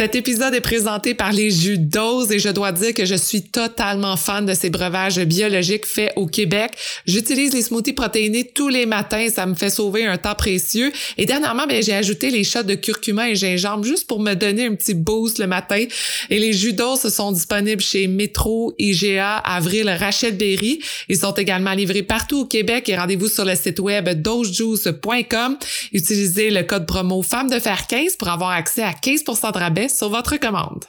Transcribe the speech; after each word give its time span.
Cet 0.00 0.14
épisode 0.14 0.54
est 0.54 0.62
présenté 0.62 1.12
par 1.12 1.30
les 1.30 1.50
jus 1.50 1.76
d'ose 1.76 2.32
et 2.32 2.38
je 2.38 2.48
dois 2.48 2.72
dire 2.72 2.94
que 2.94 3.04
je 3.04 3.14
suis 3.14 3.42
totalement 3.42 4.16
fan 4.16 4.46
de 4.46 4.54
ces 4.54 4.70
breuvages 4.70 5.20
biologiques 5.20 5.84
faits 5.84 6.14
au 6.16 6.26
Québec. 6.26 6.70
J'utilise 7.04 7.52
les 7.52 7.60
smoothies 7.60 7.92
protéinés 7.92 8.50
tous 8.54 8.70
les 8.70 8.86
matins, 8.86 9.28
ça 9.28 9.44
me 9.44 9.54
fait 9.54 9.68
sauver 9.68 10.06
un 10.06 10.16
temps 10.16 10.34
précieux. 10.34 10.90
Et 11.18 11.26
dernièrement, 11.26 11.66
ben, 11.66 11.82
j'ai 11.82 11.92
ajouté 11.92 12.30
les 12.30 12.44
shots 12.44 12.62
de 12.62 12.76
curcuma 12.76 13.28
et 13.28 13.34
gingembre 13.34 13.84
juste 13.84 14.06
pour 14.06 14.20
me 14.20 14.32
donner 14.32 14.64
un 14.64 14.74
petit 14.74 14.94
boost 14.94 15.38
le 15.38 15.46
matin. 15.46 15.84
Et 16.30 16.38
les 16.38 16.54
jus 16.54 16.72
d'ose 16.72 17.06
sont 17.06 17.32
disponibles 17.32 17.82
chez 17.82 18.06
Metro, 18.06 18.72
IGA, 18.78 19.36
Avril, 19.36 19.90
Rachel 19.90 20.34
Berry. 20.34 20.80
Ils 21.10 21.18
sont 21.18 21.34
également 21.34 21.72
livrés 21.72 22.04
partout 22.04 22.38
au 22.38 22.46
Québec 22.46 22.88
et 22.88 22.96
rendez-vous 22.96 23.28
sur 23.28 23.44
le 23.44 23.54
site 23.54 23.80
web 23.80 24.08
dosejuice.com. 24.08 25.58
Utilisez 25.92 26.48
le 26.48 26.62
code 26.62 26.86
promo 26.86 27.20
femme 27.20 27.50
de 27.50 27.58
fer 27.58 27.86
15 27.86 28.16
pour 28.16 28.28
avoir 28.28 28.52
accès 28.52 28.82
à 28.82 28.92
15% 28.92 29.52
de 29.52 29.58
rabais 29.58 29.89
sur 29.90 30.08
votre 30.08 30.36
commande. 30.36 30.84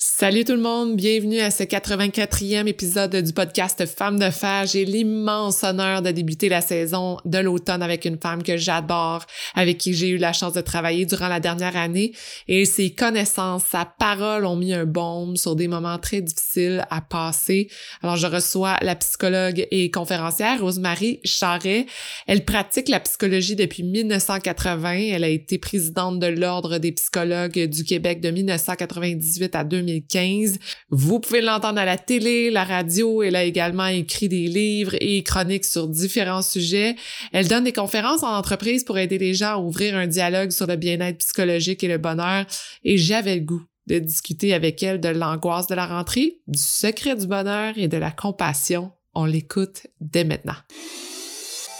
Salut 0.00 0.44
tout 0.44 0.52
le 0.52 0.60
monde, 0.60 0.94
bienvenue 0.94 1.40
à 1.40 1.50
ce 1.50 1.64
84e 1.64 2.68
épisode 2.68 3.16
du 3.16 3.32
podcast 3.32 3.84
Femmes 3.84 4.20
de 4.20 4.30
fer. 4.30 4.64
J'ai 4.64 4.84
l'immense 4.84 5.64
honneur 5.64 6.02
de 6.02 6.12
débuter 6.12 6.48
la 6.48 6.60
saison 6.60 7.16
de 7.24 7.38
l'automne 7.38 7.82
avec 7.82 8.04
une 8.04 8.16
femme 8.16 8.44
que 8.44 8.56
j'adore, 8.56 9.26
avec 9.56 9.76
qui 9.78 9.94
j'ai 9.94 10.10
eu 10.10 10.16
la 10.16 10.32
chance 10.32 10.52
de 10.52 10.60
travailler 10.60 11.04
durant 11.04 11.26
la 11.26 11.40
dernière 11.40 11.76
année 11.76 12.12
et 12.46 12.64
ses 12.64 12.90
connaissances, 12.90 13.64
sa 13.64 13.86
parole 13.86 14.46
ont 14.46 14.54
mis 14.54 14.72
un 14.72 14.84
baume 14.84 15.36
sur 15.36 15.56
des 15.56 15.66
moments 15.66 15.98
très 15.98 16.20
difficiles 16.20 16.86
à 16.90 17.00
passer. 17.00 17.68
Alors 18.00 18.14
je 18.14 18.28
reçois 18.28 18.76
la 18.82 18.94
psychologue 18.94 19.66
et 19.72 19.90
conférencière 19.90 20.60
Rosemary 20.60 21.18
Charret. 21.24 21.86
Elle 22.28 22.44
pratique 22.44 22.88
la 22.88 23.00
psychologie 23.00 23.56
depuis 23.56 23.82
1980. 23.82 24.92
Elle 25.10 25.24
a 25.24 25.28
été 25.28 25.58
présidente 25.58 26.20
de 26.20 26.28
l'Ordre 26.28 26.78
des 26.78 26.92
psychologues 26.92 27.64
du 27.66 27.82
Québec 27.82 28.20
de 28.20 28.30
1998 28.30 29.56
à 29.56 29.64
2000 29.64 29.87
2015. 29.88 30.58
Vous 30.90 31.20
pouvez 31.20 31.40
l'entendre 31.40 31.78
à 31.78 31.84
la 31.84 31.98
télé, 31.98 32.50
la 32.50 32.64
radio. 32.64 33.22
Elle 33.22 33.36
a 33.36 33.44
également 33.44 33.86
écrit 33.86 34.28
des 34.28 34.46
livres 34.46 34.94
et 35.00 35.22
chroniques 35.22 35.64
sur 35.64 35.88
différents 35.88 36.42
sujets. 36.42 36.96
Elle 37.32 37.48
donne 37.48 37.64
des 37.64 37.72
conférences 37.72 38.22
en 38.22 38.36
entreprise 38.36 38.84
pour 38.84 38.98
aider 38.98 39.18
les 39.18 39.34
gens 39.34 39.54
à 39.54 39.58
ouvrir 39.58 39.96
un 39.96 40.06
dialogue 40.06 40.50
sur 40.50 40.66
le 40.66 40.76
bien-être 40.76 41.18
psychologique 41.18 41.82
et 41.84 41.88
le 41.88 41.98
bonheur. 41.98 42.46
Et 42.84 42.98
j'avais 42.98 43.36
le 43.36 43.42
goût 43.42 43.62
de 43.86 43.98
discuter 43.98 44.52
avec 44.52 44.82
elle 44.82 45.00
de 45.00 45.08
l'angoisse 45.08 45.66
de 45.66 45.74
la 45.74 45.86
rentrée, 45.86 46.40
du 46.46 46.58
secret 46.58 47.16
du 47.16 47.26
bonheur 47.26 47.74
et 47.76 47.88
de 47.88 47.96
la 47.96 48.10
compassion. 48.10 48.92
On 49.14 49.24
l'écoute 49.24 49.86
dès 50.00 50.24
maintenant. 50.24 50.56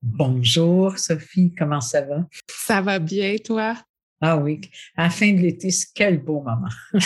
Bonjour 0.00 0.96
Sophie, 0.96 1.52
comment 1.58 1.80
ça 1.80 2.02
va? 2.02 2.24
Ça 2.48 2.80
va 2.80 3.00
bien, 3.00 3.34
toi? 3.44 3.74
Ah 4.20 4.36
oui, 4.36 4.60
à 4.96 5.04
la 5.04 5.10
fin 5.10 5.32
de 5.32 5.38
l'été, 5.38 5.70
c'est 5.70 5.88
quel 5.92 6.22
beau 6.22 6.40
moment. 6.40 6.68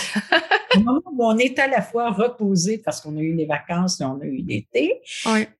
Un 0.74 0.80
moment 0.80 1.02
où 1.12 1.24
on 1.24 1.36
est 1.36 1.58
à 1.58 1.68
la 1.68 1.82
fois 1.82 2.10
reposé 2.10 2.78
parce 2.78 3.00
qu'on 3.00 3.16
a 3.18 3.20
eu 3.20 3.34
les 3.34 3.44
vacances 3.44 4.00
et 4.00 4.04
on 4.04 4.18
a 4.20 4.24
eu 4.24 4.42
l'été. 4.42 5.02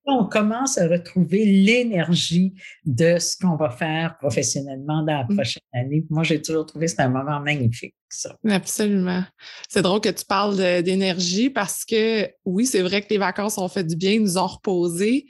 On 0.07 0.25
commence 0.25 0.79
à 0.79 0.89
retrouver 0.89 1.45
l'énergie 1.45 2.55
de 2.87 3.19
ce 3.19 3.37
qu'on 3.37 3.57
va 3.57 3.69
faire 3.69 4.17
professionnellement 4.19 5.03
dans 5.03 5.19
la 5.19 5.25
mm. 5.25 5.35
prochaine 5.35 5.63
année. 5.75 6.05
Moi, 6.09 6.23
j'ai 6.23 6.41
toujours 6.41 6.65
trouvé 6.65 6.87
que 6.87 6.93
c'est 6.93 7.03
un 7.03 7.11
moment 7.11 7.41
magnifique. 7.41 7.95
Ça. 8.09 8.37
Absolument. 8.49 9.25
C'est 9.69 9.83
drôle 9.83 10.01
que 10.01 10.11
tu 10.11 10.25
parles 10.25 10.83
d'énergie 10.83 11.51
parce 11.51 11.85
que 11.85 12.29
oui, 12.45 12.67
c'est 12.67 12.83
vrai 12.83 13.03
que 13.03 13.09
les 13.11 13.19
vacances 13.19 13.59
ont 13.59 13.69
fait 13.69 13.85
du 13.85 13.97
bien, 13.97 14.19
nous 14.19 14.39
ont 14.39 14.47
reposé. 14.47 15.27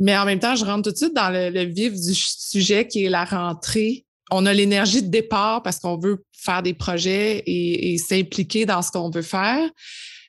Mais 0.00 0.16
en 0.16 0.24
même 0.24 0.40
temps, 0.40 0.56
je 0.56 0.64
rentre 0.64 0.82
tout 0.82 0.92
de 0.92 0.96
suite 0.96 1.14
dans 1.14 1.30
le, 1.30 1.64
vif 1.64 1.92
du 1.92 2.14
sujet 2.14 2.88
qui 2.88 3.04
est 3.04 3.10
la 3.10 3.26
rentrée. 3.26 4.06
On 4.30 4.46
a 4.46 4.54
l'énergie 4.54 5.02
de 5.02 5.08
départ 5.08 5.62
parce 5.62 5.78
qu'on 5.78 5.98
veut 5.98 6.24
faire 6.32 6.62
des 6.62 6.72
projets 6.72 7.42
et, 7.46 7.98
s'impliquer 7.98 8.64
dans 8.64 8.80
ce 8.80 8.90
qu'on 8.90 9.10
veut 9.10 9.22
faire. 9.22 9.68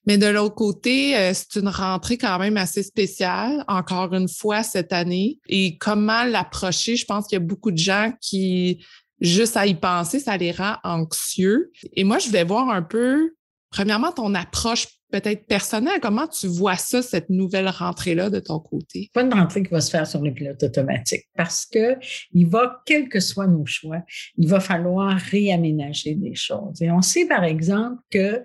Mais 0.05 0.17
de 0.17 0.25
l'autre 0.25 0.55
côté, 0.55 1.15
euh, 1.15 1.31
c'est 1.33 1.59
une 1.59 1.67
rentrée 1.67 2.17
quand 2.17 2.39
même 2.39 2.57
assez 2.57 2.81
spéciale, 2.81 3.63
encore 3.67 4.13
une 4.13 4.27
fois 4.27 4.63
cette 4.63 4.91
année. 4.93 5.39
Et 5.47 5.77
comment 5.77 6.23
l'approcher? 6.23 6.95
Je 6.95 7.05
pense 7.05 7.27
qu'il 7.27 7.35
y 7.35 7.41
a 7.41 7.45
beaucoup 7.45 7.69
de 7.69 7.77
gens 7.77 8.11
qui, 8.19 8.83
juste 9.21 9.55
à 9.55 9.67
y 9.67 9.75
penser, 9.75 10.19
ça 10.19 10.35
les 10.37 10.51
rend 10.51 10.77
anxieux. 10.83 11.71
Et 11.93 12.03
moi, 12.03 12.17
je 12.17 12.29
vais 12.29 12.43
voir 12.43 12.69
un 12.69 12.81
peu, 12.81 13.35
premièrement, 13.69 14.11
ton 14.11 14.33
approche 14.33 14.87
peut-être 15.11 15.45
personnel. 15.45 15.99
Comment 16.01 16.27
tu 16.27 16.47
vois 16.47 16.77
ça, 16.77 17.01
cette 17.01 17.29
nouvelle 17.29 17.67
rentrée-là 17.67 18.29
de 18.29 18.39
ton 18.39 18.59
côté? 18.59 19.09
Pas 19.13 19.23
une 19.23 19.33
rentrée 19.33 19.63
qui 19.63 19.69
va 19.69 19.81
se 19.81 19.91
faire 19.91 20.07
sur 20.07 20.22
le 20.22 20.33
pilote 20.33 20.63
automatique 20.63 21.25
parce 21.35 21.66
que 21.66 21.97
il 22.33 22.47
va, 22.47 22.81
quels 22.85 23.09
que 23.09 23.19
soient 23.19 23.47
nos 23.47 23.66
choix, 23.66 24.03
il 24.38 24.47
va 24.47 24.59
falloir 24.59 25.17
réaménager 25.17 26.16
des 26.16 26.35
choses. 26.35 26.81
Et 26.81 26.89
on 26.89 27.01
sait, 27.01 27.27
par 27.27 27.44
exemple, 27.44 28.01
que 28.09 28.41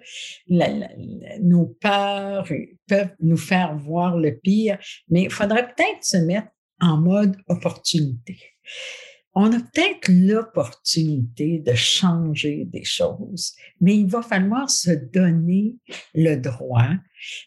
nos 1.40 1.66
peurs 1.80 2.48
peuvent 2.88 3.14
nous 3.20 3.36
faire 3.36 3.76
voir 3.76 4.16
le 4.16 4.36
pire, 4.36 4.78
mais 5.08 5.22
il 5.24 5.30
faudrait 5.30 5.68
peut-être 5.68 6.02
se 6.02 6.16
mettre 6.18 6.48
en 6.80 6.98
mode 6.98 7.36
opportunité 7.48 8.38
on 9.38 9.52
a 9.52 9.60
peut-être 9.60 10.08
l'opportunité 10.08 11.58
de 11.58 11.74
changer 11.74 12.64
des 12.64 12.84
choses, 12.84 13.52
mais 13.82 13.94
il 13.94 14.06
va 14.06 14.22
falloir 14.22 14.70
se 14.70 14.90
donner 14.90 15.76
le 16.14 16.36
droit 16.36 16.94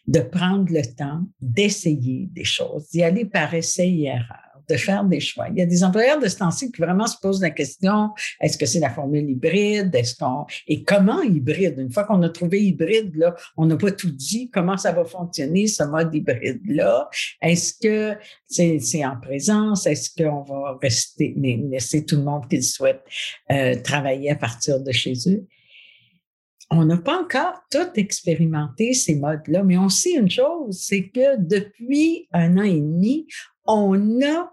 de 0.06 0.20
prendre 0.20 0.72
le 0.72 0.82
temps 0.96 1.26
d'essayer 1.40 2.28
des 2.30 2.44
choses, 2.44 2.88
d'y 2.90 3.02
aller 3.02 3.24
par 3.24 3.52
essai 3.54 3.88
et 3.88 4.04
erreur 4.04 4.49
de 4.70 4.76
faire 4.76 5.04
des 5.04 5.20
choix. 5.20 5.48
Il 5.50 5.58
y 5.58 5.62
a 5.62 5.66
des 5.66 5.84
employeurs 5.84 6.20
de 6.20 6.28
ce 6.28 6.38
temps-ci 6.38 6.70
qui 6.70 6.80
vraiment 6.80 7.06
se 7.06 7.16
posent 7.20 7.40
la 7.40 7.50
question, 7.50 8.10
est-ce 8.40 8.56
que 8.56 8.66
c'est 8.66 8.80
la 8.80 8.90
formule 8.90 9.28
hybride? 9.28 9.94
Est-ce 9.94 10.16
qu'on, 10.16 10.46
et 10.66 10.84
comment 10.84 11.22
hybride? 11.22 11.78
Une 11.78 11.90
fois 11.90 12.04
qu'on 12.04 12.22
a 12.22 12.28
trouvé 12.28 12.62
hybride, 12.62 13.14
là, 13.16 13.34
on 13.56 13.66
n'a 13.66 13.76
pas 13.76 13.90
tout 13.90 14.10
dit. 14.10 14.50
Comment 14.50 14.76
ça 14.76 14.92
va 14.92 15.04
fonctionner, 15.04 15.66
ce 15.66 15.82
mode 15.84 16.14
hybride-là? 16.14 17.08
Est-ce 17.42 17.74
que 17.74 18.16
c'est, 18.46 19.04
en 19.04 19.16
présence? 19.20 19.86
Est-ce 19.86 20.10
qu'on 20.16 20.42
va 20.42 20.78
rester, 20.80 21.34
laisser 21.36 22.04
tout 22.04 22.16
le 22.16 22.22
monde 22.22 22.48
qui 22.48 22.62
souhaite 22.62 23.02
euh, 23.50 23.74
travailler 23.82 24.30
à 24.30 24.36
partir 24.36 24.80
de 24.80 24.92
chez 24.92 25.14
eux? 25.26 25.46
on 26.70 26.84
n'a 26.84 26.98
pas 26.98 27.20
encore 27.20 27.60
tout 27.70 27.90
expérimenté 27.96 28.94
ces 28.94 29.16
modes-là, 29.16 29.64
mais 29.64 29.76
on 29.76 29.88
sait 29.88 30.14
une 30.14 30.30
chose, 30.30 30.78
c'est 30.80 31.08
que 31.08 31.36
depuis 31.36 32.28
un 32.32 32.58
an 32.58 32.62
et 32.62 32.80
demi, 32.80 33.26
on 33.64 34.22
a 34.22 34.52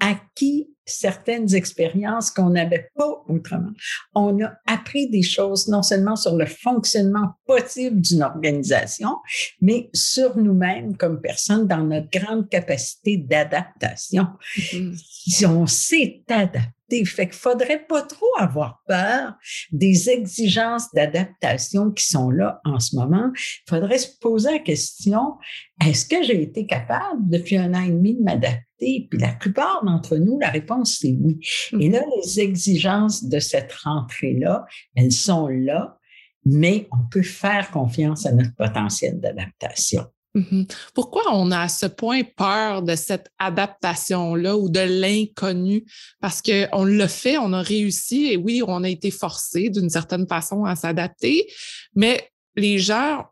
acquis 0.00 0.68
certaines 0.88 1.54
expériences 1.54 2.30
qu'on 2.30 2.50
n'avait 2.50 2.90
pas 2.96 3.22
autrement. 3.28 3.72
On 4.14 4.42
a 4.42 4.54
appris 4.66 5.08
des 5.08 5.22
choses 5.22 5.68
non 5.68 5.82
seulement 5.82 6.16
sur 6.16 6.36
le 6.36 6.46
fonctionnement 6.46 7.32
possible 7.46 8.00
d'une 8.00 8.22
organisation, 8.22 9.16
mais 9.60 9.90
sur 9.92 10.36
nous-mêmes 10.36 10.96
comme 10.96 11.20
personnes 11.20 11.66
dans 11.66 11.84
notre 11.84 12.10
grande 12.10 12.48
capacité 12.48 13.16
d'adaptation. 13.16 14.26
Mm-hmm. 14.56 15.02
Si 15.30 15.46
on 15.46 15.66
s'est 15.66 16.22
adapté, 16.28 16.72
fait 17.04 17.26
qu'il 17.26 17.34
faudrait 17.34 17.84
pas 17.86 18.02
trop 18.02 18.26
avoir 18.38 18.82
peur 18.86 19.34
des 19.72 20.10
exigences 20.10 20.92
d'adaptation 20.94 21.90
qui 21.90 22.06
sont 22.06 22.30
là 22.30 22.60
en 22.64 22.80
ce 22.80 22.96
moment. 22.96 23.30
Il 23.34 23.70
faudrait 23.70 23.98
se 23.98 24.16
poser 24.18 24.52
la 24.52 24.58
question, 24.58 25.36
est-ce 25.84 26.06
que 26.06 26.22
j'ai 26.22 26.42
été 26.42 26.66
capable 26.66 27.28
depuis 27.28 27.56
un 27.56 27.74
an 27.74 27.82
et 27.82 27.90
demi 27.90 28.14
de 28.14 28.22
m'adapter? 28.22 29.08
Puis 29.10 29.18
la 29.18 29.32
plupart 29.32 29.84
d'entre 29.84 30.16
nous, 30.16 30.38
la 30.38 30.50
réponse, 30.50 30.77
c'est 30.84 31.16
oui. 31.20 31.38
Et 31.78 31.88
là, 31.88 32.00
mm-hmm. 32.00 32.24
les 32.24 32.40
exigences 32.40 33.24
de 33.24 33.38
cette 33.38 33.72
rentrée-là, 33.72 34.66
elles 34.94 35.12
sont 35.12 35.48
là, 35.48 35.98
mais 36.44 36.88
on 36.92 37.08
peut 37.10 37.22
faire 37.22 37.70
confiance 37.70 38.26
à 38.26 38.32
notre 38.32 38.54
potentiel 38.54 39.20
d'adaptation. 39.20 40.06
Mm-hmm. 40.34 40.70
Pourquoi 40.94 41.22
on 41.32 41.50
a 41.50 41.60
à 41.60 41.68
ce 41.68 41.86
point 41.86 42.22
peur 42.36 42.82
de 42.82 42.94
cette 42.94 43.30
adaptation-là 43.38 44.56
ou 44.56 44.68
de 44.68 44.80
l'inconnu? 44.80 45.84
Parce 46.20 46.42
qu'on 46.42 46.84
l'a 46.84 47.08
fait, 47.08 47.38
on 47.38 47.52
a 47.52 47.62
réussi 47.62 48.32
et 48.32 48.36
oui, 48.36 48.62
on 48.66 48.84
a 48.84 48.88
été 48.88 49.10
forcé 49.10 49.70
d'une 49.70 49.90
certaine 49.90 50.26
façon 50.26 50.64
à 50.64 50.76
s'adapter, 50.76 51.46
mais 51.94 52.30
les 52.56 52.78
gens 52.78 53.24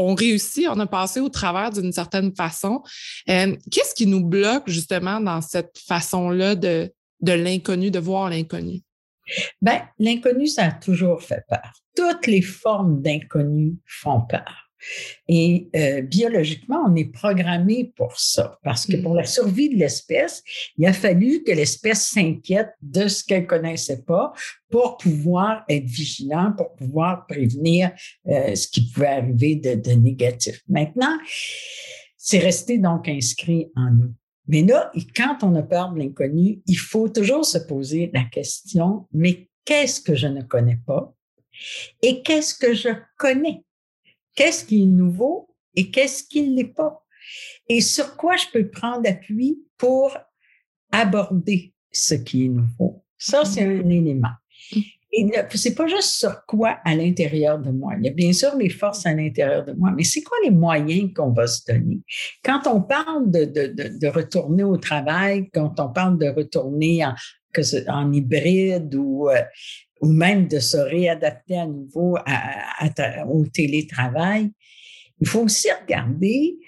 on 0.00 0.14
réussit, 0.14 0.66
on 0.68 0.78
a 0.80 0.86
passé 0.86 1.20
au 1.20 1.28
travers 1.28 1.70
d'une 1.70 1.92
certaine 1.92 2.34
façon. 2.34 2.82
Euh, 3.28 3.56
qu'est-ce 3.70 3.94
qui 3.94 4.06
nous 4.06 4.24
bloque 4.24 4.68
justement 4.68 5.20
dans 5.20 5.40
cette 5.40 5.78
façon-là 5.78 6.54
de, 6.54 6.92
de 7.20 7.32
l'inconnu, 7.32 7.90
de 7.90 7.98
voir 7.98 8.30
l'inconnu? 8.30 8.80
Ben, 9.62 9.82
l'inconnu, 9.98 10.46
ça 10.48 10.66
a 10.66 10.72
toujours 10.72 11.22
fait 11.22 11.44
peur. 11.48 11.72
Toutes 11.94 12.26
les 12.26 12.42
formes 12.42 13.00
d'inconnu 13.00 13.76
font 13.86 14.22
peur. 14.22 14.69
Et 15.28 15.68
euh, 15.76 16.02
biologiquement, 16.02 16.84
on 16.86 16.94
est 16.96 17.12
programmé 17.12 17.92
pour 17.96 18.18
ça, 18.18 18.58
parce 18.62 18.86
que 18.86 18.96
pour 18.96 19.14
la 19.14 19.24
survie 19.24 19.68
de 19.68 19.76
l'espèce, 19.76 20.42
il 20.76 20.86
a 20.86 20.92
fallu 20.92 21.42
que 21.42 21.52
l'espèce 21.52 22.08
s'inquiète 22.08 22.70
de 22.82 23.08
ce 23.08 23.24
qu'elle 23.24 23.46
connaissait 23.46 24.02
pas 24.02 24.32
pour 24.70 24.96
pouvoir 24.96 25.64
être 25.68 25.86
vigilant, 25.86 26.52
pour 26.56 26.74
pouvoir 26.74 27.26
prévenir 27.26 27.90
euh, 28.28 28.54
ce 28.54 28.68
qui 28.68 28.90
pouvait 28.90 29.06
arriver 29.06 29.56
de, 29.56 29.74
de 29.74 29.92
négatif. 29.92 30.60
Maintenant, 30.68 31.16
c'est 32.16 32.38
resté 32.38 32.78
donc 32.78 33.08
inscrit 33.08 33.70
en 33.76 33.90
nous. 33.90 34.14
Mais 34.46 34.62
là, 34.62 34.90
quand 35.14 35.38
on 35.42 35.54
a 35.54 35.62
peur 35.62 35.92
de 35.92 36.00
l'inconnu, 36.00 36.60
il 36.66 36.78
faut 36.78 37.08
toujours 37.08 37.44
se 37.44 37.58
poser 37.58 38.10
la 38.12 38.24
question, 38.24 39.06
mais 39.12 39.48
qu'est-ce 39.64 40.00
que 40.00 40.14
je 40.14 40.26
ne 40.26 40.42
connais 40.42 40.78
pas? 40.86 41.14
Et 42.02 42.22
qu'est-ce 42.22 42.54
que 42.54 42.74
je 42.74 42.88
connais? 43.16 43.62
Qu'est-ce 44.40 44.64
qui 44.64 44.84
est 44.84 44.86
nouveau 44.86 45.54
et 45.74 45.90
qu'est-ce 45.90 46.24
qui 46.24 46.48
ne 46.48 46.56
l'est 46.56 46.74
pas? 46.74 47.04
Et 47.68 47.82
sur 47.82 48.16
quoi 48.16 48.36
je 48.36 48.46
peux 48.50 48.70
prendre 48.70 49.06
appui 49.06 49.58
pour 49.76 50.16
aborder 50.90 51.74
ce 51.92 52.14
qui 52.14 52.46
est 52.46 52.48
nouveau? 52.48 53.04
Ça, 53.18 53.44
c'est 53.44 53.64
un 53.64 53.86
élément. 53.90 54.32
Et 55.12 55.30
c'est 55.56 55.74
pas 55.74 55.86
juste 55.88 56.12
sur 56.12 56.46
quoi 56.46 56.78
à 56.86 56.94
l'intérieur 56.94 57.58
de 57.58 57.70
moi. 57.70 57.92
Il 57.98 58.06
y 58.06 58.08
a 58.08 58.12
bien 58.12 58.32
sûr 58.32 58.56
les 58.56 58.70
forces 58.70 59.04
à 59.04 59.12
l'intérieur 59.12 59.62
de 59.62 59.72
moi, 59.72 59.92
mais 59.94 60.04
c'est 60.04 60.22
quoi 60.22 60.38
les 60.42 60.50
moyens 60.50 61.12
qu'on 61.14 61.32
va 61.32 61.46
se 61.46 61.60
donner? 61.70 62.00
Quand 62.42 62.66
on 62.66 62.80
parle 62.80 63.30
de, 63.30 63.44
de, 63.44 63.98
de, 63.98 64.06
retourner 64.06 64.62
au 64.62 64.78
travail, 64.78 65.50
quand 65.52 65.78
on 65.78 65.92
parle 65.92 66.16
de 66.16 66.28
retourner 66.28 67.04
en, 67.04 67.14
que 67.52 67.90
en 67.90 68.10
hybride 68.10 68.94
ou, 68.94 69.28
euh, 69.28 69.42
ou 70.00 70.08
même 70.08 70.48
de 70.48 70.58
se 70.58 70.76
réadapter 70.76 71.58
à 71.58 71.66
nouveau 71.66 72.16
au 73.28 73.46
télétravail, 73.46 74.50
il 75.20 75.28
faut 75.28 75.42
aussi 75.42 75.68
regarder 75.70 76.58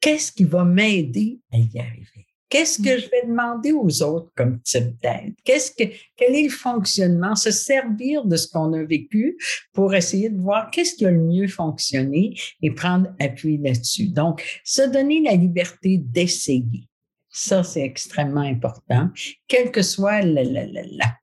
qu'est-ce 0.00 0.32
qui 0.32 0.44
va 0.44 0.64
m'aider 0.64 1.40
à 1.52 1.58
y 1.58 1.78
arriver. 1.78 2.26
Qu'est-ce 2.48 2.82
que 2.82 2.98
je 2.98 3.08
vais 3.08 3.28
demander 3.28 3.70
aux 3.70 4.02
autres 4.02 4.32
comme 4.36 4.60
type 4.62 5.00
d'aide? 5.00 5.34
Qu'est-ce 5.44 5.70
que, 5.70 5.84
quel 6.16 6.34
est 6.34 6.42
le 6.42 6.48
fonctionnement? 6.48 7.36
Se 7.36 7.52
servir 7.52 8.24
de 8.24 8.36
ce 8.36 8.48
qu'on 8.48 8.72
a 8.72 8.82
vécu 8.82 9.38
pour 9.72 9.94
essayer 9.94 10.30
de 10.30 10.40
voir 10.40 10.68
qu'est-ce 10.72 10.96
qui 10.96 11.06
a 11.06 11.12
le 11.12 11.20
mieux 11.20 11.46
fonctionné 11.46 12.34
et 12.60 12.72
prendre 12.72 13.14
appui 13.20 13.56
là-dessus. 13.56 14.08
Donc, 14.08 14.42
se 14.64 14.82
donner 14.82 15.22
la 15.22 15.36
liberté 15.36 15.98
d'essayer. 15.98 16.89
Ça, 17.32 17.62
c'est 17.62 17.82
extrêmement 17.82 18.40
important. 18.40 19.08
Quelle 19.46 19.70
que 19.70 19.82
soit 19.82 20.20
la, 20.22 20.42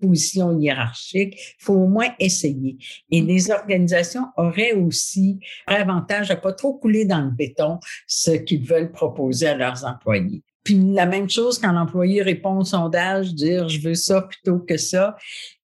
position 0.01 0.57
hiérarchique, 0.57 1.35
il 1.35 1.63
faut 1.63 1.73
au 1.73 1.87
moins 1.87 2.07
essayer. 2.17 2.77
Et 3.11 3.21
les 3.21 3.51
organisations 3.51 4.27
auraient 4.37 4.71
aussi 4.71 5.39
avantage 5.65 6.31
à 6.31 6.37
pas 6.37 6.53
trop 6.53 6.75
couler 6.75 7.03
dans 7.03 7.21
le 7.21 7.31
béton 7.31 7.79
ce 8.07 8.31
qu'ils 8.31 8.65
veulent 8.65 8.91
proposer 8.91 9.47
à 9.47 9.57
leurs 9.57 9.83
employés. 9.83 10.43
Puis 10.67 10.75
la 10.91 11.05
même 11.05 11.29
chose 11.29 11.59
quand 11.59 11.71
l'employé 11.71 12.21
répond 12.21 12.57
au 12.57 12.65
sondage, 12.65 13.33
dire 13.33 13.69
je 13.69 13.79
veux 13.79 13.93
ça 13.93 14.23
plutôt 14.23 14.59
que 14.59 14.75
ça, 14.75 15.15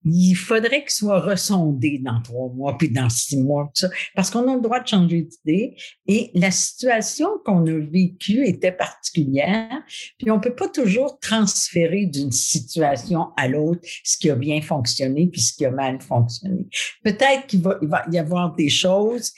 il 0.06 0.34
faudrait 0.34 0.84
qu'il 0.84 0.92
soit 0.92 1.20
ressondé 1.20 2.00
dans 2.02 2.22
trois 2.22 2.48
mois, 2.54 2.78
puis 2.78 2.90
dans 2.90 3.10
six 3.10 3.36
mois, 3.36 3.66
tout 3.66 3.82
ça, 3.82 3.90
parce 4.16 4.32
qu'on 4.32 4.50
a 4.50 4.56
le 4.56 4.62
droit 4.62 4.80
de 4.80 4.88
changer 4.88 5.24
d'idée. 5.24 5.76
Et 6.08 6.32
la 6.36 6.52
situation 6.52 7.28
qu'on 7.44 7.68
a 7.68 7.80
vécue 7.80 8.48
était 8.48 8.72
particulière, 8.72 9.84
puis 10.18 10.32
on 10.32 10.40
peut 10.40 10.56
pas 10.56 10.70
toujours 10.70 11.20
transférer 11.20 12.06
d'une 12.06 12.32
situation 12.32 13.34
à 13.36 13.50
l'autre 13.50 13.82
ce 14.06 14.18
qui 14.18 14.30
a 14.30 14.36
bien 14.36 14.62
fonctionné 14.62 15.28
puis 15.28 15.42
ce 15.42 15.54
qui 15.54 15.66
a 15.66 15.72
mal 15.72 16.00
fonctionné. 16.00 16.66
Peut-être 17.04 17.48
qu'il 17.48 17.62
va, 17.62 17.78
va 17.82 18.06
y 18.10 18.18
avoir 18.18 18.56
des 18.56 18.70
choses 18.70 19.34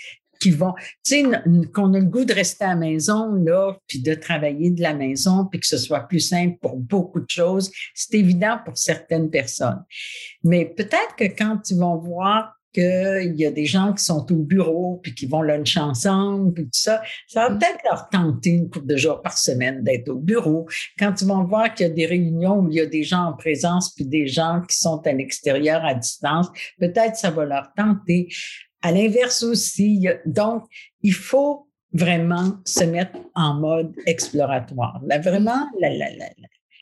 qui 0.45 0.51
vont, 0.51 0.75
tu 1.03 1.23
sais, 1.23 1.23
qu'on 1.73 1.91
a 1.95 1.99
le 1.99 2.05
goût 2.05 2.23
de 2.23 2.33
rester 2.33 2.65
à 2.65 2.69
la 2.69 2.75
maison, 2.75 3.33
là, 3.33 3.75
puis 3.87 3.99
de 3.99 4.13
travailler 4.13 4.69
de 4.69 4.83
la 4.83 4.93
maison, 4.93 5.47
puis 5.47 5.59
que 5.59 5.65
ce 5.65 5.79
soit 5.79 6.01
plus 6.01 6.19
simple 6.19 6.59
pour 6.61 6.77
beaucoup 6.77 7.19
de 7.19 7.29
choses, 7.29 7.71
c'est 7.95 8.13
évident 8.13 8.59
pour 8.63 8.77
certaines 8.77 9.31
personnes. 9.31 9.83
Mais 10.43 10.65
peut-être 10.65 11.15
que 11.17 11.23
quand 11.23 11.67
ils 11.71 11.79
vont 11.79 11.97
voir 11.97 12.53
qu'il 12.75 13.33
y 13.35 13.45
a 13.45 13.49
des 13.51 13.65
gens 13.65 13.93
qui 13.93 14.03
sont 14.03 14.31
au 14.31 14.35
bureau 14.35 14.99
puis 15.01 15.15
qui 15.15 15.25
vont 15.25 15.41
lunch 15.41 15.77
ensemble 15.77 16.53
puis 16.53 16.65
tout 16.65 16.69
ça, 16.73 17.01
ça 17.27 17.47
va 17.47 17.49
mm. 17.49 17.57
peut-être 17.57 17.79
leur 17.89 18.09
tenter 18.09 18.49
une 18.51 18.69
couple 18.69 18.85
de 18.85 18.97
jours 18.97 19.23
par 19.23 19.39
semaine 19.39 19.81
d'être 19.81 20.09
au 20.09 20.19
bureau. 20.19 20.67
Quand 20.99 21.19
ils 21.21 21.27
vont 21.27 21.43
voir 21.43 21.73
qu'il 21.73 21.87
y 21.87 21.89
a 21.89 21.93
des 21.93 22.05
réunions 22.05 22.59
où 22.59 22.69
il 22.69 22.75
y 22.75 22.81
a 22.81 22.85
des 22.85 23.03
gens 23.03 23.29
en 23.29 23.33
présence 23.33 23.95
puis 23.95 24.05
des 24.05 24.27
gens 24.27 24.61
qui 24.69 24.77
sont 24.77 25.01
à 25.07 25.11
l'extérieur 25.11 25.83
à 25.83 25.95
distance, 25.95 26.49
peut-être 26.77 27.15
ça 27.15 27.31
va 27.31 27.45
leur 27.45 27.73
tenter. 27.75 28.27
À 28.85 28.91
l'inverse 28.91 29.41
aussi, 29.41 30.07
donc, 30.27 30.65
il 31.01 31.13
faut 31.13 31.67
vraiment 31.91 32.59
se 32.65 32.83
mettre 32.83 33.17
en 33.33 33.55
mode 33.55 33.95
exploratoire. 34.05 35.01
Là, 35.07 35.17
vraiment, 35.17 35.67
la, 35.79 35.89
la, 35.89 36.15
la, 36.15 36.29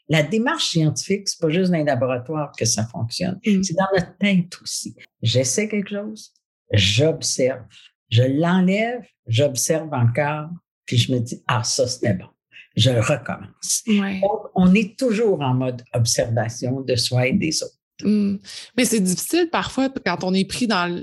la 0.09 0.23
démarche 0.23 0.71
scientifique, 0.71 1.29
c'est 1.29 1.39
pas 1.39 1.49
juste 1.49 1.71
dans 1.71 1.77
les 1.77 1.85
laboratoires 1.85 2.51
que 2.57 2.65
ça 2.65 2.85
fonctionne. 2.87 3.39
Mm. 3.45 3.63
C'est 3.63 3.75
dans 3.75 3.87
notre 3.93 4.17
tête 4.17 4.53
aussi. 4.61 4.93
J'essaie 5.21 5.69
quelque 5.69 5.91
chose, 5.91 6.33
j'observe. 6.73 7.61
Je 8.09 8.23
l'enlève, 8.23 9.05
j'observe 9.27 9.93
encore, 9.93 10.49
puis 10.85 10.97
je 10.97 11.13
me 11.13 11.19
dis, 11.19 11.41
ah, 11.47 11.63
ça, 11.63 11.87
c'était 11.87 12.15
bon. 12.15 12.27
Je 12.75 12.89
recommence. 12.89 13.83
Donc, 13.87 14.41
on 14.55 14.73
est 14.75 14.99
toujours 14.99 15.39
en 15.39 15.53
mode 15.53 15.83
observation 15.93 16.81
de 16.81 16.95
soi 16.97 17.27
et 17.27 17.33
des 17.33 17.63
autres. 17.63 17.79
Mm. 18.03 18.39
Mais 18.75 18.83
c'est 18.83 18.99
difficile 18.99 19.47
parfois 19.49 19.87
quand 20.05 20.25
on 20.25 20.33
est 20.33 20.43
pris 20.43 20.67
dans 20.67 21.01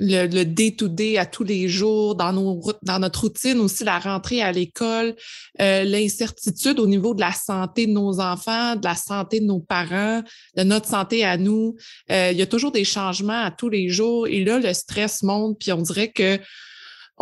le 0.00 0.44
day-to-day 0.44 1.18
à 1.18 1.26
tous 1.26 1.44
les 1.44 1.68
jours, 1.68 2.14
dans, 2.14 2.32
nos, 2.32 2.60
dans 2.82 2.98
notre 2.98 3.20
routine 3.22 3.58
aussi, 3.58 3.84
la 3.84 3.98
rentrée 3.98 4.40
à 4.40 4.50
l'école, 4.50 5.14
euh, 5.60 5.84
l'incertitude 5.84 6.80
au 6.80 6.86
niveau 6.86 7.14
de 7.14 7.20
la 7.20 7.32
santé 7.32 7.86
de 7.86 7.92
nos 7.92 8.18
enfants, 8.18 8.76
de 8.76 8.84
la 8.84 8.94
santé 8.94 9.40
de 9.40 9.44
nos 9.44 9.60
parents, 9.60 10.22
de 10.56 10.62
notre 10.62 10.88
santé 10.88 11.24
à 11.24 11.36
nous. 11.36 11.76
Euh, 12.10 12.30
il 12.32 12.38
y 12.38 12.42
a 12.42 12.46
toujours 12.46 12.72
des 12.72 12.84
changements 12.84 13.44
à 13.44 13.50
tous 13.50 13.68
les 13.68 13.90
jours 13.90 14.26
et 14.26 14.42
là, 14.42 14.58
le 14.58 14.72
stress 14.72 15.22
monte, 15.22 15.58
puis 15.60 15.72
on 15.72 15.82
dirait 15.82 16.10
que 16.10 16.38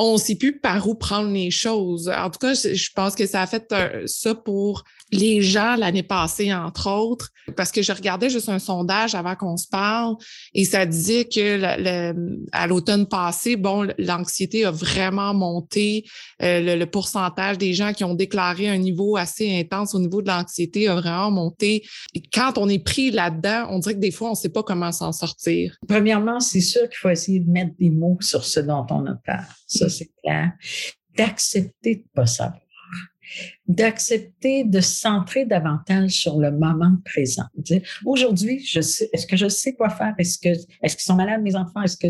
on 0.01 0.13
ne 0.13 0.19
sait 0.19 0.37
plus 0.37 0.61
par 0.61 0.89
où 0.89 0.95
prendre 0.95 1.31
les 1.33 1.51
choses. 1.51 2.09
En 2.09 2.31
tout 2.31 2.39
cas, 2.39 2.55
je 2.55 2.89
pense 2.95 3.17
que 3.17 3.27
ça 3.27 3.43
a 3.43 3.47
fait 3.49 3.75
ça 4.07 4.35
pour 4.37 4.85
les 5.13 5.43
gens 5.43 5.77
l'année 5.77 6.03
passée, 6.03 6.53
entre 6.53 6.91
autres, 6.91 7.31
parce 7.57 7.73
que 7.73 7.83
je 7.83 7.93
regardais 7.93 8.29
juste 8.29 8.49
un 8.49 8.59
sondage 8.59 9.15
avant 9.15 9.35
qu'on 9.37 9.57
se 9.57 9.67
parle 9.69 10.17
et 10.55 10.65
ça 10.65 10.85
disait 10.87 11.25
que 11.25 12.13
à 12.53 12.67
l'automne 12.67 13.07
passé, 13.07 13.57
bon, 13.57 13.89
l'anxiété 13.99 14.65
a 14.65 14.71
vraiment 14.71 15.35
monté. 15.35 16.05
Euh, 16.43 16.77
le, 16.77 16.87
pourcentage 16.87 17.59
des 17.59 17.75
gens 17.75 17.93
qui 17.93 18.05
ont 18.05 18.15
déclaré 18.15 18.69
un 18.69 18.79
niveau 18.79 19.17
assez 19.17 19.59
intense 19.59 19.95
au 19.95 19.99
niveau 19.99 20.23
de 20.23 20.29
l'anxiété 20.29 20.89
a 20.89 20.95
vraiment 20.95 21.31
monté. 21.31 21.85
Et 22.15 22.23
quand 22.33 22.57
on 22.57 22.69
est 22.69 22.83
pris 22.83 23.11
là-dedans, 23.11 23.67
on 23.71 23.79
dirait 23.79 23.95
que 23.95 24.01
des 24.01 24.11
fois, 24.11 24.29
on 24.29 24.33
ne 24.33 24.37
sait 24.37 24.49
pas 24.49 24.63
comment 24.63 24.91
s'en 24.91 25.13
sortir. 25.13 25.77
Premièrement, 25.87 26.41
c'est 26.41 26.61
sûr 26.61 26.83
qu'il 26.89 26.99
faut 26.99 27.11
essayer 27.11 27.41
de 27.41 27.51
mettre 27.51 27.73
des 27.79 27.91
mots 27.91 28.17
sur 28.21 28.45
ce 28.45 28.61
dont 28.61 28.87
on 28.91 29.07
a 29.07 29.15
peur. 29.15 29.45
Ça, 29.67 29.89
c'est 29.89 30.11
clair. 30.23 30.53
D'accepter 31.17 31.97
de 31.97 32.01
ne 32.01 32.15
pas 32.15 32.27
savoir 32.27 32.61
d'accepter 33.67 34.65
de 34.65 34.81
se 34.81 35.01
centrer 35.01 35.45
davantage 35.45 36.11
sur 36.11 36.39
le 36.39 36.51
moment 36.51 36.97
présent. 37.05 37.45
Aujourd'hui, 38.05 38.57
est-ce 38.75 39.27
que 39.27 39.37
je 39.37 39.49
sais 39.49 39.75
quoi 39.75 39.91
faire? 39.91 40.15
Est-ce 40.19 40.39
que, 40.39 40.49
est-ce 40.83 40.97
qu'ils 40.97 41.05
sont 41.05 41.17
malades, 41.17 41.43
mes 41.43 41.57
enfants? 41.57 41.83
Est-ce 41.83 41.97
que, 41.97 42.09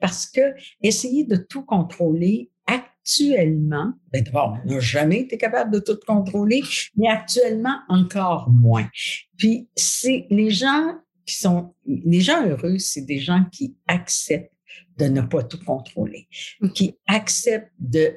parce 0.00 0.26
que 0.26 0.54
essayer 0.82 1.24
de 1.24 1.36
tout 1.36 1.64
contrôler 1.64 2.50
actuellement, 2.66 3.92
ben 4.12 4.22
d'abord, 4.22 4.58
on 4.64 4.68
n'a 4.68 4.80
jamais 4.80 5.20
été 5.20 5.38
capable 5.38 5.72
de 5.72 5.80
tout 5.80 5.98
contrôler, 6.06 6.62
mais 6.96 7.08
actuellement 7.08 7.78
encore 7.88 8.50
moins. 8.50 8.88
Puis 9.36 9.68
c'est 9.74 10.26
les 10.30 10.50
gens 10.50 10.94
qui 11.26 11.34
sont, 11.36 11.74
les 11.86 12.20
gens 12.20 12.46
heureux, 12.46 12.78
c'est 12.78 13.02
des 13.02 13.18
gens 13.18 13.44
qui 13.50 13.76
acceptent 13.86 14.52
de 14.98 15.06
ne 15.06 15.22
pas 15.22 15.42
tout 15.42 15.58
contrôler, 15.64 16.28
qui 16.74 16.96
acceptent 17.06 17.72
de 17.78 18.16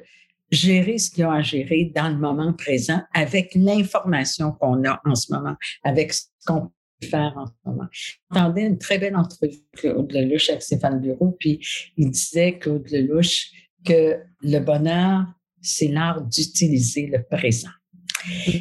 gérer 0.54 0.98
ce 0.98 1.10
qu'ils 1.10 1.24
ont 1.24 1.30
à 1.30 1.42
gérer 1.42 1.92
dans 1.94 2.08
le 2.08 2.16
moment 2.16 2.52
présent 2.52 3.02
avec 3.12 3.54
l'information 3.54 4.52
qu'on 4.52 4.84
a 4.84 5.00
en 5.04 5.14
ce 5.14 5.32
moment, 5.32 5.56
avec 5.82 6.12
ce 6.12 6.26
qu'on 6.46 6.70
peut 7.00 7.08
faire 7.08 7.34
en 7.36 7.46
ce 7.46 7.52
moment. 7.66 7.88
J'entendais 8.32 8.66
une 8.66 8.78
très 8.78 8.98
belle 8.98 9.16
entrevue 9.16 9.52
de 9.52 9.78
Claude 9.78 10.12
Lelouch 10.12 10.48
avec 10.48 10.62
Stéphane 10.62 11.00
Bureau, 11.00 11.36
puis 11.38 11.60
il 11.96 12.10
disait, 12.10 12.58
Claude 12.58 12.88
Lelouch, 12.90 13.50
que 13.84 14.18
le 14.42 14.58
bonheur, 14.60 15.26
c'est 15.60 15.88
l'art 15.88 16.22
d'utiliser 16.22 17.06
le 17.06 17.22
présent. 17.22 17.70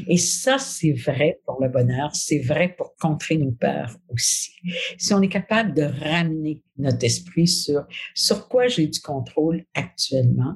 Et 0.08 0.18
ça, 0.18 0.58
c'est 0.58 0.94
vrai 0.94 1.40
pour 1.46 1.62
le 1.62 1.70
bonheur, 1.70 2.16
c'est 2.16 2.40
vrai 2.40 2.76
pour 2.78 2.96
contrer 2.96 3.38
nos 3.38 3.52
peurs 3.52 3.96
aussi. 4.10 4.52
Si 4.98 5.14
on 5.14 5.22
est 5.22 5.30
capable 5.30 5.74
de 5.74 5.84
ramener 5.84 6.62
notre 6.78 7.04
esprit 7.04 7.48
sur 7.48 7.86
sur 8.14 8.48
quoi 8.48 8.68
j'ai 8.68 8.88
du 8.88 9.00
contrôle 9.00 9.66
actuellement 9.74 10.56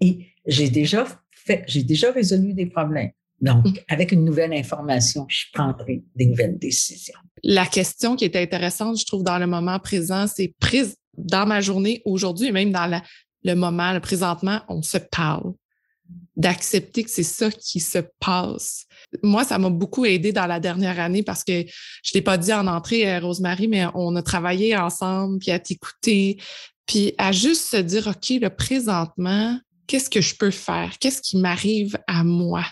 et 0.00 0.26
j'ai 0.46 0.68
déjà 0.68 1.06
fait, 1.32 1.64
j'ai 1.66 1.82
déjà 1.82 2.12
résolu 2.12 2.54
des 2.54 2.66
problèmes. 2.66 3.12
Donc, 3.40 3.66
mm. 3.66 3.74
avec 3.88 4.12
une 4.12 4.24
nouvelle 4.24 4.52
information, 4.52 5.26
je 5.28 5.44
prendrai 5.52 6.02
des 6.14 6.26
nouvelles 6.26 6.58
décisions. 6.58 7.18
la 7.42 7.66
question 7.66 8.16
qui 8.16 8.24
est 8.24 8.36
intéressante, 8.36 8.98
je 8.98 9.04
trouve, 9.04 9.22
dans 9.22 9.38
le 9.38 9.46
moment 9.46 9.78
présent, 9.78 10.26
c'est 10.26 10.54
prise 10.60 10.96
dans 11.16 11.46
ma 11.46 11.60
journée 11.60 12.02
aujourd'hui 12.04 12.48
et 12.48 12.52
même 12.52 12.72
dans 12.72 13.00
le 13.44 13.54
moment, 13.54 13.92
le 13.92 14.00
présentement, 14.00 14.60
on 14.68 14.82
se 14.82 14.98
parle. 14.98 15.52
D'accepter 16.36 17.04
que 17.04 17.10
c'est 17.10 17.22
ça 17.22 17.50
qui 17.50 17.80
se 17.80 17.98
passe. 18.18 18.86
Moi, 19.22 19.44
ça 19.44 19.58
m'a 19.58 19.70
beaucoup 19.70 20.04
aidé 20.04 20.32
dans 20.32 20.46
la 20.46 20.58
dernière 20.58 20.98
année 20.98 21.22
parce 21.22 21.44
que 21.44 21.64
je 22.02 22.12
t'ai 22.12 22.22
pas 22.22 22.36
dit 22.36 22.52
en 22.52 22.66
entrée, 22.66 23.08
euh, 23.08 23.20
Rosemary, 23.20 23.68
mais 23.68 23.86
on 23.94 24.16
a 24.16 24.22
travaillé 24.22 24.76
ensemble, 24.76 25.38
puis 25.38 25.52
à 25.52 25.58
t'écouter, 25.58 26.38
puis 26.86 27.14
à 27.18 27.32
juste 27.32 27.70
se 27.70 27.76
dire, 27.76 28.08
OK, 28.08 28.30
le 28.30 28.48
présentement, 28.48 29.58
qu'est-ce 29.86 30.10
que 30.10 30.20
je 30.20 30.34
peux 30.36 30.50
faire? 30.50 30.98
Qu'est-ce 30.98 31.22
qui 31.22 31.36
m'arrive 31.36 31.98
à 32.06 32.24
moi? 32.24 32.64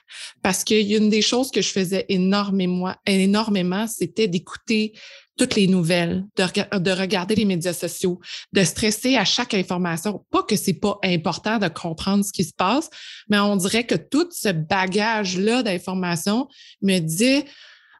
Parce 0.42 0.64
qu'il 0.64 0.86
y 0.86 0.94
a 0.94 0.98
une 0.98 1.10
des 1.10 1.22
choses 1.22 1.50
que 1.50 1.62
je 1.62 1.68
faisais 1.68 2.06
énormément, 2.08 2.94
énormément 3.06 3.86
c'était 3.86 4.28
d'écouter 4.28 4.92
toutes 5.38 5.54
les 5.54 5.66
nouvelles, 5.66 6.24
de, 6.36 6.78
de, 6.78 6.90
regarder 6.90 7.34
les 7.34 7.46
médias 7.46 7.72
sociaux, 7.72 8.20
de 8.52 8.62
stresser 8.64 9.16
à 9.16 9.24
chaque 9.24 9.54
information. 9.54 10.24
Pas 10.30 10.42
que 10.42 10.56
c'est 10.56 10.74
pas 10.74 10.98
important 11.02 11.58
de 11.58 11.68
comprendre 11.68 12.24
ce 12.24 12.32
qui 12.32 12.44
se 12.44 12.52
passe, 12.52 12.90
mais 13.28 13.38
on 13.38 13.56
dirait 13.56 13.84
que 13.84 13.94
tout 13.94 14.28
ce 14.30 14.50
bagage-là 14.50 15.62
d'informations 15.62 16.48
me 16.82 16.98
dit 16.98 17.44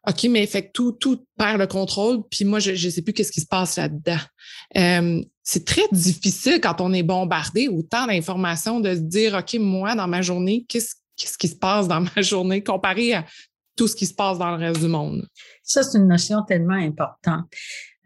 OK, 0.08 0.24
mais 0.24 0.46
fait 0.46 0.66
que 0.66 0.72
tout, 0.72 0.92
tout 0.92 1.24
perd 1.38 1.60
le 1.60 1.66
contrôle, 1.66 2.22
puis 2.28 2.44
moi, 2.44 2.58
je 2.58 2.72
ne 2.72 2.90
sais 2.90 3.02
plus 3.02 3.12
qu'est-ce 3.12 3.30
qui 3.30 3.40
se 3.40 3.46
passe 3.46 3.76
là-dedans. 3.76 4.18
Euh, 4.76 5.22
c'est 5.42 5.64
très 5.64 5.88
difficile 5.90 6.60
quand 6.60 6.80
on 6.80 6.92
est 6.92 7.02
bombardé 7.02 7.68
autant 7.68 8.06
d'informations 8.06 8.80
de 8.80 8.94
se 8.94 9.00
dire, 9.00 9.34
OK, 9.34 9.56
moi, 9.58 9.94
dans 9.94 10.06
ma 10.06 10.22
journée, 10.22 10.64
qu'est-ce 10.68 11.38
qui 11.38 11.48
se 11.48 11.56
passe 11.56 11.88
dans 11.88 12.00
ma 12.16 12.22
journée 12.22 12.62
comparé 12.62 13.14
à 13.14 13.24
tout 13.76 13.88
ce 13.88 13.96
qui 13.96 14.06
se 14.06 14.14
passe 14.14 14.38
dans 14.38 14.50
le 14.50 14.56
reste 14.56 14.80
du 14.80 14.88
monde? 14.88 15.26
Ça, 15.62 15.82
c'est 15.82 15.98
une 15.98 16.08
notion 16.08 16.42
tellement 16.42 16.74
importante 16.74 17.46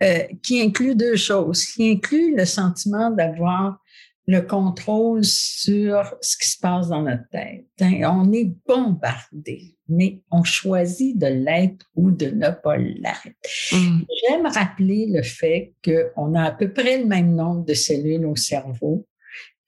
euh, 0.03 0.23
qui 0.43 0.61
inclut 0.61 0.95
deux 0.95 1.17
choses, 1.17 1.65
qui 1.65 1.91
inclut 1.91 2.35
le 2.37 2.45
sentiment 2.45 3.11
d'avoir 3.11 3.79
le 4.27 4.41
contrôle 4.41 5.25
sur 5.25 6.15
ce 6.21 6.37
qui 6.37 6.49
se 6.49 6.59
passe 6.59 6.89
dans 6.89 7.03
notre 7.03 7.29
tête. 7.31 7.67
Hein, 7.81 8.01
on 8.13 8.33
est 8.33 8.53
bombardé, 8.67 9.77
mais 9.89 10.21
on 10.31 10.43
choisit 10.43 11.17
de 11.17 11.27
l'être 11.27 11.87
ou 11.95 12.11
de 12.11 12.27
ne 12.27 12.51
pas 12.51 12.77
l'être. 12.77 13.29
Mmh. 13.73 14.01
J'aime 14.29 14.47
rappeler 14.47 15.07
le 15.09 15.23
fait 15.23 15.75
qu'on 15.85 16.35
a 16.35 16.45
à 16.45 16.51
peu 16.51 16.73
près 16.73 16.99
le 16.99 17.07
même 17.07 17.35
nombre 17.35 17.65
de 17.65 17.75
cellules 17.75 18.27
au 18.27 18.35
cerveau 18.35 19.07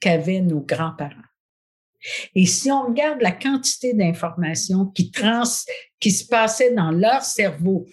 qu'avaient 0.00 0.40
nos 0.40 0.60
grands-parents. 0.60 1.14
Et 2.34 2.46
si 2.46 2.70
on 2.70 2.86
regarde 2.86 3.20
la 3.20 3.32
quantité 3.32 3.92
d'informations 3.92 4.86
qui, 4.86 5.10
trans, 5.10 5.42
qui 6.00 6.10
se 6.10 6.26
passaient 6.26 6.74
dans 6.74 6.92
leur 6.92 7.22
cerveau 7.22 7.86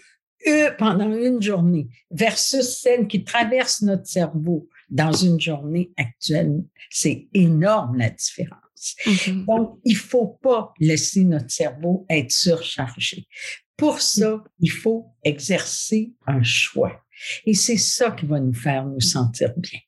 eux, 0.48 0.70
pendant 0.78 1.12
une 1.12 1.42
journée 1.42 1.88
versus 2.12 2.80
celles 2.80 3.08
qui 3.08 3.24
traversent 3.24 3.82
notre 3.82 4.06
cerveau 4.06 4.68
dans 4.96 5.12
une 5.12 5.40
journée 5.42 5.92
actuelle, 5.98 6.64
c'est 6.90 7.28
énorme 7.34 7.98
la 7.98 8.10
différence. 8.10 8.96
Mm-hmm. 9.06 9.46
Donc, 9.46 9.80
il 9.84 9.98
faut 9.98 10.40
pas 10.42 10.74
laisser 10.80 11.26
notre 11.26 11.52
cerveau 11.52 12.06
être 12.10 12.32
surchargé. 12.32 13.28
Pour 13.76 14.00
ça, 14.00 14.42
il 14.60 14.72
faut 14.72 15.08
exercer 15.24 16.14
un 16.26 16.42
choix. 16.44 17.04
Et 17.46 17.54
c'est 17.54 17.78
ça 17.78 18.12
qui 18.12 18.26
va 18.26 18.40
nous 18.40 18.54
faire 18.54 18.86
nous 18.86 19.02
sentir 19.02 19.54
bien. 19.58 19.80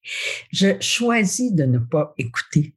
Je 0.51 0.77
choisis 0.81 1.53
de 1.53 1.63
ne 1.63 1.79
pas 1.79 2.13
écouter 2.17 2.75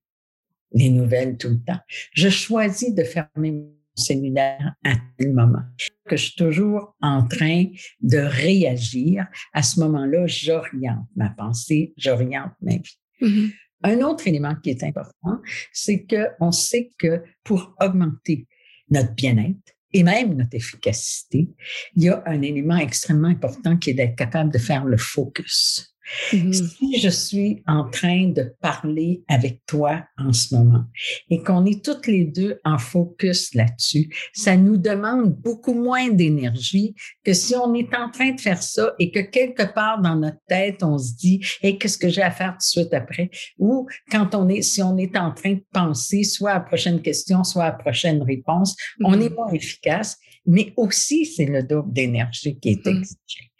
les 0.72 0.90
nouvelles 0.90 1.36
tout 1.36 1.48
le 1.48 1.60
temps. 1.60 1.80
Je 2.12 2.28
choisis 2.28 2.94
de 2.94 3.02
fermer 3.02 3.64
cellulaire 4.00 4.74
à 4.84 4.94
tel 5.18 5.32
moment. 5.32 5.62
Que 6.08 6.16
je 6.16 6.24
suis 6.26 6.36
toujours 6.36 6.96
en 7.00 7.26
train 7.26 7.66
de 8.00 8.18
réagir. 8.18 9.26
À 9.52 9.62
ce 9.62 9.80
moment-là, 9.80 10.26
j'oriente 10.26 11.06
ma 11.16 11.30
pensée, 11.30 11.94
j'oriente 11.96 12.52
ma 12.60 12.76
vie. 12.76 12.98
Mm-hmm. 13.20 13.52
Un 13.82 14.00
autre 14.00 14.26
élément 14.26 14.54
qui 14.56 14.70
est 14.70 14.82
important, 14.82 15.40
c'est 15.72 16.06
qu'on 16.06 16.52
sait 16.52 16.90
que 16.98 17.22
pour 17.44 17.74
augmenter 17.80 18.46
notre 18.90 19.14
bien-être 19.14 19.74
et 19.92 20.02
même 20.02 20.34
notre 20.34 20.54
efficacité, 20.54 21.48
il 21.96 22.04
y 22.04 22.08
a 22.08 22.22
un 22.26 22.42
élément 22.42 22.76
extrêmement 22.76 23.28
important 23.28 23.76
qui 23.76 23.90
est 23.90 23.94
d'être 23.94 24.16
capable 24.16 24.52
de 24.52 24.58
faire 24.58 24.84
le 24.84 24.96
focus. 24.96 25.89
Mm-hmm. 26.32 26.52
Si 26.52 27.00
je 27.00 27.08
suis 27.08 27.62
en 27.66 27.88
train 27.88 28.28
de 28.28 28.54
parler 28.60 29.22
avec 29.28 29.64
toi 29.66 30.04
en 30.18 30.32
ce 30.32 30.54
moment 30.54 30.84
et 31.28 31.42
qu'on 31.42 31.64
est 31.64 31.84
toutes 31.84 32.06
les 32.06 32.24
deux 32.24 32.60
en 32.64 32.78
focus 32.78 33.54
là-dessus, 33.54 34.14
ça 34.32 34.56
nous 34.56 34.76
demande 34.76 35.34
beaucoup 35.34 35.74
moins 35.74 36.08
d'énergie 36.08 36.94
que 37.24 37.32
si 37.32 37.54
on 37.54 37.74
est 37.74 37.94
en 37.94 38.10
train 38.10 38.32
de 38.32 38.40
faire 38.40 38.62
ça 38.62 38.94
et 38.98 39.10
que 39.10 39.20
quelque 39.20 39.72
part 39.72 40.00
dans 40.00 40.16
notre 40.16 40.40
tête, 40.48 40.82
on 40.82 40.98
se 40.98 41.14
dit, 41.14 41.40
et 41.62 41.78
qu'est-ce 41.78 41.98
que 41.98 42.08
j'ai 42.08 42.22
à 42.22 42.30
faire 42.30 42.52
tout 42.52 42.58
de 42.58 42.62
suite 42.62 42.94
après? 42.94 43.30
Ou 43.58 43.86
quand 44.10 44.34
on 44.34 44.48
est, 44.48 44.62
si 44.62 44.82
on 44.82 44.96
est 44.96 45.16
en 45.16 45.32
train 45.32 45.54
de 45.54 45.64
penser 45.72 46.24
soit 46.24 46.50
à 46.50 46.54
la 46.54 46.60
prochaine 46.60 47.02
question, 47.02 47.44
soit 47.44 47.64
à 47.64 47.70
la 47.70 47.76
prochaine 47.76 48.22
réponse, 48.22 48.76
on 49.02 49.12
mm-hmm. 49.12 49.22
est 49.22 49.34
moins 49.34 49.52
efficace, 49.52 50.18
mais 50.46 50.72
aussi 50.76 51.26
c'est 51.26 51.46
le 51.46 51.62
double 51.62 51.92
d'énergie 51.92 52.58
qui 52.58 52.70
est 52.70 52.86
mm-hmm. 52.86 52.98
exigé. 52.98 53.52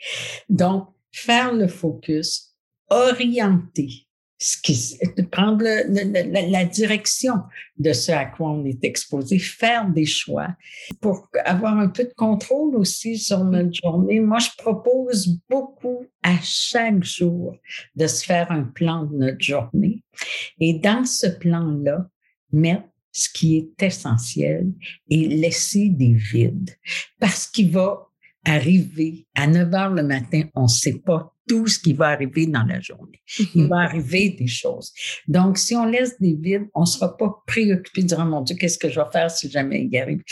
Donc, 0.48 0.88
faire 1.12 1.52
le 1.52 1.68
focus, 1.68 2.54
orienter 2.88 4.06
ce 4.42 4.56
qui, 4.56 4.98
prendre 5.30 5.62
la, 5.62 6.64
direction 6.64 7.34
de 7.76 7.92
ce 7.92 8.10
à 8.10 8.24
quoi 8.24 8.52
on 8.52 8.64
est 8.64 8.82
exposé, 8.84 9.38
faire 9.38 9.86
des 9.90 10.06
choix 10.06 10.48
pour 11.02 11.28
avoir 11.44 11.76
un 11.76 11.88
peu 11.88 12.04
de 12.04 12.14
contrôle 12.16 12.74
aussi 12.74 13.18
sur 13.18 13.44
notre 13.44 13.74
journée. 13.74 14.18
Moi, 14.18 14.38
je 14.38 14.48
propose 14.56 15.38
beaucoup 15.48 16.06
à 16.22 16.38
chaque 16.42 17.04
jour 17.04 17.54
de 17.96 18.06
se 18.06 18.24
faire 18.24 18.50
un 18.50 18.62
plan 18.62 19.04
de 19.04 19.14
notre 19.14 19.42
journée 19.42 20.02
et 20.58 20.72
dans 20.72 21.04
ce 21.04 21.26
plan-là, 21.26 22.08
mettre 22.50 22.88
ce 23.12 23.28
qui 23.28 23.58
est 23.58 23.82
essentiel 23.82 24.72
et 25.10 25.28
laisser 25.28 25.90
des 25.90 26.14
vides 26.14 26.70
parce 27.18 27.46
qu'il 27.46 27.70
va 27.72 28.09
arriver 28.44 29.26
à 29.34 29.46
9 29.46 29.74
heures 29.74 29.90
le 29.90 30.02
matin, 30.02 30.42
on 30.54 30.62
ne 30.62 30.68
sait 30.68 31.00
pas 31.04 31.34
tout 31.48 31.66
ce 31.66 31.78
qui 31.78 31.92
va 31.92 32.08
arriver 32.08 32.46
dans 32.46 32.62
la 32.62 32.80
journée. 32.80 33.20
Il 33.54 33.66
va 33.66 33.80
arriver 33.80 34.30
des 34.30 34.46
choses. 34.46 34.92
Donc, 35.26 35.58
si 35.58 35.74
on 35.74 35.84
laisse 35.84 36.18
des 36.20 36.34
vides, 36.34 36.68
on 36.74 36.82
ne 36.82 36.86
sera 36.86 37.16
pas 37.16 37.42
préoccupé 37.46 38.02
de 38.02 38.08
dire, 38.08 38.18
oh 38.20 38.24
mon 38.24 38.40
Dieu, 38.42 38.56
qu'est-ce 38.56 38.78
que 38.78 38.88
je 38.88 39.00
vais 39.00 39.10
faire 39.12 39.30
si 39.30 39.50
jamais 39.50 39.88
il 39.90 39.98
arrive? 39.98 40.22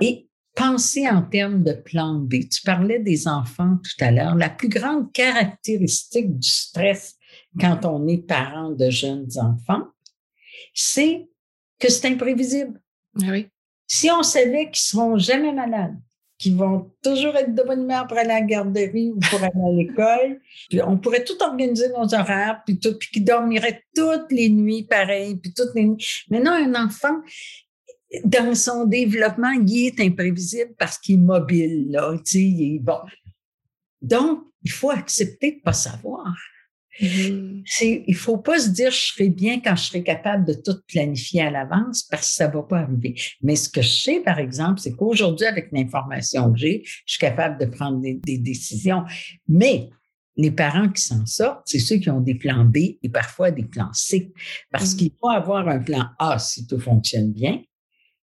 et 0.00 0.28
penser 0.54 1.08
en 1.08 1.22
termes 1.22 1.62
de 1.62 1.72
plan 1.72 2.14
B. 2.14 2.48
Tu 2.50 2.62
parlais 2.62 2.98
des 2.98 3.28
enfants 3.28 3.76
tout 3.76 4.04
à 4.04 4.10
l'heure. 4.10 4.34
La 4.34 4.50
plus 4.50 4.68
grande 4.68 5.12
caractéristique 5.12 6.36
du 6.36 6.48
stress 6.48 7.14
quand 7.60 7.84
on 7.84 8.08
est 8.08 8.26
parent 8.26 8.70
de 8.70 8.90
jeunes 8.90 9.28
enfants, 9.36 9.86
c'est 10.74 11.28
que 11.78 11.88
c'est 11.88 12.08
imprévisible. 12.08 12.80
Ah 13.22 13.30
oui. 13.30 13.46
Si 13.86 14.10
on 14.10 14.22
savait 14.22 14.70
qu'ils 14.70 14.84
seront 14.84 15.16
jamais 15.16 15.52
malades, 15.52 15.96
qui 16.38 16.54
vont 16.54 16.90
toujours 17.02 17.34
être 17.36 17.54
de 17.54 17.62
bonne 17.62 17.82
humeur 17.82 18.06
pour 18.06 18.16
aller 18.16 18.30
à 18.30 18.40
la 18.40 18.46
garderie 18.46 19.10
ou 19.10 19.18
pour 19.18 19.42
aller 19.42 19.50
à 19.50 19.72
l'école. 19.76 20.40
On 20.86 20.96
pourrait 20.96 21.24
tout 21.24 21.42
organiser 21.42 21.88
nos 21.88 22.14
horaires, 22.14 22.62
puis 22.64 22.78
tout, 22.78 22.96
puis 22.96 23.08
qui 23.12 23.20
dormirait 23.20 23.82
toutes 23.94 24.30
les 24.30 24.48
nuits 24.48 24.84
pareil, 24.84 25.36
puis 25.36 25.52
toutes 25.52 25.74
les 25.74 25.84
nuits. 25.84 26.06
Maintenant, 26.30 26.52
un 26.52 26.74
enfant, 26.86 27.16
dans 28.24 28.54
son 28.54 28.86
développement, 28.86 29.50
il 29.50 29.86
est 29.86 30.00
imprévisible 30.00 30.74
parce 30.78 30.98
qu'il 30.98 31.16
est 31.16 31.18
mobile, 31.18 31.90
là, 31.90 32.14
tu 32.18 32.32
sais, 32.32 32.42
il 32.42 32.76
est 32.76 32.78
bon. 32.78 33.00
Donc, 34.00 34.44
il 34.62 34.70
faut 34.70 34.90
accepter 34.90 35.52
de 35.56 35.60
pas 35.60 35.72
savoir. 35.72 36.34
Mm-hmm. 37.00 37.62
C'est, 37.66 38.04
il 38.06 38.14
faut 38.14 38.38
pas 38.38 38.58
se 38.58 38.70
dire 38.70 38.90
je 38.90 39.12
serai 39.12 39.28
bien 39.28 39.60
quand 39.60 39.76
je 39.76 39.84
serai 39.84 40.02
capable 40.02 40.44
de 40.44 40.54
tout 40.54 40.76
planifier 40.86 41.42
à 41.42 41.50
l'avance 41.50 42.02
parce 42.02 42.28
que 42.28 42.34
ça 42.34 42.48
va 42.48 42.62
pas 42.62 42.78
arriver. 42.80 43.14
Mais 43.42 43.56
ce 43.56 43.68
que 43.68 43.82
je 43.82 43.88
sais, 43.88 44.20
par 44.20 44.38
exemple, 44.38 44.80
c'est 44.80 44.92
qu'aujourd'hui, 44.92 45.46
avec 45.46 45.68
l'information 45.72 46.52
que 46.52 46.58
j'ai, 46.58 46.82
je 46.84 47.12
suis 47.12 47.18
capable 47.18 47.58
de 47.58 47.66
prendre 47.66 48.00
des, 48.00 48.14
des 48.14 48.38
décisions. 48.38 49.04
Mais 49.48 49.88
les 50.36 50.52
parents 50.52 50.88
qui 50.88 51.02
s'en 51.02 51.26
sortent, 51.26 51.62
c'est 51.66 51.80
ceux 51.80 51.96
qui 51.96 52.10
ont 52.10 52.20
des 52.20 52.36
plans 52.36 52.64
B 52.64 52.76
et 53.02 53.08
parfois 53.12 53.50
des 53.50 53.64
plans 53.64 53.92
C. 53.92 54.32
Parce 54.70 54.92
mm-hmm. 54.92 54.96
qu'il 54.96 55.12
faut 55.20 55.28
avoir 55.28 55.68
un 55.68 55.80
plan 55.80 56.06
A 56.18 56.38
si 56.38 56.66
tout 56.66 56.78
fonctionne 56.78 57.32
bien, 57.32 57.60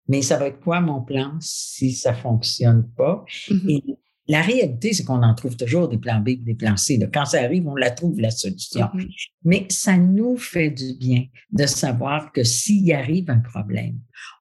mais 0.09 0.23
ça 0.23 0.39
va 0.39 0.47
être 0.47 0.61
quoi 0.61 0.81
mon 0.81 1.03
plan 1.03 1.37
si 1.41 1.93
ça 1.93 2.15
fonctionne 2.15 2.89
pas? 2.97 3.25
Mm-hmm. 3.49 3.71
Et 3.71 3.97
la 4.27 4.41
réalité, 4.41 4.95
c'est 4.95 5.05
qu'on 5.05 5.23
en 5.23 5.35
trouve 5.35 5.57
toujours 5.57 5.89
des 5.89 5.99
plans 5.99 6.21
B 6.21 6.31
des 6.43 6.55
plans 6.55 6.77
C. 6.77 6.99
Quand 7.13 7.27
ça 7.27 7.43
arrive, 7.43 7.69
on 7.69 7.77
la 7.77 7.91
trouve, 7.91 8.19
la 8.19 8.31
solution. 8.31 8.87
Mm-hmm. 8.87 9.09
Mais 9.45 9.67
ça 9.69 9.99
nous 9.99 10.39
fait 10.39 10.71
du 10.71 10.95
bien 10.95 11.27
de 11.53 11.67
savoir 11.67 12.33
que 12.33 12.43
s'il 12.43 12.91
arrive 12.93 13.29
un 13.29 13.41
problème, 13.41 13.99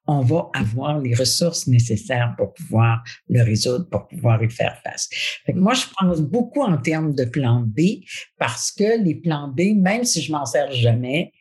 on 0.08 0.22
va 0.22 0.50
avoir 0.54 1.00
les 1.00 1.14
ressources 1.14 1.68
nécessaires 1.68 2.34
pour 2.38 2.54
pouvoir 2.54 3.04
le 3.30 3.42
résoudre, 3.42 3.90
pour 3.90 4.08
pouvoir 4.08 4.42
y 4.44 4.50
faire 4.50 4.78
face. 4.84 5.10
moi, 5.54 5.74
je 5.74 5.86
pense 5.98 6.22
beaucoup 6.22 6.62
en 6.62 6.78
termes 6.78 7.14
de 7.14 7.26
plan 7.26 7.62
B 7.62 8.04
parce 8.38 8.72
que 8.72 9.02
les 9.04 9.16
plans 9.16 9.50
B, 9.50 9.76
même 9.76 10.06
si 10.06 10.22
je 10.22 10.32
m'en 10.32 10.46
sers 10.46 10.72
jamais, 10.72 11.34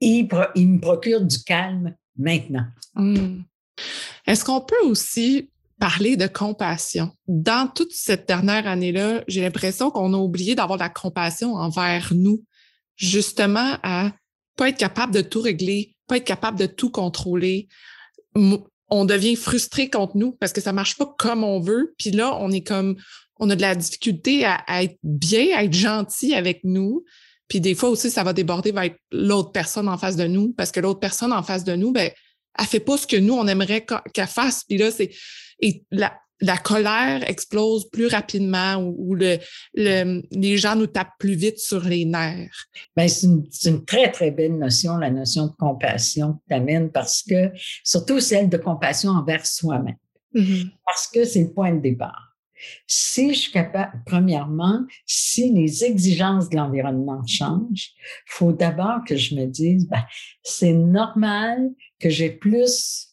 ils, 0.00 0.24
me 0.24 0.78
procurent 0.78 1.24
du 1.24 1.38
calme 1.42 1.94
maintenant. 2.16 2.66
Mm. 2.94 3.40
Est-ce 4.26 4.44
qu'on 4.44 4.60
peut 4.60 4.84
aussi 4.84 5.50
parler 5.80 6.16
de 6.16 6.26
compassion. 6.26 7.10
Dans 7.26 7.66
toute 7.66 7.92
cette 7.92 8.28
dernière 8.28 8.68
année-là, 8.68 9.24
j'ai 9.26 9.40
l'impression 9.40 9.90
qu'on 9.90 10.12
a 10.12 10.18
oublié 10.18 10.54
d'avoir 10.54 10.78
de 10.78 10.84
la 10.84 10.90
compassion 10.90 11.54
envers 11.54 12.12
nous, 12.14 12.44
justement 12.96 13.78
à 13.82 14.12
pas 14.56 14.68
être 14.68 14.76
capable 14.76 15.14
de 15.14 15.22
tout 15.22 15.40
régler, 15.40 15.96
pas 16.06 16.18
être 16.18 16.24
capable 16.24 16.58
de 16.58 16.66
tout 16.66 16.90
contrôler. 16.90 17.68
On 18.34 19.04
devient 19.06 19.36
frustré 19.36 19.88
contre 19.88 20.18
nous 20.18 20.32
parce 20.32 20.52
que 20.52 20.60
ça 20.60 20.72
marche 20.72 20.98
pas 20.98 21.12
comme 21.18 21.42
on 21.42 21.60
veut. 21.60 21.94
Puis 21.98 22.10
là, 22.10 22.36
on 22.38 22.50
est 22.50 22.66
comme, 22.66 22.96
on 23.38 23.48
a 23.48 23.56
de 23.56 23.62
la 23.62 23.74
difficulté 23.74 24.44
à, 24.44 24.62
être 24.82 24.98
bien, 25.02 25.56
à 25.56 25.64
être 25.64 25.72
gentil 25.72 26.34
avec 26.34 26.60
nous. 26.62 27.04
Puis 27.48 27.60
des 27.60 27.74
fois 27.74 27.88
aussi, 27.88 28.10
ça 28.10 28.22
va 28.22 28.34
déborder 28.34 28.70
vers 28.70 28.90
l'autre 29.10 29.50
personne 29.50 29.88
en 29.88 29.96
face 29.96 30.16
de 30.16 30.26
nous 30.26 30.52
parce 30.52 30.70
que 30.72 30.80
l'autre 30.80 31.00
personne 31.00 31.32
en 31.32 31.42
face 31.42 31.64
de 31.64 31.74
nous, 31.74 31.90
ben, 31.90 32.10
elle 32.58 32.66
fait 32.66 32.80
pas 32.80 32.98
ce 32.98 33.06
que 33.06 33.16
nous, 33.16 33.34
on 33.34 33.46
aimerait 33.46 33.86
qu'elle 34.12 34.26
fasse. 34.26 34.64
Puis 34.64 34.76
là, 34.76 34.90
c'est, 34.90 35.10
et 35.60 35.84
la, 35.90 36.18
la 36.40 36.56
colère 36.56 37.28
explose 37.28 37.88
plus 37.90 38.06
rapidement 38.06 38.76
ou, 38.76 39.14
le, 39.14 39.38
le, 39.74 40.22
les 40.30 40.56
gens 40.56 40.76
nous 40.76 40.86
tapent 40.86 41.18
plus 41.18 41.34
vite 41.34 41.58
sur 41.58 41.84
les 41.84 42.04
nerfs. 42.04 42.66
Ben, 42.96 43.08
c'est 43.08 43.26
une, 43.26 43.44
une, 43.66 43.84
très, 43.84 44.10
très 44.10 44.30
belle 44.30 44.58
notion, 44.58 44.96
la 44.96 45.10
notion 45.10 45.46
de 45.46 45.52
compassion 45.52 46.34
que 46.34 46.38
tu 46.48 46.54
amènes, 46.54 46.90
parce 46.90 47.22
que, 47.22 47.50
surtout 47.84 48.20
celle 48.20 48.48
de 48.48 48.56
compassion 48.56 49.10
envers 49.10 49.46
soi-même. 49.46 49.96
Mm-hmm. 50.34 50.70
Parce 50.86 51.08
que 51.08 51.24
c'est 51.24 51.42
le 51.42 51.52
point 51.52 51.74
de 51.74 51.80
départ. 51.80 52.26
Si 52.86 53.32
je 53.32 53.38
suis 53.40 53.52
capable, 53.52 54.02
premièrement, 54.04 54.84
si 55.06 55.50
les 55.50 55.82
exigences 55.82 56.50
de 56.50 56.56
l'environnement 56.56 57.24
changent, 57.26 57.92
il 57.98 58.26
faut 58.26 58.52
d'abord 58.52 58.98
que 59.06 59.16
je 59.16 59.34
me 59.34 59.46
dise, 59.46 59.88
ben, 59.88 60.02
c'est 60.42 60.74
normal 60.74 61.70
que 61.98 62.10
j'ai 62.10 62.30
plus 62.30 63.08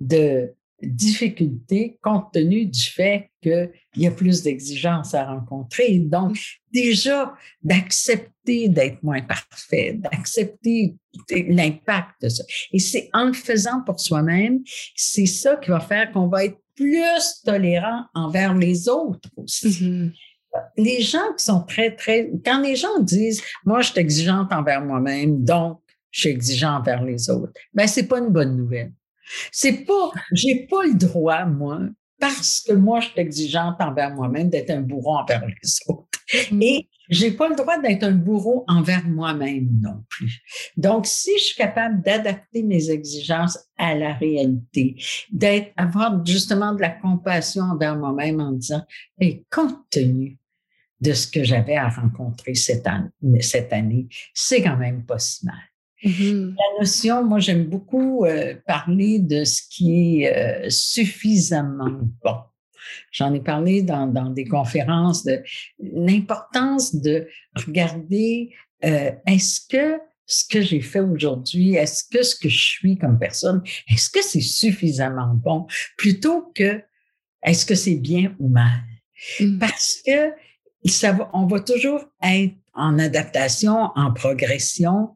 de 0.00 0.54
difficultés 0.84 1.98
compte 2.02 2.32
tenu 2.32 2.66
du 2.66 2.82
fait 2.82 3.30
qu'il 3.42 3.70
y 3.96 4.06
a 4.06 4.10
plus 4.10 4.42
d'exigences 4.42 5.14
à 5.14 5.24
rencontrer. 5.24 5.98
Donc, 5.98 6.38
déjà, 6.72 7.34
d'accepter 7.62 8.68
d'être 8.68 9.02
moins 9.02 9.22
parfait, 9.22 9.94
d'accepter 9.94 10.96
l'impact 11.30 12.22
de 12.22 12.28
ça. 12.28 12.44
Et 12.72 12.78
c'est 12.78 13.10
en 13.12 13.24
le 13.26 13.32
faisant 13.32 13.82
pour 13.84 14.00
soi-même, 14.00 14.60
c'est 14.94 15.26
ça 15.26 15.56
qui 15.56 15.70
va 15.70 15.80
faire 15.80 16.10
qu'on 16.12 16.28
va 16.28 16.44
être 16.46 16.58
plus 16.74 17.42
tolérant 17.44 18.04
envers 18.14 18.54
les 18.54 18.88
autres 18.88 19.28
aussi. 19.36 19.68
Mm-hmm. 19.68 20.10
Les 20.76 21.00
gens 21.00 21.32
qui 21.36 21.44
sont 21.44 21.62
très, 21.62 21.94
très... 21.94 22.30
Quand 22.44 22.60
les 22.60 22.76
gens 22.76 23.00
disent, 23.00 23.42
moi, 23.64 23.80
je 23.80 23.90
suis 23.90 24.00
exigeante 24.00 24.52
envers 24.52 24.84
moi-même, 24.84 25.44
donc 25.44 25.80
je 26.10 26.20
suis 26.20 26.30
exigeant 26.30 26.76
envers 26.76 27.02
les 27.02 27.28
autres, 27.28 27.52
ben 27.72 27.88
c'est 27.88 28.06
pas 28.06 28.18
une 28.18 28.30
bonne 28.30 28.56
nouvelle. 28.56 28.92
C'est 29.52 29.84
pas, 29.84 30.10
j'ai 30.32 30.66
pas 30.66 30.84
le 30.84 30.94
droit, 30.94 31.44
moi, 31.44 31.80
parce 32.20 32.60
que 32.66 32.72
moi, 32.72 33.00
je 33.00 33.08
suis 33.08 33.20
exigeante 33.20 33.76
envers 33.80 34.14
moi-même, 34.14 34.48
d'être 34.48 34.70
un 34.70 34.80
bourreau 34.80 35.16
envers 35.16 35.44
les 35.46 35.70
autres. 35.88 36.08
Mm. 36.50 36.62
Et 36.62 36.88
j'ai 37.10 37.32
pas 37.32 37.48
le 37.48 37.54
droit 37.54 37.78
d'être 37.78 38.04
un 38.04 38.12
bourreau 38.12 38.64
envers 38.66 39.06
moi-même 39.06 39.68
non 39.80 40.02
plus. 40.08 40.40
Donc, 40.76 41.06
si 41.06 41.30
je 41.38 41.44
suis 41.44 41.56
capable 41.56 42.02
d'adapter 42.02 42.62
mes 42.62 42.90
exigences 42.90 43.58
à 43.76 43.94
la 43.94 44.14
réalité, 44.14 44.96
d'être, 45.30 45.72
avoir 45.76 46.24
justement 46.24 46.72
de 46.72 46.80
la 46.80 46.90
compassion 46.90 47.64
envers 47.64 47.96
moi-même 47.96 48.40
en 48.40 48.52
disant, 48.52 48.82
et 49.20 49.44
compte 49.50 49.78
tenu 49.90 50.38
de 51.00 51.12
ce 51.12 51.26
que 51.26 51.44
j'avais 51.44 51.76
à 51.76 51.88
rencontrer 51.88 52.54
cette 52.54 52.86
année, 52.86 53.42
cette 53.42 53.72
année, 53.72 54.06
c'est 54.32 54.62
quand 54.62 54.76
même 54.78 55.04
pas 55.04 55.18
si 55.18 55.44
mal. 55.44 55.54
Mm-hmm. 56.04 56.54
La 56.56 56.80
notion, 56.80 57.24
moi 57.24 57.38
j'aime 57.38 57.64
beaucoup 57.64 58.24
euh, 58.24 58.54
parler 58.66 59.18
de 59.18 59.44
ce 59.44 59.62
qui 59.68 60.22
est 60.22 60.66
euh, 60.66 60.70
suffisamment 60.70 62.00
bon. 62.22 62.36
J'en 63.10 63.32
ai 63.32 63.40
parlé 63.40 63.82
dans, 63.82 64.06
dans, 64.06 64.30
des 64.30 64.44
conférences 64.44 65.24
de 65.24 65.42
l'importance 65.78 66.94
de 66.94 67.26
regarder 67.54 68.52
euh, 68.84 69.12
est-ce 69.26 69.60
que 69.66 69.98
ce 70.26 70.44
que 70.46 70.60
j'ai 70.60 70.80
fait 70.80 71.00
aujourd'hui, 71.00 71.74
est-ce 71.74 72.04
que 72.10 72.22
ce 72.22 72.34
que 72.34 72.48
je 72.48 72.62
suis 72.62 72.96
comme 72.96 73.18
personne, 73.18 73.62
est-ce 73.88 74.10
que 74.10 74.22
c'est 74.22 74.40
suffisamment 74.40 75.34
bon 75.34 75.66
plutôt 75.96 76.50
que 76.54 76.82
est-ce 77.42 77.66
que 77.66 77.74
c'est 77.74 77.96
bien 77.96 78.34
ou 78.38 78.48
mal? 78.48 78.82
Mm. 79.40 79.58
Parce 79.58 80.02
que 80.04 80.32
ça 80.86 81.12
va, 81.12 81.30
on 81.32 81.46
va 81.46 81.60
toujours 81.60 82.04
être 82.22 82.54
en 82.74 82.98
adaptation, 82.98 83.90
en 83.94 84.12
progression 84.12 85.14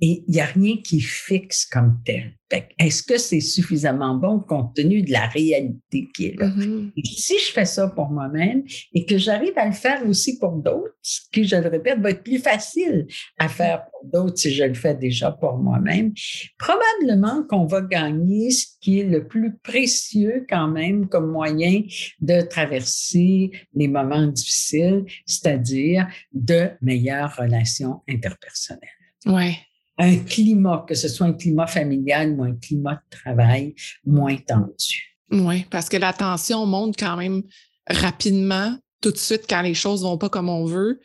et 0.00 0.24
il 0.26 0.32
n'y 0.32 0.40
a 0.40 0.46
rien 0.46 0.76
qui 0.84 1.00
fixe 1.00 1.64
comme 1.64 2.00
tel. 2.04 2.34
Est-ce 2.78 3.02
que 3.02 3.18
c'est 3.18 3.40
suffisamment 3.40 4.14
bon 4.14 4.38
compte 4.38 4.76
tenu 4.76 5.02
de 5.02 5.10
la 5.10 5.26
réalité 5.26 6.08
qui 6.14 6.26
est 6.26 6.38
là? 6.38 6.52
Et 6.96 7.04
si 7.04 7.38
je 7.38 7.52
fais 7.52 7.64
ça 7.64 7.88
pour 7.88 8.08
moi-même 8.08 8.62
et 8.92 9.04
que 9.04 9.18
j'arrive 9.18 9.54
à 9.56 9.66
le 9.66 9.72
faire 9.72 10.06
aussi 10.06 10.38
pour 10.38 10.52
d'autres, 10.52 10.94
ce 11.02 11.20
qui, 11.32 11.44
je 11.44 11.56
le 11.56 11.68
répète, 11.68 11.98
va 11.98 12.10
être 12.10 12.22
plus 12.22 12.38
facile 12.38 13.06
à 13.38 13.48
faire 13.48 13.86
pour 13.90 14.04
d'autres 14.04 14.38
si 14.38 14.52
je 14.52 14.62
le 14.62 14.74
fais 14.74 14.94
déjà 14.94 15.32
pour 15.32 15.56
moi-même, 15.56 16.12
probablement 16.58 17.42
qu'on 17.48 17.66
va 17.66 17.80
gagner 17.80 18.50
ce 18.50 18.66
qui 18.80 19.00
est 19.00 19.04
le 19.04 19.26
plus 19.26 19.56
précieux 19.56 20.46
quand 20.48 20.68
même 20.68 21.08
comme 21.08 21.32
moyen 21.32 21.82
de 22.20 22.42
traverser 22.42 23.50
les 23.74 23.88
moments 23.88 24.26
difficiles, 24.26 25.04
c'est-à-dire 25.24 26.06
de 26.32 26.68
meilleures 26.80 27.34
relations 27.34 28.02
interpersonnelles. 28.08 28.88
Ouais 29.24 29.56
un 29.98 30.16
climat, 30.18 30.84
que 30.86 30.94
ce 30.94 31.08
soit 31.08 31.26
un 31.26 31.32
climat 31.32 31.66
familial 31.66 32.32
ou 32.32 32.44
un 32.44 32.54
climat 32.54 32.94
de 32.94 33.18
travail 33.18 33.74
moins 34.04 34.36
tendu. 34.36 35.16
Oui, 35.30 35.64
parce 35.70 35.88
que 35.88 35.96
la 35.96 36.12
tension 36.12 36.66
monte 36.66 36.96
quand 36.98 37.16
même 37.16 37.42
rapidement, 37.88 38.76
tout 39.00 39.10
de 39.10 39.16
suite, 39.16 39.44
quand 39.48 39.62
les 39.62 39.74
choses 39.74 40.02
vont 40.02 40.18
pas 40.18 40.28
comme 40.28 40.48
on 40.48 40.64
veut, 40.64 41.00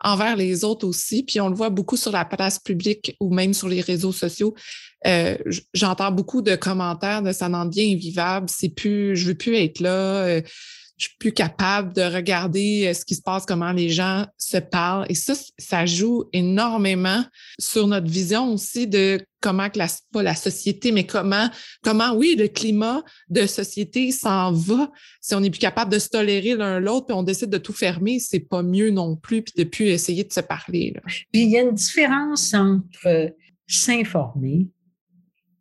envers 0.00 0.36
les 0.36 0.64
autres 0.64 0.86
aussi. 0.86 1.22
Puis 1.22 1.40
on 1.40 1.48
le 1.48 1.54
voit 1.54 1.70
beaucoup 1.70 1.96
sur 1.96 2.12
la 2.12 2.24
place 2.24 2.58
publique 2.58 3.16
ou 3.20 3.32
même 3.32 3.54
sur 3.54 3.68
les 3.68 3.80
réseaux 3.80 4.12
sociaux. 4.12 4.54
Euh, 5.06 5.36
j'entends 5.74 6.10
beaucoup 6.10 6.42
de 6.42 6.56
commentaires 6.56 7.22
de 7.22 7.32
ça 7.32 7.48
n'en 7.48 7.66
devient 7.66 7.94
invivable, 7.94 8.48
c'est 8.48 8.68
plus, 8.68 9.16
je 9.16 9.28
veux 9.28 9.34
plus 9.34 9.56
être 9.56 9.80
là. 9.80 10.24
Euh, 10.24 10.42
je 10.96 11.08
suis 11.08 11.16
plus 11.18 11.32
capable 11.32 11.92
de 11.92 12.02
regarder 12.02 12.86
euh, 12.86 12.94
ce 12.94 13.04
qui 13.04 13.14
se 13.14 13.22
passe, 13.22 13.44
comment 13.44 13.72
les 13.72 13.90
gens 13.90 14.26
se 14.38 14.56
parlent. 14.56 15.06
Et 15.08 15.14
ça, 15.14 15.34
ça 15.58 15.84
joue 15.84 16.24
énormément 16.32 17.22
sur 17.58 17.86
notre 17.86 18.08
vision 18.08 18.52
aussi 18.52 18.86
de 18.86 19.20
comment 19.40 19.68
que 19.68 19.78
la, 19.78 19.88
pas 20.12 20.22
la 20.22 20.34
société, 20.34 20.92
mais 20.92 21.04
comment, 21.04 21.48
comment, 21.82 22.14
oui, 22.14 22.34
le 22.38 22.48
climat 22.48 23.02
de 23.28 23.46
société 23.46 24.10
s'en 24.10 24.52
va. 24.52 24.90
Si 25.20 25.34
on 25.34 25.40
n'est 25.40 25.50
plus 25.50 25.60
capable 25.60 25.92
de 25.92 25.98
se 25.98 26.08
tolérer 26.08 26.54
l'un 26.54 26.80
l'autre, 26.80 27.06
puis 27.06 27.16
on 27.16 27.22
décide 27.22 27.50
de 27.50 27.58
tout 27.58 27.74
fermer, 27.74 28.18
c'est 28.18 28.40
pas 28.40 28.62
mieux 28.62 28.90
non 28.90 29.16
plus, 29.16 29.42
puis 29.42 29.54
de 29.56 29.64
plus 29.64 29.86
essayer 29.86 30.24
de 30.24 30.32
se 30.32 30.40
parler. 30.40 30.94
Puis 31.32 31.42
il 31.42 31.50
y 31.50 31.58
a 31.58 31.62
une 31.62 31.74
différence 31.74 32.54
entre 32.54 33.34
s'informer 33.66 34.68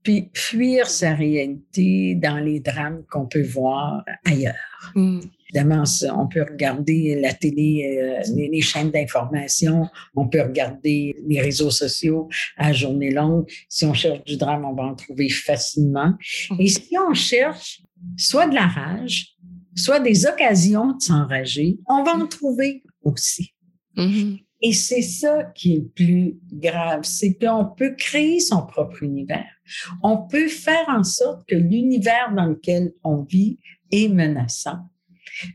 puis 0.06 0.30
fuir 0.36 0.88
sa 0.88 1.16
réalité 1.16 2.16
dans 2.16 2.38
les 2.38 2.60
drames 2.60 3.04
qu'on 3.10 3.26
peut 3.26 3.44
voir 3.44 4.06
ailleurs. 4.24 4.54
Mm. 4.94 5.20
Évidemment, 5.50 5.84
on 6.16 6.28
peut 6.28 6.44
regarder 6.44 7.20
la 7.20 7.34
télé, 7.34 7.98
euh, 8.00 8.34
les, 8.36 8.62
chaînes 8.62 8.92
d'information, 8.92 9.90
on 10.16 10.28
peut 10.28 10.42
regarder 10.42 11.16
les 11.28 11.42
réseaux 11.42 11.72
sociaux 11.72 12.30
à 12.58 12.72
journée 12.72 13.10
longue. 13.10 13.50
Si 13.68 13.86
on 13.86 13.94
cherche 13.94 14.24
du 14.26 14.38
drame, 14.38 14.64
on 14.64 14.74
va 14.74 14.84
en 14.84 14.96
trouver 14.96 15.30
facilement. 15.30 16.14
Mm. 16.52 16.62
Et 16.62 16.68
si 16.68 16.96
on 16.98 17.14
cherche 17.14 17.82
soit 18.16 18.48
de 18.48 18.56
la 18.56 18.68
rage, 18.68 19.36
soit 19.76 20.00
des 20.00 20.28
occasions 20.28 20.94
de 20.94 21.02
s'enrager, 21.02 21.78
on 21.88 22.04
va 22.04 22.14
en 22.14 22.28
trouver 22.28 22.84
aussi. 23.02 23.54
Mm-hmm. 23.98 24.45
Et 24.66 24.74
c'est 24.74 25.04
ça 25.04 25.44
qui 25.54 25.76
est 25.76 25.94
plus 25.94 26.40
grave, 26.52 27.02
c'est 27.04 27.36
qu'on 27.36 27.66
peut 27.66 27.94
créer 27.96 28.40
son 28.40 28.66
propre 28.66 29.04
univers. 29.04 29.46
On 30.02 30.18
peut 30.18 30.48
faire 30.48 30.90
en 30.90 31.04
sorte 31.04 31.48
que 31.48 31.56
l'univers 31.56 32.34
dans 32.36 32.48
lequel 32.48 32.92
on 33.04 33.22
vit 33.22 33.60
est 33.92 34.08
menaçant. 34.08 34.80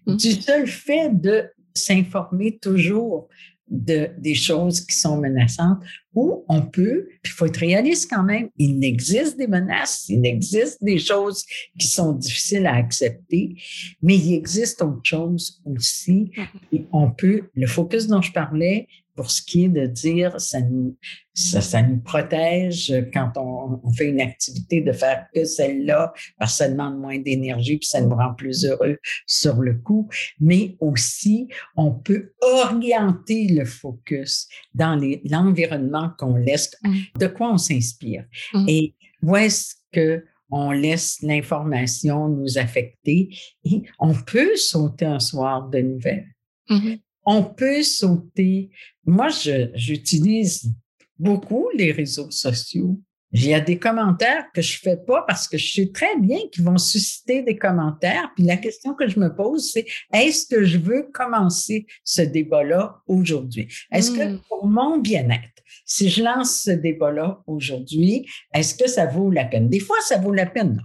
Mmh. 0.06 0.14
Du 0.14 0.30
seul 0.30 0.68
fait 0.68 1.10
de 1.12 1.50
s'informer 1.74 2.58
toujours 2.58 3.28
de, 3.70 4.10
des 4.18 4.34
choses 4.34 4.80
qui 4.80 4.96
sont 4.96 5.18
menaçantes, 5.18 5.78
ou 6.14 6.44
on 6.48 6.62
peut, 6.62 7.06
puis 7.22 7.32
il 7.32 7.36
faut 7.36 7.46
être 7.46 7.58
réaliste 7.58 8.10
quand 8.10 8.24
même, 8.24 8.48
il 8.58 8.84
existe 8.84 9.38
des 9.38 9.46
menaces, 9.46 10.08
il 10.08 10.26
existe 10.26 10.82
des 10.82 10.98
choses 10.98 11.44
qui 11.78 11.86
sont 11.86 12.12
difficiles 12.12 12.66
à 12.66 12.74
accepter, 12.74 13.54
mais 14.02 14.16
il 14.16 14.34
existe 14.34 14.82
autre 14.82 15.00
chose 15.04 15.62
aussi. 15.64 16.32
Mmh. 16.36 16.42
Et 16.72 16.86
on 16.92 17.10
peut, 17.10 17.42
le 17.54 17.66
focus 17.66 18.08
dont 18.08 18.22
je 18.22 18.32
parlais, 18.32 18.88
pour 19.20 19.30
ce 19.30 19.42
qui 19.42 19.66
est 19.66 19.68
de 19.68 19.84
dire 19.84 20.40
ça 20.40 20.62
nous, 20.62 20.96
ça, 21.34 21.82
nous 21.82 21.98
protège 22.00 22.90
quand 23.12 23.32
on, 23.36 23.78
on, 23.84 23.92
fait 23.92 24.06
une 24.06 24.22
activité 24.22 24.80
de 24.80 24.92
faire 24.92 25.26
que 25.34 25.44
celle-là 25.44 26.14
parce 26.38 26.52
que 26.52 26.56
ça 26.56 26.70
demande 26.70 26.98
moins 26.98 27.18
d'énergie 27.18 27.76
puis 27.76 27.86
ça 27.86 28.00
nous 28.00 28.16
rend 28.16 28.32
plus 28.32 28.64
heureux 28.64 28.96
sur 29.26 29.56
le 29.56 29.74
coup. 29.74 30.08
Mais 30.40 30.74
aussi, 30.80 31.48
on 31.76 31.90
peut 31.90 32.32
orienter 32.40 33.48
le 33.48 33.66
focus 33.66 34.48
dans 34.72 34.98
l'environnement 35.24 36.12
qu'on 36.16 36.36
laisse, 36.36 36.74
mmh. 36.82 36.98
de 37.18 37.26
quoi 37.26 37.52
on 37.52 37.58
s'inspire. 37.58 38.24
Mmh. 38.54 38.68
Et 38.68 38.94
où 39.22 39.36
est-ce 39.36 39.74
que 39.92 40.24
on 40.50 40.70
laisse 40.70 41.20
l'information 41.20 42.30
nous 42.30 42.56
affecter 42.56 43.36
et 43.64 43.82
on 43.98 44.14
peut 44.14 44.56
sauter 44.56 45.04
un 45.04 45.20
soir 45.20 45.68
de 45.68 45.78
nouvelles. 45.80 46.26
Mm-hmm. 46.70 47.00
On 47.24 47.42
peut 47.42 47.82
sauter. 47.82 48.70
Moi, 49.04 49.28
j'utilise 49.74 50.72
beaucoup 51.18 51.68
les 51.74 51.92
réseaux 51.92 52.30
sociaux. 52.30 52.98
Il 53.32 53.46
y 53.46 53.54
a 53.54 53.60
des 53.60 53.78
commentaires 53.78 54.46
que 54.52 54.60
je 54.60 54.78
fais 54.78 54.96
pas 54.96 55.24
parce 55.26 55.46
que 55.46 55.56
je 55.56 55.72
sais 55.72 55.90
très 55.92 56.18
bien 56.18 56.38
qu'ils 56.50 56.64
vont 56.64 56.78
susciter 56.78 57.42
des 57.42 57.56
commentaires. 57.56 58.32
Puis 58.34 58.44
la 58.44 58.56
question 58.56 58.94
que 58.94 59.06
je 59.06 59.20
me 59.20 59.32
pose, 59.32 59.70
c'est 59.70 59.86
est-ce 60.12 60.46
que 60.48 60.64
je 60.64 60.78
veux 60.78 61.08
commencer 61.12 61.86
ce 62.02 62.22
débat-là 62.22 63.00
aujourd'hui? 63.06 63.68
Est-ce 63.92 64.10
que 64.10 64.32
mm. 64.32 64.40
pour 64.48 64.66
mon 64.66 64.98
bien-être, 64.98 65.62
si 65.84 66.08
je 66.08 66.24
lance 66.24 66.62
ce 66.62 66.72
débat-là 66.72 67.40
aujourd'hui, 67.46 68.26
est-ce 68.52 68.74
que 68.74 68.88
ça 68.88 69.06
vaut 69.06 69.30
la 69.30 69.44
peine? 69.44 69.68
Des 69.68 69.80
fois, 69.80 69.96
ça 70.02 70.18
vaut 70.18 70.32
la 70.32 70.46
peine. 70.46 70.82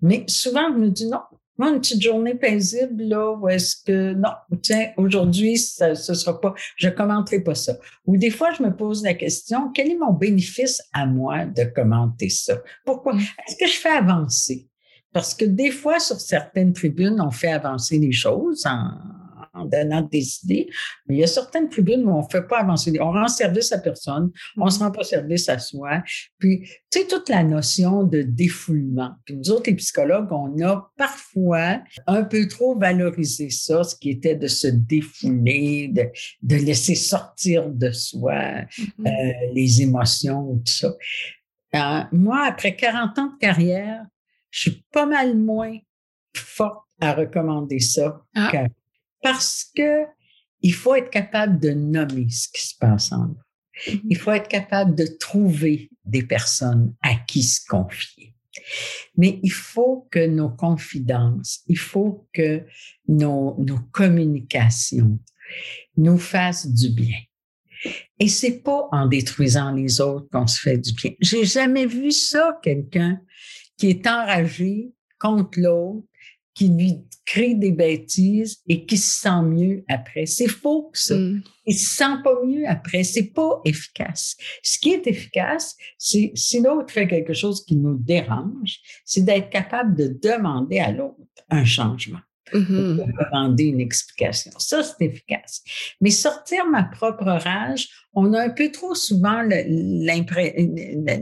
mais 0.00 0.24
souvent, 0.28 0.72
je 0.72 0.78
me 0.78 0.90
dis 0.90 1.08
non, 1.08 1.22
moi, 1.58 1.70
une 1.70 1.80
petite 1.80 2.02
journée 2.02 2.34
paisible, 2.34 3.04
là, 3.04 3.32
où 3.32 3.48
est-ce 3.48 3.76
que, 3.84 4.12
non, 4.14 4.30
tiens, 4.62 4.90
aujourd'hui, 4.96 5.56
ce 5.56 5.94
sera 5.94 6.40
pas, 6.40 6.54
je 6.76 6.88
commenterai 6.88 7.40
pas 7.40 7.54
ça. 7.54 7.74
Ou 8.06 8.16
des 8.16 8.30
fois, 8.30 8.52
je 8.52 8.62
me 8.62 8.74
pose 8.74 9.02
la 9.02 9.14
question, 9.14 9.70
quel 9.72 9.90
est 9.90 9.96
mon 9.96 10.12
bénéfice 10.12 10.82
à 10.92 11.06
moi 11.06 11.46
de 11.46 11.64
commenter 11.64 12.28
ça? 12.28 12.58
Pourquoi? 12.84 13.14
Mm. 13.14 13.20
Est-ce 13.20 13.56
que 13.56 13.66
je 13.66 13.78
fais 13.78 13.90
avancer? 13.90 14.68
Parce 15.12 15.34
que 15.34 15.46
des 15.46 15.70
fois, 15.70 15.98
sur 15.98 16.20
certaines 16.20 16.74
tribunes, 16.74 17.20
on 17.20 17.30
fait 17.30 17.52
avancer 17.52 17.98
les 17.98 18.12
choses 18.12 18.66
en, 18.66 18.90
en 19.56 19.64
donnant 19.64 20.02
des 20.02 20.38
idées. 20.44 20.68
Mais 21.06 21.16
il 21.16 21.20
y 21.20 21.24
a 21.24 21.26
certaines 21.26 21.68
tribunes 21.68 22.04
où 22.04 22.10
on 22.10 22.22
ne 22.22 22.28
fait 22.30 22.46
pas 22.46 22.60
avancer. 22.60 22.92
On 23.00 23.12
rend 23.12 23.28
service 23.28 23.72
à 23.72 23.78
personne, 23.78 24.30
on 24.56 24.66
ne 24.66 24.70
se 24.70 24.78
rend 24.78 24.90
pas 24.90 25.04
service 25.04 25.48
à 25.48 25.58
soi. 25.58 26.02
Puis, 26.38 26.60
tu 26.90 27.00
sais, 27.00 27.06
toute 27.06 27.28
la 27.28 27.42
notion 27.42 28.04
de 28.04 28.22
défoulement. 28.22 29.12
Puis 29.24 29.36
nous 29.36 29.50
autres, 29.50 29.70
les 29.70 29.76
psychologues, 29.76 30.28
on 30.30 30.60
a 30.64 30.90
parfois 30.96 31.80
un 32.06 32.24
peu 32.24 32.46
trop 32.48 32.78
valorisé 32.78 33.50
ça, 33.50 33.84
ce 33.84 33.96
qui 33.96 34.10
était 34.10 34.36
de 34.36 34.46
se 34.46 34.68
défouler, 34.68 35.88
de, 35.88 36.04
de 36.42 36.56
laisser 36.56 36.94
sortir 36.94 37.68
de 37.68 37.90
soi 37.90 38.34
mm-hmm. 38.34 39.06
euh, 39.06 39.52
les 39.54 39.82
émotions, 39.82 40.56
tout 40.58 40.72
ça. 40.72 40.94
Euh, 41.74 42.02
moi, 42.12 42.44
après 42.46 42.74
40 42.76 43.18
ans 43.18 43.32
de 43.34 43.38
carrière, 43.38 44.04
je 44.50 44.70
suis 44.70 44.84
pas 44.92 45.06
mal 45.06 45.36
moins 45.36 45.76
forte 46.34 46.86
à 47.00 47.12
recommander 47.12 47.78
ça 47.78 48.22
ah 48.34 48.50
parce 49.22 49.70
que 49.74 50.04
il 50.62 50.74
faut 50.74 50.94
être 50.94 51.10
capable 51.10 51.60
de 51.60 51.70
nommer 51.70 52.28
ce 52.30 52.48
qui 52.48 52.66
se 52.66 52.74
passe 52.78 53.12
en 53.12 53.28
nous. 53.28 53.34
Mm-hmm. 53.86 54.00
Il 54.08 54.16
faut 54.16 54.32
être 54.32 54.48
capable 54.48 54.94
de 54.94 55.06
trouver 55.06 55.90
des 56.04 56.22
personnes 56.22 56.94
à 57.02 57.14
qui 57.14 57.42
se 57.42 57.60
confier. 57.66 58.34
Mais 59.16 59.38
il 59.42 59.52
faut 59.52 60.08
que 60.10 60.26
nos 60.26 60.48
confidences, 60.48 61.60
il 61.68 61.78
faut 61.78 62.26
que 62.32 62.64
nos, 63.06 63.56
nos 63.58 63.78
communications 63.92 65.18
nous 65.96 66.18
fassent 66.18 66.66
du 66.66 66.90
bien. 66.90 67.18
Et 68.18 68.28
c'est 68.28 68.62
pas 68.62 68.88
en 68.92 69.06
détruisant 69.06 69.72
les 69.72 70.00
autres 70.00 70.28
qu'on 70.32 70.46
se 70.46 70.60
fait 70.60 70.78
du 70.78 70.92
bien. 70.92 71.12
J'ai 71.20 71.44
jamais 71.44 71.86
vu 71.86 72.10
ça, 72.10 72.58
quelqu'un 72.62 73.20
qui 73.76 73.90
est 73.90 74.06
enragé 74.06 74.92
contre 75.18 75.60
l'autre, 75.60 76.06
qui 76.56 76.68
lui 76.68 77.04
crée 77.26 77.54
des 77.54 77.70
bêtises 77.70 78.62
et 78.66 78.86
qui 78.86 78.96
se 78.96 79.20
sent 79.20 79.42
mieux 79.42 79.84
après. 79.88 80.24
C'est 80.26 80.48
faux, 80.48 80.90
ça. 80.94 81.14
Mm. 81.16 81.42
Il 81.66 81.74
se 81.74 81.96
sent 81.96 82.22
pas 82.24 82.34
mieux 82.46 82.66
après. 82.66 83.04
C'est 83.04 83.34
pas 83.34 83.60
efficace. 83.64 84.36
Ce 84.62 84.78
qui 84.78 84.92
est 84.92 85.06
efficace, 85.06 85.76
c'est 85.98 86.32
si 86.34 86.60
l'autre 86.62 86.90
fait 86.92 87.06
quelque 87.06 87.34
chose 87.34 87.64
qui 87.64 87.76
nous 87.76 87.98
dérange, 87.98 88.78
c'est 89.04 89.22
d'être 89.22 89.50
capable 89.50 89.96
de 89.96 90.18
demander 90.22 90.78
à 90.78 90.92
l'autre 90.92 91.20
un 91.50 91.64
changement. 91.64 92.20
Mm-hmm. 92.52 92.96
de 92.96 93.24
demander 93.24 93.64
une 93.64 93.80
explication. 93.80 94.52
Ça, 94.58 94.84
c'est 94.84 95.04
efficace. 95.04 95.64
Mais 96.00 96.10
sortir 96.10 96.64
ma 96.66 96.84
propre 96.84 97.24
rage, 97.24 97.88
on 98.14 98.32
a 98.34 98.40
un 98.40 98.50
peu 98.50 98.70
trop 98.70 98.94
souvent 98.94 99.42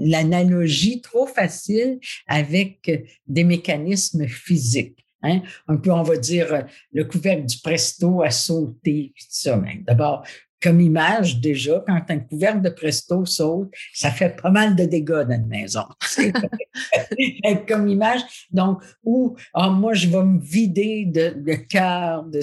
l'analogie 0.01 1.01
trop 1.01 1.27
facile 1.27 1.99
avec 2.27 2.91
des 3.27 3.45
mécanismes 3.45 4.27
physiques. 4.27 5.04
Hein? 5.25 5.41
Un 5.67 5.77
peu, 5.77 5.91
on 5.91 6.03
va 6.03 6.17
dire, 6.17 6.53
euh, 6.53 6.61
le 6.93 7.05
couvercle 7.05 7.47
du 7.47 7.59
Presto 7.59 8.23
a 8.23 8.31
sauté, 8.31 9.13
ça. 9.17 9.61
D'abord, 9.87 10.25
comme 10.65 10.81
image, 10.81 11.41
déjà, 11.41 11.85
quand 11.87 12.01
un 12.09 12.19
couvercle 12.21 12.63
de 12.63 12.71
Presto 12.71 13.27
saute, 13.27 13.71
ça 13.93 14.11
fait 14.11 14.35
pas 14.41 14.51
mal 14.51 14.75
de 14.75 14.85
dégâts 14.87 15.27
dans 15.29 15.35
une 15.35 15.47
maison. 15.47 15.85
comme 17.69 17.89
image. 17.89 18.23
Donc, 18.51 18.83
où, 19.05 19.37
ah, 19.53 19.69
moi, 19.69 19.93
je 19.93 20.09
vais 20.09 20.23
me 20.25 20.41
vider 20.41 21.05
de, 21.05 21.35
de 21.37 21.55
cœur, 21.55 22.25
de, 22.25 22.41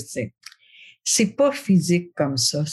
c'est 1.03 1.35
pas 1.35 1.51
physique 1.51 2.13
comme 2.15 2.37
ça. 2.37 2.63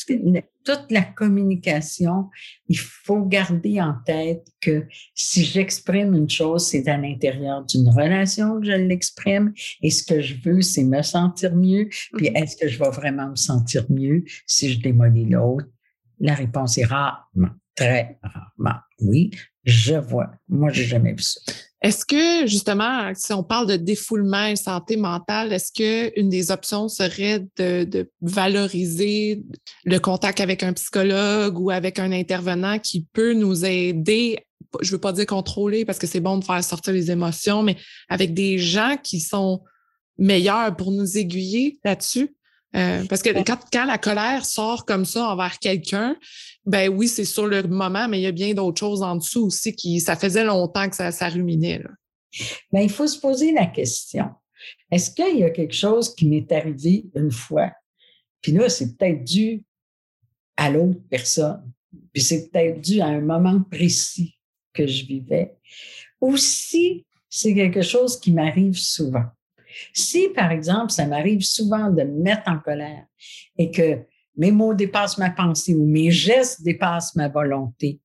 Toute 0.64 0.86
la 0.90 1.02
communication, 1.02 2.28
il 2.68 2.78
faut 2.78 3.24
garder 3.24 3.80
en 3.80 3.94
tête 4.04 4.46
que 4.60 4.86
si 5.14 5.44
j'exprime 5.44 6.14
une 6.14 6.28
chose, 6.28 6.66
c'est 6.66 6.88
à 6.88 6.98
l'intérieur 6.98 7.64
d'une 7.64 7.88
relation 7.88 8.60
que 8.60 8.66
je 8.66 8.72
l'exprime 8.72 9.52
et 9.82 9.90
ce 9.90 10.04
que 10.04 10.20
je 10.20 10.34
veux, 10.44 10.60
c'est 10.60 10.84
me 10.84 11.02
sentir 11.02 11.56
mieux. 11.56 11.88
Puis 12.16 12.28
mm-hmm. 12.28 12.42
est-ce 12.42 12.56
que 12.56 12.68
je 12.68 12.78
vais 12.78 12.90
vraiment 12.90 13.30
me 13.30 13.36
sentir 13.36 13.86
mieux 13.88 14.24
si 14.46 14.72
je 14.72 14.80
démolis 14.80 15.26
l'autre? 15.26 15.66
La 16.20 16.34
réponse 16.34 16.76
est 16.78 16.84
rarement, 16.84 17.54
très 17.74 18.18
rarement. 18.22 18.80
Oui, 19.00 19.30
je 19.64 19.94
vois. 19.94 20.32
Moi, 20.48 20.70
j'ai 20.70 20.84
jamais 20.84 21.12
vu 21.12 21.22
ça. 21.22 21.40
Est-ce 21.80 22.04
que, 22.04 22.46
justement, 22.48 23.12
si 23.14 23.32
on 23.32 23.44
parle 23.44 23.68
de 23.68 23.76
défoulement 23.76 24.46
et 24.46 24.56
santé 24.56 24.96
mentale, 24.96 25.52
est-ce 25.52 25.72
qu'une 25.72 26.28
des 26.28 26.50
options 26.50 26.88
serait 26.88 27.46
de, 27.56 28.10
valoriser 28.20 29.44
le 29.84 29.98
contact 29.98 30.40
avec 30.40 30.64
un 30.64 30.72
psychologue 30.72 31.58
ou 31.58 31.70
avec 31.70 32.00
un 32.00 32.10
intervenant 32.10 32.80
qui 32.80 33.06
peut 33.12 33.32
nous 33.32 33.64
aider, 33.64 34.38
je 34.80 34.88
ne 34.88 34.92
veux 34.92 35.00
pas 35.00 35.12
dire 35.12 35.26
contrôler 35.26 35.84
parce 35.84 35.98
que 35.98 36.08
c'est 36.08 36.20
bon 36.20 36.38
de 36.38 36.44
faire 36.44 36.62
sortir 36.64 36.92
les 36.92 37.12
émotions, 37.12 37.62
mais 37.62 37.76
avec 38.08 38.34
des 38.34 38.58
gens 38.58 38.96
qui 39.00 39.20
sont 39.20 39.62
meilleurs 40.18 40.74
pour 40.74 40.90
nous 40.90 41.16
aiguiller 41.16 41.78
là-dessus? 41.84 42.34
Euh, 42.76 43.04
parce 43.08 43.22
que 43.22 43.30
quand, 43.44 43.58
quand, 43.72 43.86
la 43.86 43.96
colère 43.96 44.44
sort 44.44 44.84
comme 44.84 45.04
ça 45.04 45.28
envers 45.28 45.58
quelqu'un, 45.58 46.16
ben 46.66 46.90
oui, 46.90 47.08
c'est 47.08 47.24
sur 47.24 47.46
le 47.46 47.62
moment, 47.62 48.08
mais 48.08 48.18
il 48.20 48.22
y 48.22 48.26
a 48.26 48.32
bien 48.32 48.52
d'autres 48.52 48.78
choses 48.78 49.02
en 49.02 49.16
dessous 49.16 49.46
aussi 49.46 49.74
qui, 49.74 50.00
ça 50.00 50.16
faisait 50.16 50.44
longtemps 50.44 50.88
que 50.88 50.96
ça, 50.96 51.10
ça 51.10 51.28
ruminait. 51.28 51.78
Là. 51.78 51.90
Ben, 52.72 52.80
il 52.80 52.90
faut 52.90 53.06
se 53.06 53.18
poser 53.18 53.52
la 53.52 53.66
question. 53.66 54.26
Est-ce 54.90 55.10
qu'il 55.10 55.38
y 55.38 55.44
a 55.44 55.50
quelque 55.50 55.74
chose 55.74 56.14
qui 56.14 56.28
m'est 56.28 56.50
arrivé 56.52 57.06
une 57.14 57.30
fois? 57.30 57.72
Puis 58.42 58.52
là, 58.52 58.68
c'est 58.68 58.96
peut-être 58.96 59.24
dû 59.24 59.64
à 60.56 60.70
l'autre 60.70 61.00
personne. 61.08 61.72
Puis 62.12 62.22
c'est 62.22 62.50
peut-être 62.50 62.80
dû 62.80 63.00
à 63.00 63.06
un 63.06 63.20
moment 63.20 63.62
précis 63.62 64.34
que 64.74 64.86
je 64.86 65.06
vivais. 65.06 65.56
Ou 66.20 66.36
si 66.36 67.06
c'est 67.30 67.54
quelque 67.54 67.82
chose 67.82 68.18
qui 68.18 68.32
m'arrive 68.32 68.76
souvent. 68.76 69.26
Si, 69.92 70.28
par 70.34 70.50
exemple, 70.50 70.90
ça 70.90 71.06
m'arrive 71.06 71.42
souvent 71.42 71.90
de 71.90 72.02
me 72.02 72.22
mettre 72.22 72.42
en 72.46 72.58
colère 72.58 73.04
et 73.56 73.70
que 73.70 73.98
mes 74.36 74.52
mots 74.52 74.74
dépassent 74.74 75.18
ma 75.18 75.30
pensée 75.30 75.74
ou 75.74 75.84
mes 75.84 76.10
gestes 76.10 76.62
dépassent 76.62 77.16
ma 77.16 77.28
volonté, 77.28 78.00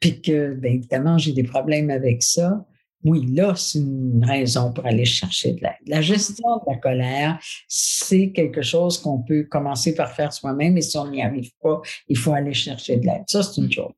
puis 0.00 0.20
que, 0.20 0.54
bien 0.54 0.72
évidemment, 0.72 1.18
j'ai 1.18 1.32
des 1.32 1.42
problèmes 1.42 1.90
avec 1.90 2.22
ça, 2.22 2.64
oui, 3.04 3.26
là, 3.32 3.54
c'est 3.54 3.78
une 3.78 4.24
raison 4.24 4.72
pour 4.72 4.84
aller 4.84 5.04
chercher 5.04 5.52
de 5.52 5.60
l'aide. 5.60 5.76
La 5.86 6.00
gestion 6.00 6.56
de 6.56 6.72
la 6.72 6.76
colère, 6.76 7.38
c'est 7.68 8.32
quelque 8.32 8.62
chose 8.62 8.98
qu'on 8.98 9.22
peut 9.22 9.44
commencer 9.44 9.94
par 9.94 10.12
faire 10.12 10.32
soi-même 10.32 10.76
et 10.76 10.82
si 10.82 10.96
on 10.98 11.08
n'y 11.08 11.22
arrive 11.22 11.50
pas, 11.62 11.80
il 12.08 12.16
faut 12.16 12.32
aller 12.32 12.54
chercher 12.54 12.96
de 12.96 13.06
l'aide. 13.06 13.22
Ça, 13.28 13.42
c'est 13.42 13.60
une 13.60 13.70
chose. 13.70 13.92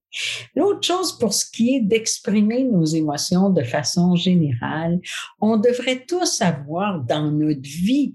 L'autre 0.54 0.86
chose, 0.86 1.18
pour 1.18 1.32
ce 1.32 1.50
qui 1.50 1.76
est 1.76 1.80
d'exprimer 1.80 2.64
nos 2.64 2.84
émotions 2.84 3.50
de 3.50 3.62
façon 3.62 4.14
générale, 4.14 5.00
on 5.40 5.56
devrait 5.56 6.04
tous 6.06 6.42
avoir 6.42 7.00
dans 7.00 7.30
notre 7.30 7.62
vie 7.62 8.14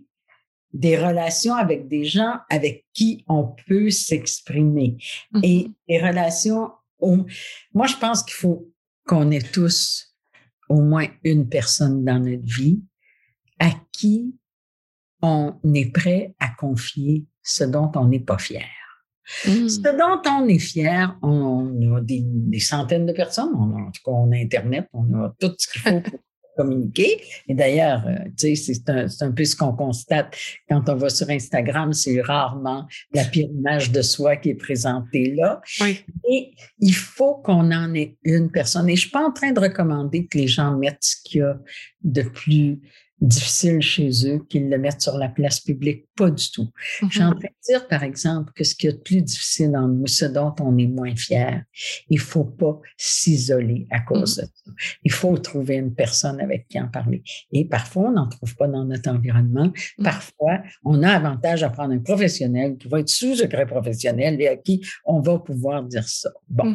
des 0.73 0.97
relations 0.97 1.55
avec 1.55 1.87
des 1.87 2.03
gens 2.03 2.37
avec 2.49 2.85
qui 2.93 3.23
on 3.27 3.55
peut 3.67 3.89
s'exprimer. 3.89 4.97
Et 5.41 5.65
mm-hmm. 5.65 5.71
des 5.87 6.01
relations, 6.01 6.69
moi, 7.01 7.87
je 7.87 7.95
pense 7.97 8.23
qu'il 8.23 8.35
faut 8.35 8.69
qu'on 9.05 9.31
ait 9.31 9.41
tous 9.41 10.12
au 10.69 10.81
moins 10.81 11.07
une 11.23 11.47
personne 11.47 12.03
dans 12.03 12.19
notre 12.19 12.43
vie 12.43 12.81
à 13.59 13.71
qui 13.91 14.35
on 15.21 15.55
est 15.73 15.91
prêt 15.91 16.35
à 16.39 16.49
confier 16.49 17.25
ce 17.41 17.63
dont 17.63 17.91
on 17.95 18.07
n'est 18.07 18.19
pas 18.19 18.37
fier. 18.37 18.65
Mmh. 19.45 19.69
Ce 19.69 19.79
dont 19.79 20.21
on 20.29 20.47
est 20.47 20.59
fier, 20.59 21.17
on, 21.21 21.95
a 21.95 22.01
des, 22.01 22.59
centaines 22.59 23.05
de 23.05 23.13
personnes, 23.13 23.53
on 23.55 23.71
a, 23.71 23.81
en 23.81 23.91
tout 23.91 24.01
cas, 24.03 24.11
on 24.11 24.31
a 24.33 24.35
Internet, 24.35 24.89
on 24.91 25.13
a 25.13 25.33
tout 25.39 25.53
ce 25.57 25.71
qu'il 25.71 25.81
faut 25.81 26.01
pour 26.01 26.19
communiquer. 26.55 27.21
Et 27.47 27.53
d'ailleurs, 27.53 28.05
euh, 28.07 28.15
tu 28.37 28.55
sais, 28.55 28.73
c'est 28.73 28.89
un, 28.89 29.07
un, 29.21 29.31
peu 29.31 29.45
ce 29.45 29.55
qu'on 29.55 29.73
constate 29.73 30.35
quand 30.69 30.87
on 30.87 30.95
va 30.95 31.09
sur 31.09 31.29
Instagram, 31.29 31.93
c'est 31.93 32.21
rarement 32.21 32.87
la 33.13 33.25
pire 33.25 33.47
image 33.49 33.91
de 33.91 34.01
soi 34.01 34.35
qui 34.37 34.49
est 34.49 34.55
présentée 34.55 35.33
là. 35.35 35.61
Oui. 35.81 36.03
Et 36.29 36.51
il 36.79 36.95
faut 36.95 37.35
qu'on 37.35 37.71
en 37.71 37.93
ait 37.93 38.17
une 38.23 38.51
personne. 38.51 38.89
Et 38.89 38.95
je 38.95 39.01
suis 39.01 39.09
pas 39.11 39.25
en 39.25 39.31
train 39.31 39.51
de 39.51 39.59
recommander 39.59 40.25
que 40.27 40.37
les 40.37 40.47
gens 40.47 40.77
mettent 40.77 41.03
ce 41.03 41.15
qu'il 41.23 41.39
y 41.39 41.43
a 41.43 41.59
de 42.03 42.21
plus 42.21 42.79
difficile 43.23 43.81
chez 43.81 44.09
eux 44.27 44.45
qu'ils 44.49 44.69
le 44.69 44.77
mettent 44.77 45.01
sur 45.01 45.17
la 45.17 45.29
place 45.29 45.59
publique. 45.59 46.05
Pas 46.15 46.29
du 46.29 46.51
tout. 46.51 46.63
Mm 46.63 46.67
-hmm. 46.67 47.09
Je 47.09 47.13
suis 47.13 47.23
en 47.23 47.31
train 47.31 47.53
de 47.57 47.63
dire, 47.69 47.87
par 47.87 48.03
exemple, 48.03 48.51
que 48.55 48.63
ce 48.63 48.75
qui 48.75 48.87
est 48.87 49.03
plus 49.03 49.21
difficile 49.21 49.73
en 49.83 49.87
nous, 49.87 50.07
ce 50.07 50.25
dont 50.25 50.53
on 50.67 50.77
est 50.77 50.91
moins 50.99 51.15
fier, 51.15 51.63
il 52.15 52.19
faut 52.19 52.49
pas 52.61 52.75
s'isoler 52.97 53.81
à 53.97 53.99
cause 54.09 54.37
mm 54.37 54.41
-hmm. 54.41 54.41
de 54.41 54.47
ça. 54.55 54.71
Il 55.07 55.13
faut 55.19 55.37
trouver 55.49 55.75
une 55.83 55.93
personne 56.03 56.37
avec 56.47 56.61
qui 56.69 56.77
en 56.85 56.89
parler. 56.99 57.21
Et 57.55 57.63
parfois, 57.77 58.03
on 58.09 58.13
n'en 58.19 58.29
trouve 58.35 58.53
pas 58.61 58.69
dans 58.75 58.85
notre 58.91 59.09
environnement. 59.15 59.69
Mm 59.71 59.73
-hmm. 59.75 60.03
Parfois, 60.11 60.55
on 60.91 60.97
a 61.09 61.11
avantage 61.21 61.61
à 61.67 61.69
prendre 61.77 61.93
un 61.99 62.03
professionnel 62.11 62.69
qui 62.79 62.87
va 62.91 62.97
être 63.03 63.13
sous-secret 63.19 63.67
professionnel 63.75 64.33
et 64.43 64.49
à 64.55 64.57
qui 64.65 64.75
on 65.13 65.19
va 65.27 65.35
pouvoir 65.49 65.77
dire 65.93 66.07
ça. 66.21 66.29
Bon. 66.57 66.67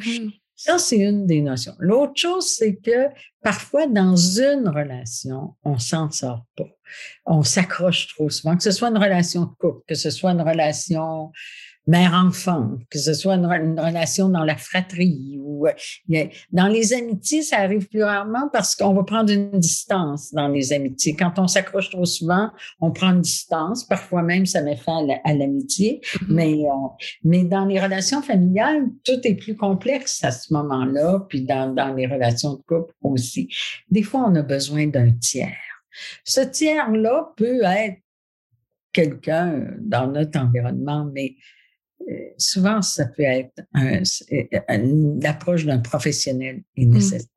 Ça, 0.61 0.77
c'est 0.77 0.99
une 0.99 1.25
des 1.25 1.41
notions. 1.41 1.77
L'autre 1.79 2.15
chose, 2.17 2.51
c'est 2.51 2.75
que 2.75 3.07
parfois, 3.45 3.87
dans 3.87 4.17
une 4.17 4.69
relation, 4.69 5.55
on 5.63 5.79
s'en 5.79 6.11
sort 6.11 6.45
pas. 6.57 6.67
On 7.27 7.45
s'accroche 7.45 8.09
trop 8.09 8.29
souvent, 8.29 8.57
que 8.57 8.65
ce 8.65 8.73
soit 8.73 8.89
une 8.89 8.99
relation 8.99 9.43
de 9.43 9.55
couple, 9.57 9.85
que 9.87 9.95
ce 9.95 10.11
soit 10.11 10.33
une 10.33 10.43
relation 10.43 11.31
mère-enfant, 11.89 12.77
que 12.91 12.99
ce 12.99 13.15
soit 13.15 13.35
une, 13.35 13.47
une, 13.47 13.81
relation 13.81 14.29
dans 14.29 14.45
la 14.45 14.57
fratrie 14.57 15.39
ou 15.43 15.67
dans 16.53 16.69
les 16.69 16.93
amitiés, 16.93 17.43
ça 17.43 17.59
arrive 17.59 17.89
plus 17.89 18.05
rarement 18.05 18.49
parce 18.53 18.77
qu'on 18.77 18.93
va 18.93 19.03
prendre 19.05 19.33
une 19.33 19.59
distance 19.59 20.33
dans 20.33 20.49
les 20.49 20.73
amitiés. 20.73 21.17
Quand 21.17 21.39
on 21.39 21.49
s'accroche 21.49 21.91
trop 21.91 22.05
souvent, 22.05 22.51
on 22.81 22.91
prend 22.93 23.13
une 23.13 23.23
distance. 23.23 23.85
Parfois 23.85 24.23
même, 24.23 24.45
ça 24.45 24.61
met 24.63 24.77
fin 24.77 25.07
à 25.25 25.35
l'amitié. 25.35 26.01
Mm 26.03 26.27
-hmm. 26.27 26.35
mais, 26.35 26.53
euh, 26.53 26.89
mais 27.25 27.45
dans 27.45 27.65
les 27.65 27.81
relations 27.81 28.23
familiales, 28.23 28.85
tout 29.05 29.21
est 29.25 29.35
plus 29.35 29.57
complexe 29.57 30.23
à 30.25 30.31
ce 30.31 30.53
moment-là, 30.53 31.27
puis 31.29 31.43
dans, 31.43 31.75
dans 31.75 31.95
les 31.95 32.07
relations 32.07 32.55
de 32.55 32.63
couple 32.69 32.93
aussi. 33.03 33.49
Des 33.91 34.03
fois, 34.03 34.21
on 34.29 34.35
a 34.35 34.43
besoin 34.43 34.87
d'un 34.87 35.11
tiers. 35.13 35.65
Ce 36.25 36.43
tiers-là 36.43 37.17
peut 37.37 37.63
être 37.65 38.01
quelqu'un 38.93 39.49
dans 39.81 40.07
notre 40.17 40.39
environnement, 40.39 41.03
mais 41.15 41.37
souvent, 42.37 42.83
ça 42.83 43.07
peut 43.07 43.23
être 43.23 43.61
un, 43.75 44.03
l'approche 45.21 45.65
d'un 45.65 45.79
professionnel 45.79 46.63
est 46.77 46.87
nécessaire. 46.87 47.29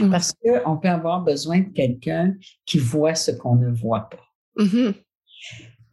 Mmh. 0.00 0.10
Parce 0.10 0.32
qu'on 0.32 0.78
peut 0.78 0.88
avoir 0.88 1.22
besoin 1.22 1.60
de 1.60 1.68
quelqu'un 1.68 2.34
qui 2.64 2.78
voit 2.78 3.14
ce 3.14 3.30
qu'on 3.30 3.56
ne 3.56 3.70
voit 3.70 4.08
pas. 4.08 4.64
Mmh. 4.64 4.92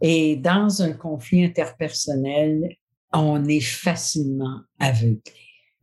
Et 0.02 0.36
dans 0.38 0.82
un 0.82 0.94
conflit 0.94 1.44
interpersonnel, 1.44 2.78
on 3.12 3.44
est 3.46 3.62
facilement 3.62 4.62
aveuglé. 4.80 5.22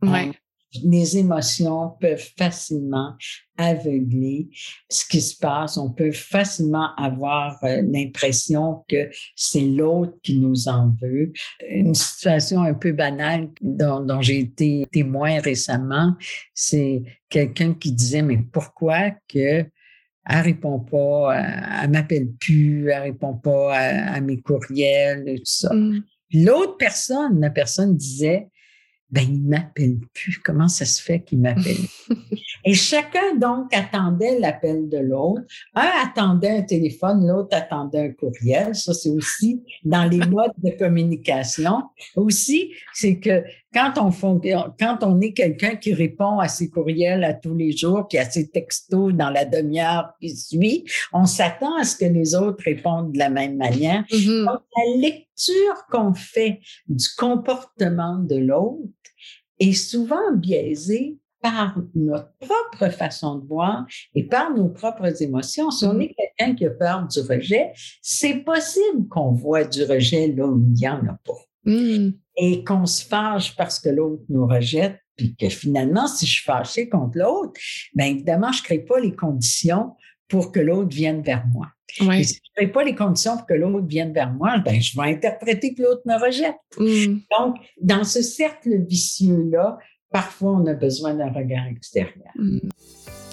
Ouais 0.01 0.31
les 0.83 1.17
émotions 1.17 1.91
peuvent 1.99 2.31
facilement 2.37 3.15
aveugler 3.57 4.49
ce 4.89 5.05
qui 5.05 5.21
se 5.21 5.37
passe. 5.37 5.77
On 5.77 5.91
peut 5.91 6.11
facilement 6.11 6.95
avoir 6.95 7.61
euh, 7.63 7.81
l'impression 7.85 8.83
que 8.87 9.09
c'est 9.35 9.61
l'autre 9.61 10.13
qui 10.23 10.39
nous 10.39 10.67
en 10.67 10.95
veut. 11.01 11.31
Une 11.69 11.93
situation 11.93 12.61
un 12.61 12.73
peu 12.73 12.91
banale 12.93 13.49
dont, 13.61 13.99
dont 13.99 14.21
j'ai 14.21 14.39
été 14.39 14.87
témoin 14.91 15.39
récemment, 15.39 16.15
c'est 16.53 17.03
quelqu'un 17.29 17.73
qui 17.73 17.91
disait, 17.91 18.21
mais 18.21 18.37
pourquoi 18.37 19.11
que 19.27 19.65
elle 20.29 20.41
répond 20.41 20.79
pas, 20.79 21.35
elle, 21.81 21.89
m'appelle 21.89 22.31
plus, 22.39 22.89
elle 22.89 23.01
répond 23.01 23.33
pas 23.33 23.75
à, 23.75 24.13
à 24.13 24.21
mes 24.21 24.39
courriels 24.39 25.27
et 25.27 25.39
tout 25.39 25.45
ça. 25.45 25.73
Mm. 25.73 26.03
L'autre 26.33 26.77
personne, 26.77 27.41
la 27.41 27.49
personne 27.49 27.97
disait, 27.97 28.47
ben 29.11 29.25
il 29.29 29.43
m'appelle 29.43 29.97
plus. 30.13 30.39
Comment 30.43 30.67
ça 30.67 30.85
se 30.85 31.01
fait 31.01 31.21
qu'il 31.21 31.39
m'appelle? 31.39 31.77
Et 32.65 32.73
chacun 32.73 33.35
donc 33.35 33.73
attendait 33.75 34.39
l'appel 34.39 34.87
de 34.87 34.99
l'autre. 34.99 35.41
Un 35.75 35.89
attendait 36.03 36.57
un 36.59 36.61
téléphone, 36.61 37.27
l'autre 37.27 37.57
attendait 37.57 38.07
un 38.07 38.11
courriel. 38.11 38.75
Ça, 38.75 38.93
c'est 38.93 39.09
aussi 39.09 39.63
dans 39.83 40.05
les 40.05 40.19
modes 40.19 40.51
de 40.63 40.71
communication. 40.77 41.83
Aussi, 42.15 42.71
c'est 42.93 43.19
que 43.19 43.43
quand 43.73 43.93
on, 43.97 44.11
quand 44.79 44.99
on 45.01 45.21
est 45.21 45.33
quelqu'un 45.33 45.75
qui 45.75 45.93
répond 45.93 46.39
à 46.39 46.47
ses 46.47 46.69
courriels 46.69 47.23
à 47.23 47.33
tous 47.33 47.55
les 47.55 47.75
jours, 47.75 48.07
puis 48.07 48.17
à 48.17 48.29
ses 48.29 48.49
textos 48.49 49.13
dans 49.13 49.29
la 49.29 49.45
demi-heure 49.45 50.11
qui 50.19 50.35
suit, 50.35 50.85
on 51.13 51.25
s'attend 51.25 51.77
à 51.77 51.83
ce 51.83 51.95
que 51.95 52.05
les 52.05 52.35
autres 52.35 52.63
répondent 52.63 53.13
de 53.13 53.17
la 53.17 53.29
même 53.29 53.57
manière. 53.57 54.01
Mm 54.11 54.17
-hmm. 54.17 54.45
Donc, 54.45 54.61
la 54.77 55.09
lecture 55.37 55.85
qu'on 55.89 56.13
fait 56.13 56.59
du 56.87 57.07
comportement 57.17 58.17
de 58.17 58.35
l'autre 58.35 58.89
est 59.59 59.73
souvent 59.73 60.33
biaisée 60.35 61.17
par 61.41 61.75
notre 61.95 62.31
propre 62.39 62.93
façon 62.93 63.39
de 63.39 63.47
voir 63.47 63.85
et 64.13 64.27
par 64.27 64.53
nos 64.53 64.69
propres 64.69 65.23
émotions. 65.23 65.71
Si 65.71 65.85
on 65.85 65.99
est 65.99 66.13
quelqu'un 66.13 66.55
qui 66.55 66.65
a 66.65 66.69
peur 66.69 67.07
du 67.07 67.19
rejet, 67.21 67.71
c'est 68.01 68.43
possible 68.43 69.07
qu'on 69.09 69.31
voit 69.31 69.63
du 69.63 69.83
rejet 69.83 70.27
là 70.27 70.45
où 70.45 70.59
il 70.59 70.73
n'y 70.73 70.87
en 70.87 71.03
a 71.07 71.19
pas. 71.25 71.33
Mmh. 71.65 72.11
Et 72.37 72.63
qu'on 72.63 72.85
se 72.85 73.05
fâche 73.05 73.55
parce 73.55 73.79
que 73.79 73.89
l'autre 73.89 74.23
nous 74.29 74.47
rejette, 74.47 74.99
puis 75.15 75.35
que 75.35 75.49
finalement, 75.49 76.07
si 76.07 76.25
je 76.25 76.31
suis 76.31 76.43
fâchée 76.43 76.89
contre 76.89 77.17
l'autre, 77.17 77.59
bien 77.93 78.07
évidemment, 78.07 78.51
je 78.51 78.61
ne 78.61 78.65
crée 78.65 78.79
pas 78.79 78.99
les 78.99 79.15
conditions 79.15 79.95
pour 80.27 80.51
que 80.51 80.59
l'autre 80.59 80.95
vienne 80.95 81.21
vers 81.21 81.45
moi. 81.47 81.67
Ouais. 81.99 82.23
Si 82.23 82.35
je 82.35 82.39
ne 82.39 82.65
crée 82.65 82.71
pas 82.71 82.83
les 82.83 82.95
conditions 82.95 83.37
pour 83.37 83.45
que 83.45 83.53
l'autre 83.53 83.85
vienne 83.85 84.13
vers 84.13 84.31
moi, 84.31 84.57
ben, 84.59 84.81
je 84.81 84.95
vais 84.95 85.09
interpréter 85.09 85.73
que 85.73 85.81
l'autre 85.81 86.01
me 86.05 86.19
rejette. 86.19 86.55
Mmh. 86.77 87.19
Donc, 87.37 87.57
dans 87.81 88.03
ce 88.03 88.21
cercle 88.21 88.83
vicieux-là, 88.87 89.77
parfois, 90.11 90.51
on 90.51 90.65
a 90.67 90.73
besoin 90.73 91.13
d'un 91.13 91.31
regard 91.31 91.67
extérieur. 91.67 92.31
Mmh. 92.35 92.59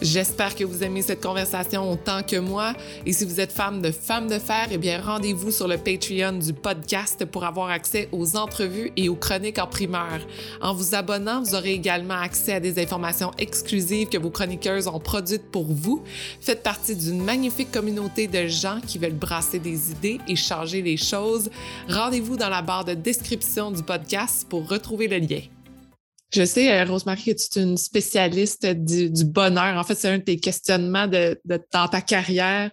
J'espère 0.00 0.54
que 0.54 0.62
vous 0.62 0.84
aimez 0.84 1.02
cette 1.02 1.20
conversation 1.20 1.90
autant 1.90 2.22
que 2.22 2.36
moi. 2.36 2.72
Et 3.04 3.12
si 3.12 3.24
vous 3.24 3.40
êtes 3.40 3.50
fan 3.50 3.82
de 3.82 3.90
Femmes 3.90 4.28
de 4.28 4.38
Fer, 4.38 4.68
eh 4.70 4.78
bien, 4.78 5.00
rendez-vous 5.00 5.50
sur 5.50 5.66
le 5.66 5.76
Patreon 5.76 6.38
du 6.38 6.52
podcast 6.52 7.24
pour 7.24 7.44
avoir 7.44 7.70
accès 7.70 8.08
aux 8.12 8.36
entrevues 8.36 8.92
et 8.96 9.08
aux 9.08 9.16
chroniques 9.16 9.58
en 9.58 9.66
primeur. 9.66 10.20
En 10.62 10.72
vous 10.72 10.94
abonnant, 10.94 11.42
vous 11.42 11.56
aurez 11.56 11.72
également 11.72 12.14
accès 12.14 12.52
à 12.52 12.60
des 12.60 12.80
informations 12.80 13.32
exclusives 13.38 14.08
que 14.08 14.18
vos 14.18 14.30
chroniqueuses 14.30 14.86
ont 14.86 15.00
produites 15.00 15.50
pour 15.50 15.66
vous. 15.66 16.04
Faites 16.40 16.62
partie 16.62 16.94
d'une 16.94 17.24
magnifique 17.24 17.72
communauté 17.72 18.28
de 18.28 18.46
gens 18.46 18.80
qui 18.86 18.98
veulent 18.98 19.12
brasser 19.14 19.58
des 19.58 19.90
idées 19.90 20.20
et 20.28 20.36
changer 20.36 20.80
les 20.80 20.96
choses. 20.96 21.50
Rendez-vous 21.88 22.36
dans 22.36 22.50
la 22.50 22.62
barre 22.62 22.84
de 22.84 22.94
description 22.94 23.72
du 23.72 23.82
podcast 23.82 24.46
pour 24.48 24.68
retrouver 24.68 25.08
le 25.08 25.18
lien. 25.18 25.40
Je 26.30 26.44
sais, 26.44 26.72
euh, 26.72 26.84
Rosemary, 26.84 27.34
que 27.34 27.52
tu 27.52 27.58
es 27.58 27.62
une 27.62 27.78
spécialiste 27.78 28.66
du, 28.66 29.10
du 29.10 29.24
bonheur. 29.24 29.78
En 29.78 29.84
fait, 29.84 29.94
c'est 29.94 30.08
un 30.08 30.18
de 30.18 30.24
tes 30.24 30.38
questionnements 30.38 31.06
de, 31.06 31.40
de, 31.44 31.60
dans 31.72 31.88
ta 31.88 32.00
carrière. 32.00 32.70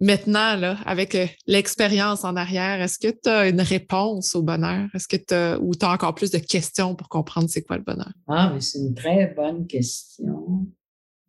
Maintenant, 0.00 0.56
là, 0.56 0.78
avec 0.86 1.14
euh, 1.14 1.26
l'expérience 1.46 2.24
en 2.24 2.36
arrière, 2.36 2.80
est-ce 2.80 2.98
que 2.98 3.08
tu 3.08 3.28
as 3.28 3.48
une 3.48 3.60
réponse 3.60 4.34
au 4.34 4.42
bonheur? 4.42 4.88
Est-ce 4.94 5.06
que 5.06 5.16
tu 5.16 5.34
as, 5.34 5.58
ou 5.60 5.74
tu 5.74 5.84
as 5.84 5.90
encore 5.90 6.14
plus 6.14 6.30
de 6.30 6.38
questions 6.38 6.94
pour 6.94 7.08
comprendre 7.08 7.48
c'est 7.48 7.62
quoi 7.62 7.76
le 7.76 7.84
bonheur? 7.84 8.12
Ah, 8.26 8.50
mais 8.52 8.60
c'est 8.60 8.78
une 8.78 8.94
très 8.94 9.26
bonne 9.34 9.66
question. 9.66 10.66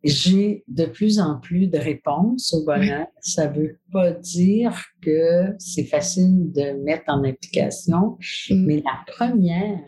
J'ai 0.04 0.64
de 0.68 0.84
plus 0.86 1.18
en 1.20 1.38
plus 1.38 1.68
de 1.68 1.78
réponses 1.78 2.52
au 2.54 2.64
bonheur. 2.64 3.06
Oui. 3.06 3.20
Ça 3.20 3.46
veut 3.46 3.78
pas 3.92 4.10
dire 4.10 4.84
que 5.00 5.54
c'est 5.58 5.84
facile 5.84 6.52
de 6.52 6.82
mettre 6.84 7.04
en 7.08 7.24
application, 7.24 8.18
mm. 8.50 8.66
mais 8.66 8.82
la 8.84 9.04
première, 9.14 9.80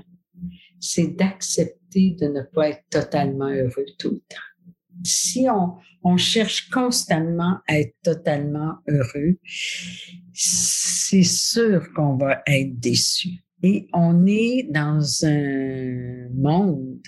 c'est 0.81 1.17
d'accepter 1.17 2.17
de 2.21 2.27
ne 2.29 2.43
pas 2.43 2.71
être 2.71 2.85
totalement 2.91 3.49
heureux 3.49 3.87
tout 3.99 4.11
le 4.11 4.19
temps. 4.29 4.37
Si 5.05 5.47
on, 5.49 5.77
on 6.03 6.17
cherche 6.17 6.71
constamment 6.71 7.59
à 7.69 7.79
être 7.79 7.95
totalement 8.03 8.77
heureux, 8.89 9.39
c'est 10.33 11.23
sûr 11.23 11.93
qu'on 11.95 12.17
va 12.17 12.43
être 12.47 12.79
déçu. 12.79 13.29
Et 13.63 13.89
on 13.93 14.27
est 14.27 14.69
dans 14.71 15.03
un 15.25 16.29
monde, 16.33 17.01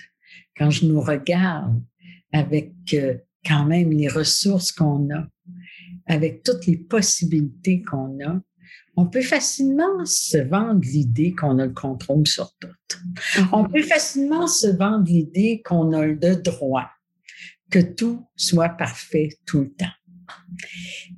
quand 0.57 0.69
je 0.69 0.85
nous 0.85 1.01
regarde, 1.01 1.81
avec 2.33 2.73
euh, 2.93 3.17
quand 3.45 3.65
même 3.65 3.91
les 3.91 4.07
ressources 4.07 4.71
qu'on 4.71 5.09
a, 5.13 5.27
avec 6.07 6.43
toutes 6.43 6.65
les 6.65 6.77
possibilités 6.77 7.81
qu'on 7.81 8.19
a, 8.25 8.41
on 8.95 9.05
peut 9.05 9.21
facilement 9.21 10.05
se 10.05 10.37
vendre 10.37 10.81
l'idée 10.81 11.33
qu'on 11.33 11.59
a 11.59 11.65
le 11.65 11.73
contrôle 11.73 12.27
sur 12.27 12.51
tout. 12.59 12.67
Mm-hmm. 12.67 13.49
On 13.53 13.65
peut 13.65 13.83
facilement 13.83 14.47
se 14.47 14.67
vendre 14.67 15.05
l'idée 15.05 15.61
qu'on 15.63 15.93
a 15.93 16.05
le 16.05 16.35
droit 16.35 16.89
que 17.69 17.79
tout 17.79 18.27
soit 18.35 18.69
parfait 18.69 19.29
tout 19.45 19.61
le 19.61 19.71
temps. 19.71 19.85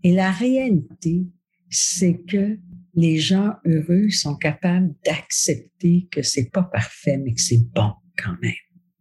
Et 0.04 0.14
la 0.14 0.32
réalité, 0.32 1.26
c'est 1.70 2.22
que 2.28 2.60
les 2.94 3.18
gens 3.18 3.56
heureux 3.66 4.10
sont 4.10 4.36
capables 4.36 4.94
d'accepter 5.04 6.08
que 6.12 6.22
c'est 6.22 6.52
pas 6.52 6.64
parfait, 6.64 7.18
mais 7.18 7.34
que 7.34 7.42
c'est 7.42 7.66
bon 7.74 7.94
quand 8.18 8.36
même. 8.42 8.54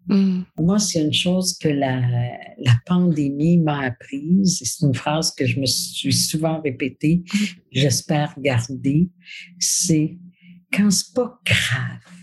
Mm. 0.07 0.43
Moi, 0.59 0.79
c'est 0.79 1.03
une 1.03 1.13
chose 1.13 1.57
que 1.59 1.69
la, 1.69 2.01
la 2.59 2.77
pandémie 2.87 3.59
m'a 3.59 3.81
apprise, 3.81 4.61
et 4.63 4.65
c'est 4.65 4.87
une 4.87 4.95
phrase 4.95 5.33
que 5.35 5.47
je 5.47 5.61
me 5.61 5.67
suis 5.67 6.13
souvent 6.13 6.61
répétée, 6.61 7.23
mm. 7.25 7.39
j'espère 7.73 8.35
garder, 8.39 9.09
c'est 9.59 10.19
quand 10.73 10.91
c'est 10.91 11.15
pas 11.15 11.39
grave, 11.45 12.17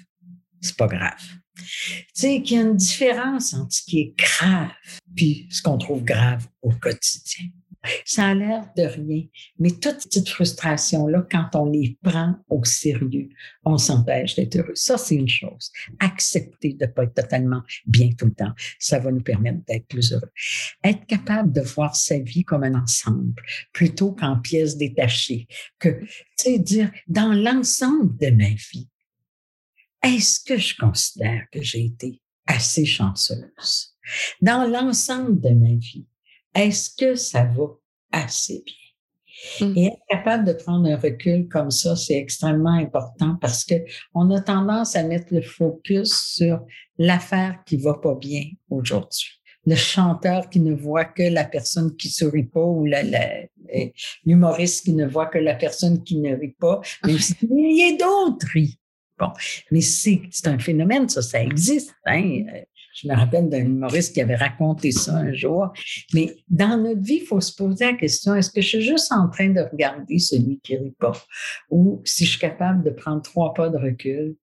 c'est 0.62 0.76
pas 0.76 0.88
grave. 0.88 1.40
Tu 1.56 2.06
sais, 2.14 2.42
qu'il 2.42 2.58
y 2.58 2.60
a 2.60 2.64
une 2.64 2.78
différence 2.78 3.54
entre 3.54 3.74
ce 3.74 3.84
qui 3.84 4.00
est 4.00 4.14
grave 4.18 4.72
puis 5.16 5.48
ce 5.50 5.62
qu'on 5.62 5.78
trouve 5.78 6.04
grave 6.04 6.48
au 6.62 6.72
quotidien. 6.72 7.48
Ça 8.06 8.28
a 8.28 8.34
l'air 8.34 8.66
de 8.76 8.84
rien, 8.84 9.24
mais 9.58 9.72
toutes 9.72 10.12
ces 10.12 10.26
frustrations-là, 10.26 11.26
quand 11.32 11.50
on 11.54 11.70
les 11.70 11.98
prend 12.04 12.36
au 12.50 12.64
sérieux, 12.66 13.30
on 13.64 13.78
s'empêche 13.78 14.36
d'être 14.36 14.58
heureux. 14.58 14.76
Ça, 14.76 14.98
c'est 14.98 15.16
une 15.16 15.30
chose. 15.30 15.72
Accepter 16.00 16.74
de 16.74 16.86
ne 16.86 16.92
pas 16.92 17.04
être 17.04 17.14
totalement 17.14 17.62
bien 17.86 18.10
tout 18.18 18.26
le 18.26 18.34
temps, 18.34 18.52
ça 18.80 19.00
va 19.00 19.12
nous 19.12 19.22
permettre 19.22 19.60
d'être 19.66 19.88
plus 19.88 20.12
heureux. 20.12 20.32
Être 20.84 21.06
capable 21.06 21.54
de 21.54 21.62
voir 21.62 21.96
sa 21.96 22.20
vie 22.20 22.44
comme 22.44 22.64
un 22.64 22.76
ensemble, 22.76 23.42
plutôt 23.72 24.12
qu'en 24.12 24.40
pièces 24.40 24.76
détachées, 24.76 25.48
que, 25.80 26.02
tu 26.02 26.10
sais, 26.38 26.60
dire, 26.60 26.92
dans 27.08 27.32
l'ensemble 27.32 28.18
de 28.18 28.30
ma 28.30 28.50
vie, 28.50 28.90
est-ce 30.04 30.40
que 30.44 30.58
je 30.58 30.76
considère 30.78 31.44
que 31.52 31.62
j'ai 31.62 31.86
été 31.86 32.22
assez 32.46 32.86
chanceuse? 32.86 33.96
Dans 34.42 34.70
l'ensemble 34.70 35.40
de 35.40 35.50
ma 35.50 35.76
vie, 35.76 36.06
est-ce 36.56 36.90
que 36.96 37.16
ça 37.16 37.44
va 37.44 37.66
assez 38.12 38.64
bien? 38.66 38.76
Mmh. 39.62 39.78
Et 39.78 39.86
être 39.88 40.02
capable 40.10 40.46
de 40.46 40.54
prendre 40.54 40.88
un 40.90 40.98
recul 40.98 41.48
comme 41.48 41.72
ça, 41.72 41.96
c'est 41.96 42.18
extrêmement 42.18 42.74
important 42.74 43.38
parce 43.40 43.64
que 43.64 43.76
on 44.14 44.30
a 44.32 44.42
tendance 44.42 44.96
à 44.96 45.04
mettre 45.04 45.34
le 45.34 45.42
focus 45.42 46.14
sur 46.14 46.60
l'affaire 46.98 47.60
qui 47.66 47.78
va 47.78 47.94
pas 47.94 48.16
bien 48.16 48.44
aujourd'hui. 48.70 49.30
Le 49.66 49.76
chanteur 49.76 50.50
qui 50.50 50.60
ne 50.60 50.74
voit 50.74 51.06
que 51.06 51.24
la 51.24 51.46
personne 51.46 51.96
qui 51.96 52.10
sourit 52.10 52.46
pas 52.46 52.64
ou 52.64 52.86
l'humoriste 54.26 54.86
qui 54.86 54.94
ne 54.94 55.06
voit 55.06 55.28
que 55.28 55.38
la 55.38 55.56
personne 55.56 56.04
qui 56.04 56.18
ne 56.18 56.36
rit 56.36 56.56
pas, 56.60 56.82
mais 57.06 57.14
il 57.14 57.78
y 57.78 57.94
a 57.94 57.98
d'autres 57.98 58.48
rient. 58.54 58.80
Bon, 59.20 59.32
mais 59.70 59.82
c'est 59.82 60.22
un 60.46 60.58
phénomène, 60.60 61.10
ça, 61.10 61.22
ça 61.22 61.44
existe. 61.44 61.94
Hein? 62.06 62.46
Je 62.94 63.08
me 63.08 63.16
rappelle 63.16 63.50
d'un 63.50 63.66
humoriste 63.66 64.14
qui 64.14 64.22
avait 64.22 64.36
raconté 64.36 64.92
ça 64.92 65.16
un 65.16 65.34
jour. 65.34 65.72
Mais 66.14 66.36
dans 66.50 66.78
notre 66.78 67.02
vie, 67.02 67.20
il 67.22 67.26
faut 67.26 67.42
se 67.42 67.56
poser 67.56 67.86
la 67.86 67.94
question, 67.94 68.36
est-ce 68.36 68.52
que 68.52 68.62
je 68.62 68.68
suis 68.68 68.82
juste 68.82 69.12
en 69.12 69.30
train 69.30 69.50
de 69.50 69.62
regarder 69.62 70.20
celui 70.20 70.60
qui 70.62 70.76
rit 70.76 70.96
pas? 71.00 71.14
Ou 71.70 72.02
si 72.06 72.26
je 72.26 72.32
suis 72.32 72.40
capable 72.40 72.84
de 72.84 72.90
prendre 72.90 73.22
trois 73.22 73.54
pas 73.54 73.70
de 73.70 73.78
recul, 73.78 74.36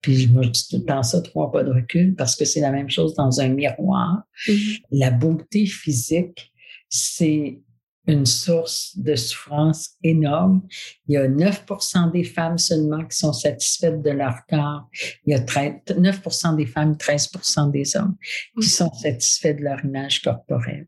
puis 0.00 0.28
moi, 0.28 0.42
je 0.42 0.50
dis 0.50 0.66
tout 0.68 0.78
le 0.78 0.84
temps 0.84 1.02
ça, 1.02 1.20
trois 1.20 1.52
pas 1.52 1.62
de 1.62 1.70
recul, 1.70 2.14
parce 2.14 2.34
que 2.34 2.44
c'est 2.44 2.60
la 2.60 2.70
même 2.70 2.88
chose 2.88 3.14
dans 3.14 3.40
un 3.40 3.48
miroir. 3.48 4.22
Mm-hmm. 4.48 4.82
La 4.92 5.10
beauté 5.10 5.66
physique, 5.66 6.52
c'est 6.88 7.60
une 8.06 8.26
source 8.26 8.96
de 8.96 9.14
souffrance 9.14 9.90
énorme. 10.02 10.62
Il 11.06 11.14
y 11.14 11.16
a 11.16 11.28
9% 11.28 12.12
des 12.12 12.24
femmes 12.24 12.58
seulement 12.58 13.04
qui 13.04 13.16
sont 13.16 13.32
satisfaites 13.32 14.02
de 14.02 14.10
leur 14.10 14.34
corps. 14.48 14.88
Il 15.26 15.32
y 15.32 15.34
a 15.34 15.40
9% 15.40 16.56
des 16.56 16.66
femmes, 16.66 16.94
13% 16.94 17.70
des 17.70 17.96
hommes 17.96 18.16
qui 18.60 18.68
sont 18.68 18.92
satisfaits 18.92 19.54
de 19.54 19.62
leur 19.62 19.84
image 19.84 20.22
corporelle. 20.22 20.86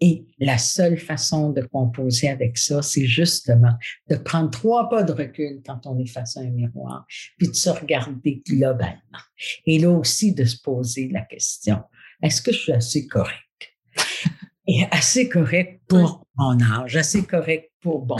Et 0.00 0.26
la 0.38 0.58
seule 0.58 0.98
façon 0.98 1.50
de 1.50 1.62
composer 1.62 2.28
avec 2.28 2.58
ça, 2.58 2.82
c'est 2.82 3.06
justement 3.06 3.74
de 4.08 4.16
prendre 4.16 4.50
trois 4.50 4.88
pas 4.88 5.02
de 5.02 5.12
recul 5.12 5.60
quand 5.64 5.86
on 5.86 5.98
est 5.98 6.06
face 6.06 6.36
à 6.36 6.40
un 6.40 6.50
miroir, 6.50 7.06
puis 7.38 7.48
de 7.48 7.54
se 7.54 7.70
regarder 7.70 8.42
globalement. 8.46 8.98
Et 9.66 9.78
là 9.78 9.90
aussi, 9.90 10.34
de 10.34 10.44
se 10.44 10.60
poser 10.60 11.08
la 11.12 11.22
question, 11.22 11.80
est-ce 12.22 12.42
que 12.42 12.52
je 12.52 12.58
suis 12.58 12.72
assez 12.72 13.06
correct? 13.06 13.36
Et 14.66 14.84
assez 14.90 15.28
correct 15.28 15.79
pour 15.90 16.26
mon 16.36 16.58
âge, 16.60 16.96
assez 16.96 17.24
correct 17.24 17.70
pour 17.82 18.06
bon. 18.06 18.16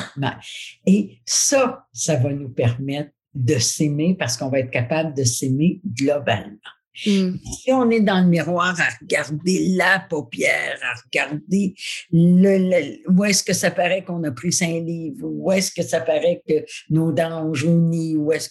Et 0.87 1.21
ça, 1.25 1.87
ça 1.93 2.17
va 2.17 2.33
nous 2.33 2.51
permettre 2.51 3.11
de 3.35 3.59
s'aimer 3.59 4.17
parce 4.19 4.37
qu'on 4.37 4.49
va 4.49 4.59
être 4.59 4.71
capable 4.71 5.15
de 5.15 5.25
s'aimer 5.25 5.81
globalement. 5.87 6.59
Hmm. 7.07 7.37
Si 7.37 7.73
on 7.73 7.89
est 7.91 8.01
dans 8.01 8.21
le 8.21 8.27
miroir 8.27 8.79
à 8.79 8.89
regarder 9.01 9.69
la 9.77 10.01
paupière, 10.01 10.79
à 10.83 11.01
regarder 11.05 11.75
le, 12.11 13.09
où 13.09 13.25
est-ce 13.25 13.45
que 13.45 13.53
ça 13.53 13.71
paraît 13.71 14.03
qu'on 14.03 14.25
a 14.25 14.33
pris 14.33 14.53
cinq 14.53 14.83
livres, 14.85 15.29
où 15.29 15.53
est-ce 15.53 15.71
que 15.73 15.83
ça 15.83 16.01
paraît 16.01 16.43
que 16.47 16.65
nos 16.91 17.13
dents 17.13 17.47
ont 17.47 17.55
jauni, 17.55 18.17
où 18.17 18.33
est-ce 18.33 18.51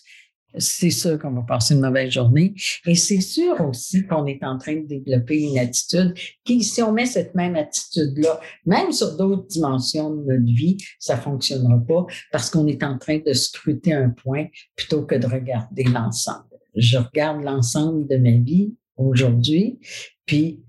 c'est 0.58 0.90
sûr 0.90 1.20
qu'on 1.20 1.32
va 1.32 1.42
passer 1.42 1.76
une 1.76 1.82
mauvaise 1.82 2.12
journée. 2.12 2.54
Et 2.86 2.96
c'est 2.96 3.22
sûr 3.22 3.60
aussi 3.62 4.06
qu'on 4.06 4.26
est 4.26 4.44
en 4.44 4.58
train 4.58 4.76
de 4.76 4.88
développer 4.88 5.42
une 5.42 5.60
attitude 5.60 6.14
qui, 6.44 6.64
si 6.64 6.82
on 6.82 6.92
met 6.92 7.06
cette 7.06 7.36
même 7.36 7.56
attitude-là, 7.56 8.40
même 8.66 8.92
sur 8.92 9.16
d'autres 9.16 9.48
dimensions 9.48 10.10
de 10.10 10.24
notre 10.24 10.54
vie, 10.54 10.78
ça 11.00 11.18
fonctionnera 11.18 11.80
pas 11.80 12.06
parce 12.32 12.50
qu'on 12.50 12.68
est 12.68 12.84
en 12.84 12.98
train 12.98 13.20
de 13.26 13.34
scruter 13.34 13.94
un 13.94 14.10
point 14.10 14.48
plutôt 14.76 15.04
que 15.04 15.16
de 15.16 15.28
regarder 15.28 15.84
l'ensemble. 15.84 16.46
Je 16.76 16.98
regarde 16.98 17.44
l'ensemble 17.44 18.08
de 18.08 18.18
ma 18.18 18.32
vie 18.32 18.74
aujourd'hui, 18.96 19.80
puis 20.26 20.62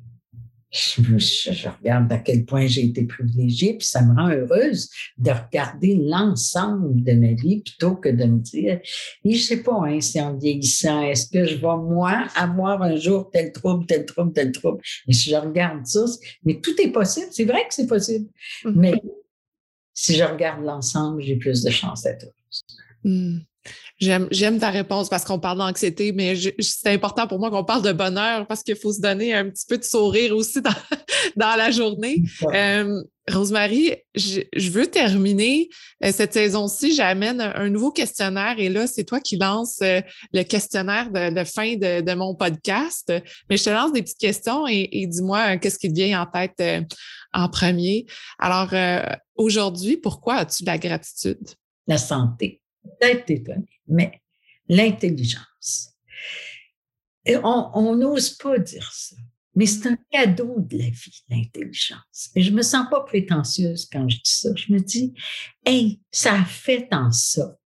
je, 0.70 1.68
regarde 1.68 2.12
à 2.12 2.18
quel 2.18 2.44
point 2.44 2.66
j'ai 2.66 2.84
été 2.84 3.04
privilégiée, 3.04 3.74
puis 3.76 3.86
ça 3.86 4.02
me 4.02 4.14
rend 4.14 4.30
heureuse 4.30 4.88
de 5.18 5.30
regarder 5.30 5.96
l'ensemble 5.96 7.02
de 7.02 7.12
ma 7.12 7.32
vie 7.32 7.60
plutôt 7.60 7.96
que 7.96 8.08
de 8.08 8.24
me 8.24 8.38
dire, 8.38 8.80
et 9.24 9.34
je 9.34 9.42
sais 9.42 9.62
pas, 9.62 9.80
hein, 9.84 10.00
c'est 10.00 10.20
en 10.20 10.36
vieillissant, 10.36 11.02
est-ce 11.02 11.28
que 11.28 11.44
je 11.44 11.56
vais, 11.56 11.76
moi, 11.76 12.26
avoir 12.36 12.82
un 12.82 12.96
jour 12.96 13.30
tel 13.30 13.52
trouble, 13.52 13.86
tel 13.86 14.04
trouble, 14.04 14.32
tel 14.32 14.52
trouble? 14.52 14.80
Et 15.08 15.12
si 15.12 15.30
je 15.30 15.36
regarde 15.36 15.86
ça, 15.86 16.04
mais 16.44 16.60
tout 16.60 16.80
est 16.80 16.92
possible, 16.92 17.28
c'est 17.30 17.44
vrai 17.44 17.66
que 17.66 17.74
c'est 17.74 17.88
possible, 17.88 18.28
mm-hmm. 18.64 18.72
mais 18.74 18.94
si 19.92 20.14
je 20.14 20.24
regarde 20.24 20.64
l'ensemble, 20.64 21.20
j'ai 21.20 21.36
plus 21.36 21.62
de 21.62 21.70
chances 21.70 22.02
d'être 22.02 22.24
heureuse. 22.24 22.64
Mm. 23.04 23.38
J'aime 23.98 24.58
ta 24.58 24.70
réponse 24.70 25.10
parce 25.10 25.24
qu'on 25.24 25.38
parle 25.38 25.58
d'anxiété, 25.58 26.12
mais 26.12 26.34
c'est 26.60 26.88
important 26.88 27.26
pour 27.26 27.38
moi 27.38 27.50
qu'on 27.50 27.64
parle 27.64 27.82
de 27.82 27.92
bonheur 27.92 28.46
parce 28.46 28.62
qu'il 28.62 28.76
faut 28.76 28.94
se 28.94 29.00
donner 29.00 29.34
un 29.34 29.50
petit 29.50 29.66
peu 29.68 29.76
de 29.76 29.84
sourire 29.84 30.34
aussi 30.34 30.62
dans, 30.62 30.70
dans 31.36 31.54
la 31.54 31.70
journée. 31.70 32.22
Euh, 32.54 33.02
Rosemary, 33.30 33.94
je, 34.14 34.70
veux 34.70 34.86
terminer 34.86 35.68
euh, 36.02 36.12
cette 36.12 36.32
saison-ci. 36.32 36.94
J'amène 36.94 37.42
un, 37.42 37.68
nouveau 37.68 37.90
questionnaire 37.90 38.54
et 38.58 38.70
là, 38.70 38.86
c'est 38.86 39.04
toi 39.04 39.20
qui 39.20 39.36
lances 39.36 39.80
euh, 39.82 40.00
le 40.32 40.44
questionnaire 40.44 41.10
de, 41.10 41.44
fin 41.44 41.76
de, 41.76 42.14
mon 42.14 42.34
podcast. 42.34 43.12
Mais 43.50 43.58
je 43.58 43.64
te 43.64 43.70
lance 43.70 43.92
des 43.92 44.00
petites 44.00 44.18
questions 44.18 44.66
et, 44.66 44.88
et 44.92 45.06
dis-moi 45.06 45.58
qu'est-ce 45.58 45.78
qui 45.78 45.90
te 45.90 45.94
vient 45.94 46.22
en 46.22 46.26
tête 46.26 46.62
en 47.34 47.50
premier? 47.50 48.06
Alors, 48.38 48.70
aujourd'hui, 49.36 49.98
pourquoi 49.98 50.36
as-tu 50.36 50.62
de 50.62 50.68
la 50.68 50.78
gratitude? 50.78 51.50
La 51.86 51.98
santé 51.98 52.60
peut-être 52.82 53.30
étonné, 53.30 53.80
mais 53.88 54.20
l'intelligence. 54.68 55.94
Et 57.24 57.36
on 57.36 57.96
n'ose 57.96 58.30
pas 58.30 58.58
dire 58.58 58.90
ça, 58.92 59.16
mais 59.54 59.66
c'est 59.66 59.88
un 59.88 59.98
cadeau 60.10 60.56
de 60.58 60.78
la 60.78 60.88
vie, 60.90 61.24
l'intelligence. 61.28 62.30
Et 62.34 62.42
je 62.42 62.50
me 62.50 62.62
sens 62.62 62.86
pas 62.90 63.00
prétentieuse 63.02 63.88
quand 63.90 64.08
je 64.08 64.16
dis 64.16 64.22
ça. 64.24 64.48
Je 64.54 64.72
me 64.72 64.80
dis, 64.80 65.12
hey, 65.66 66.00
ça 66.10 66.40
a 66.40 66.44
fait 66.44 66.88
en 66.92 67.10
sorte 67.10 67.58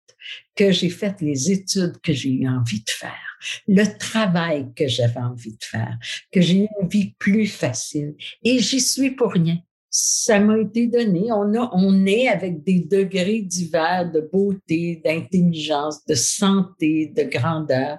que 0.57 0.73
j'ai 0.73 0.89
fait 0.89 1.21
les 1.21 1.53
études 1.53 2.01
que 2.03 2.13
j'ai 2.13 2.31
eu 2.31 2.49
envie 2.49 2.81
de 2.81 2.91
faire, 2.91 3.39
le 3.69 3.85
travail 3.99 4.73
que 4.75 4.89
j'avais 4.89 5.21
envie 5.21 5.57
de 5.57 5.65
faire, 5.65 5.99
que 6.33 6.41
j'ai 6.41 6.65
eu 6.65 6.69
une 6.81 6.89
vie 6.89 7.15
plus 7.19 7.47
facile. 7.47 8.15
Et 8.43 8.59
j'y 8.59 8.81
suis 8.81 9.11
pour 9.11 9.33
rien 9.33 9.59
ça 9.97 10.41
m'a 10.41 10.59
été 10.59 10.89
donné. 10.89 11.31
On, 11.31 11.55
a, 11.55 11.71
on 11.73 12.05
est 12.05 12.27
avec 12.27 12.65
des 12.65 12.81
degrés 12.81 13.43
divers 13.43 14.11
de 14.11 14.21
beauté, 14.21 15.01
d'intelligence, 15.05 16.05
de 16.05 16.17
santé, 16.17 17.13
de 17.17 17.23
grandeur. 17.23 17.99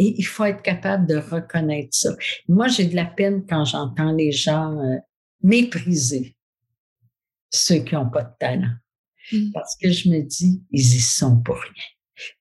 Et 0.00 0.16
il 0.18 0.24
faut 0.24 0.46
être 0.46 0.62
capable 0.62 1.06
de 1.06 1.14
reconnaître 1.14 1.90
ça. 1.92 2.10
Moi, 2.48 2.66
j'ai 2.66 2.86
de 2.86 2.96
la 2.96 3.04
peine 3.04 3.46
quand 3.48 3.64
j'entends 3.64 4.10
les 4.10 4.32
gens 4.32 4.76
euh, 4.80 4.96
mépriser 5.40 6.34
ceux 7.50 7.84
qui 7.84 7.94
n'ont 7.94 8.10
pas 8.10 8.24
de 8.24 8.34
talent. 8.40 8.74
Mm. 9.30 9.52
Parce 9.52 9.76
que 9.80 9.92
je 9.92 10.08
me 10.08 10.22
dis, 10.22 10.60
ils 10.72 10.96
y 10.96 11.00
sont 11.00 11.40
pour 11.40 11.54
rien. 11.54 11.84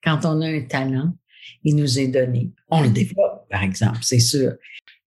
Quand 0.04 0.26
on 0.26 0.42
a 0.42 0.48
un 0.48 0.62
talent, 0.62 1.14
il 1.64 1.76
nous 1.76 2.00
est 2.00 2.08
donné. 2.08 2.52
On 2.72 2.82
le 2.82 2.90
développe, 2.90 3.48
par 3.48 3.62
exemple, 3.62 4.00
c'est 4.02 4.18
sûr. 4.18 4.54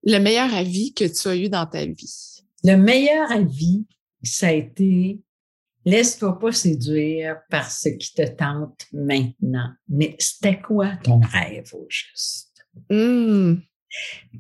Le 0.04 0.20
meilleur 0.20 0.54
avis 0.54 0.94
que 0.94 1.06
tu 1.06 1.28
as 1.28 1.36
eu 1.36 1.50
dans 1.50 1.66
ta 1.66 1.88
vie? 1.88 2.29
Le 2.64 2.76
meilleur 2.76 3.32
avis, 3.32 3.86
ça 4.24 4.48
a 4.48 4.52
été 4.52 5.20
laisse-toi 5.86 6.40
pas 6.40 6.52
séduire 6.52 7.38
par 7.50 7.72
ce 7.72 7.90
qui 7.90 8.14
te 8.14 8.28
tente 8.28 8.86
maintenant. 8.92 9.72
Mais 9.88 10.16
c'était 10.20 10.60
quoi 10.60 10.98
ton 10.98 11.20
rêve 11.20 11.70
au 11.74 11.86
juste? 11.90 12.68
Mmh. 12.90 13.56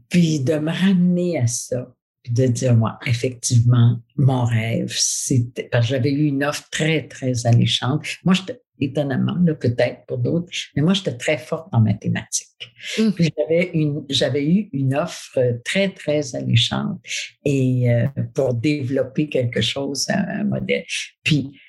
Puis 0.10 0.40
de 0.42 0.60
me 0.60 0.72
ramener 0.72 1.40
à 1.40 1.48
ça. 1.48 1.94
De 2.28 2.48
dire, 2.48 2.76
moi, 2.76 3.00
effectivement, 3.06 4.00
mon 4.18 4.44
rêve, 4.44 4.94
c'était, 4.96 5.70
parce 5.72 5.86
que 5.86 5.92
j'avais 5.92 6.12
eu 6.12 6.26
une 6.26 6.44
offre 6.44 6.70
très, 6.70 7.08
très 7.08 7.46
alléchante. 7.46 8.06
Moi, 8.24 8.34
j'étais, 8.34 8.62
étonnamment, 8.80 9.38
là, 9.44 9.54
peut-être 9.56 10.06
pour 10.08 10.18
d'autres, 10.18 10.50
mais 10.76 10.82
moi, 10.82 10.94
j'étais 10.94 11.18
très 11.18 11.38
forte 11.38 11.68
en 11.72 11.82
mathématiques. 11.82 12.72
Mmh. 12.98 13.12
Puis 13.12 13.30
j'avais 13.38 13.72
une, 13.74 14.06
j'avais 14.10 14.46
eu 14.46 14.70
une 14.74 14.96
offre 14.96 15.40
très, 15.66 15.90
très 15.90 16.36
alléchante 16.36 17.00
et 17.44 17.92
euh, 17.92 18.08
pour 18.34 18.54
développer 18.54 19.30
quelque 19.30 19.62
chose, 19.62 20.08
un, 20.10 20.44
modèle. 20.44 20.86
Puis, 21.24 21.60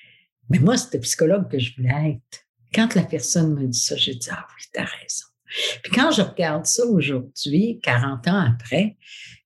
mais 0.49 0.59
moi, 0.59 0.77
c'était 0.77 0.99
psychologue 0.99 1.49
que 1.49 1.59
je 1.59 1.75
voulais 1.75 2.11
être. 2.11 2.45
Quand 2.73 2.95
la 2.95 3.03
personne 3.03 3.53
me 3.53 3.67
dit 3.67 3.79
ça, 3.79 3.95
j'ai 3.97 4.15
dit, 4.15 4.29
ah 4.31 4.47
oui, 4.55 4.63
t'as 4.73 4.85
raison. 4.85 5.25
Puis 5.83 5.91
quand 5.91 6.11
je 6.11 6.21
regarde 6.21 6.65
ça 6.65 6.85
aujourd'hui, 6.85 7.79
40 7.83 8.27
ans 8.29 8.53
après, 8.53 8.95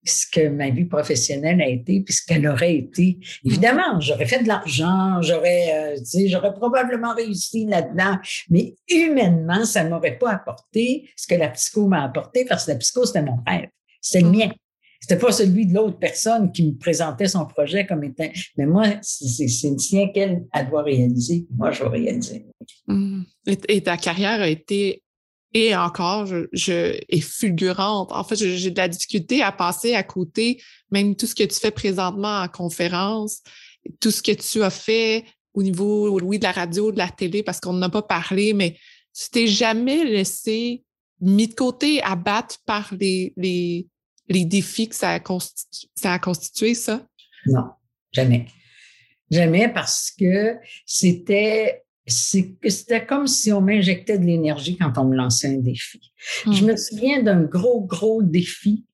ce 0.06 0.26
que 0.28 0.48
ma 0.48 0.70
vie 0.70 0.86
professionnelle 0.86 1.62
a 1.62 1.68
été, 1.68 2.02
puis 2.02 2.14
ce 2.14 2.26
qu'elle 2.26 2.48
aurait 2.48 2.76
été. 2.76 3.18
Évidemment, 3.44 4.00
j'aurais 4.00 4.26
fait 4.26 4.44
de 4.44 4.48
l'argent, 4.48 5.22
j'aurais, 5.22 5.72
euh, 5.74 5.98
tu 5.98 6.06
sais, 6.06 6.28
j'aurais 6.28 6.54
probablement 6.54 7.14
réussi 7.14 7.66
là-dedans, 7.66 8.18
mais 8.50 8.76
humainement, 8.90 9.66
ça 9.66 9.84
ne 9.84 9.90
m'aurait 9.90 10.18
pas 10.18 10.32
apporté 10.32 11.10
ce 11.16 11.28
que 11.28 11.36
la 11.36 11.50
psycho 11.50 11.88
m'a 11.88 12.04
apporté, 12.04 12.46
parce 12.46 12.66
que 12.66 12.72
la 12.72 12.78
psycho, 12.78 13.06
c'était 13.06 13.24
mon 13.24 13.40
rêve, 13.46 13.70
c'était 14.02 14.24
le 14.24 14.32
mien. 14.32 14.52
C'était 15.08 15.20
pas 15.20 15.32
celui 15.32 15.68
de 15.68 15.74
l'autre 15.76 16.00
personne 16.00 16.52
qui 16.52 16.66
me 16.66 16.76
présentait 16.78 17.28
son 17.28 17.46
projet 17.46 17.86
comme 17.86 18.04
étant. 18.04 18.28
Mais 18.58 18.66
moi, 18.66 18.86
c'est 19.04 19.44
le 19.44 19.78
sien 19.78 20.08
qu'elle 20.08 20.48
doit 20.68 20.82
réaliser. 20.82 21.46
Moi, 21.56 21.70
je 21.72 21.84
vais 21.84 21.90
réaliser. 21.90 22.48
Mmh. 22.88 23.22
Et, 23.46 23.82
ta 23.82 23.98
carrière 23.98 24.42
a 24.42 24.48
été 24.48 25.04
et 25.56 25.74
encore, 25.74 26.28
je, 26.52 27.00
est 27.08 27.22
fulgurante. 27.22 28.12
En 28.12 28.26
fait, 28.26 28.36
j'ai 28.36 28.72
de 28.72 28.78
la 28.78 28.90
difficulté 28.90 29.42
à 29.42 29.54
passer 29.54 29.96
à 29.96 30.04
côté, 30.04 30.62
même 30.92 31.16
tout 31.16 31.28
ce 31.28 31.34
que 31.34 31.46
tu 31.46 31.58
fais 31.58 31.72
présentement 31.72 32.42
en 32.42 32.50
conférence, 32.50 33.42
tout 34.02 34.12
ce 34.12 34.22
que 34.22 34.34
tu 34.34 34.64
as 34.64 34.70
fait 34.70 35.24
au 35.54 35.64
niveau, 35.64 36.20
oui, 36.20 36.40
de 36.40 36.44
la 36.44 36.52
radio, 36.52 36.92
de 36.92 36.98
la 36.98 37.08
télé, 37.08 37.42
parce 37.42 37.62
qu'on 37.62 37.72
n'a 37.72 37.88
pas 37.88 38.02
parlé, 38.02 38.52
mais 38.52 38.76
tu 39.18 39.30
t'es 39.32 39.48
jamais 39.48 40.04
laissé 40.04 40.84
mis 41.22 41.48
de 41.48 41.54
côté, 41.54 42.04
abattre 42.04 42.58
par 42.66 42.94
les, 43.00 43.32
les, 43.38 43.88
les 44.28 44.44
défis 44.44 44.90
que 44.90 44.96
ça 44.96 45.16
a, 45.16 45.20
ça 45.96 46.12
a 46.12 46.20
constitué, 46.20 46.74
ça? 46.74 47.08
Non, 47.46 47.70
jamais. 48.12 48.46
Jamais 49.32 49.70
parce 49.70 50.12
que 50.12 50.58
c'était 50.86 51.85
c'était 52.08 53.06
comme 53.06 53.28
si 53.28 53.52
on 53.52 53.62
m'injectait 53.62 54.20
de 54.20 54.26
l'énergie 54.26 54.78
quand 54.78 54.94
on 54.98 55.06
me 55.06 55.16
lançait 55.16 55.48
un 55.48 55.58
défi. 55.58 56.00
Je 56.46 56.64
hmm. 56.64 56.68
me 56.68 56.78
souviens 56.78 57.24
d'un 57.24 57.44
gros, 57.44 57.82
gros 57.82 58.22
défi 58.22 58.86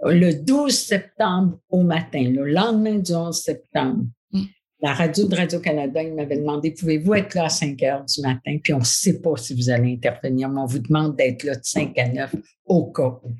le 0.00 0.32
12 0.32 0.72
septembre 0.74 1.58
au 1.68 1.82
matin, 1.82 2.22
le 2.22 2.44
lendemain 2.44 2.98
du 2.98 3.14
11 3.14 3.34
septembre. 3.34 4.04
Hmm. 4.32 4.44
La 4.80 4.92
radio 4.92 5.26
de 5.26 5.34
Radio-Canada, 5.34 6.02
il 6.02 6.14
m'avait 6.14 6.38
demandé, 6.38 6.70
pouvez-vous 6.70 7.14
être 7.14 7.34
là 7.34 7.46
à 7.46 7.48
5 7.48 7.82
heures 7.82 8.04
du 8.04 8.20
matin? 8.20 8.58
Puis 8.62 8.74
on 8.74 8.80
ne 8.80 8.84
sait 8.84 9.20
pas 9.20 9.36
si 9.36 9.54
vous 9.54 9.70
allez 9.70 9.94
intervenir, 9.94 10.48
mais 10.50 10.60
on 10.60 10.66
vous 10.66 10.80
demande 10.80 11.16
d'être 11.16 11.44
là 11.44 11.54
de 11.54 11.64
5 11.64 11.98
à 11.98 12.08
9 12.08 12.34
au 12.66 12.90
cas 12.90 13.18
où. 13.22 13.32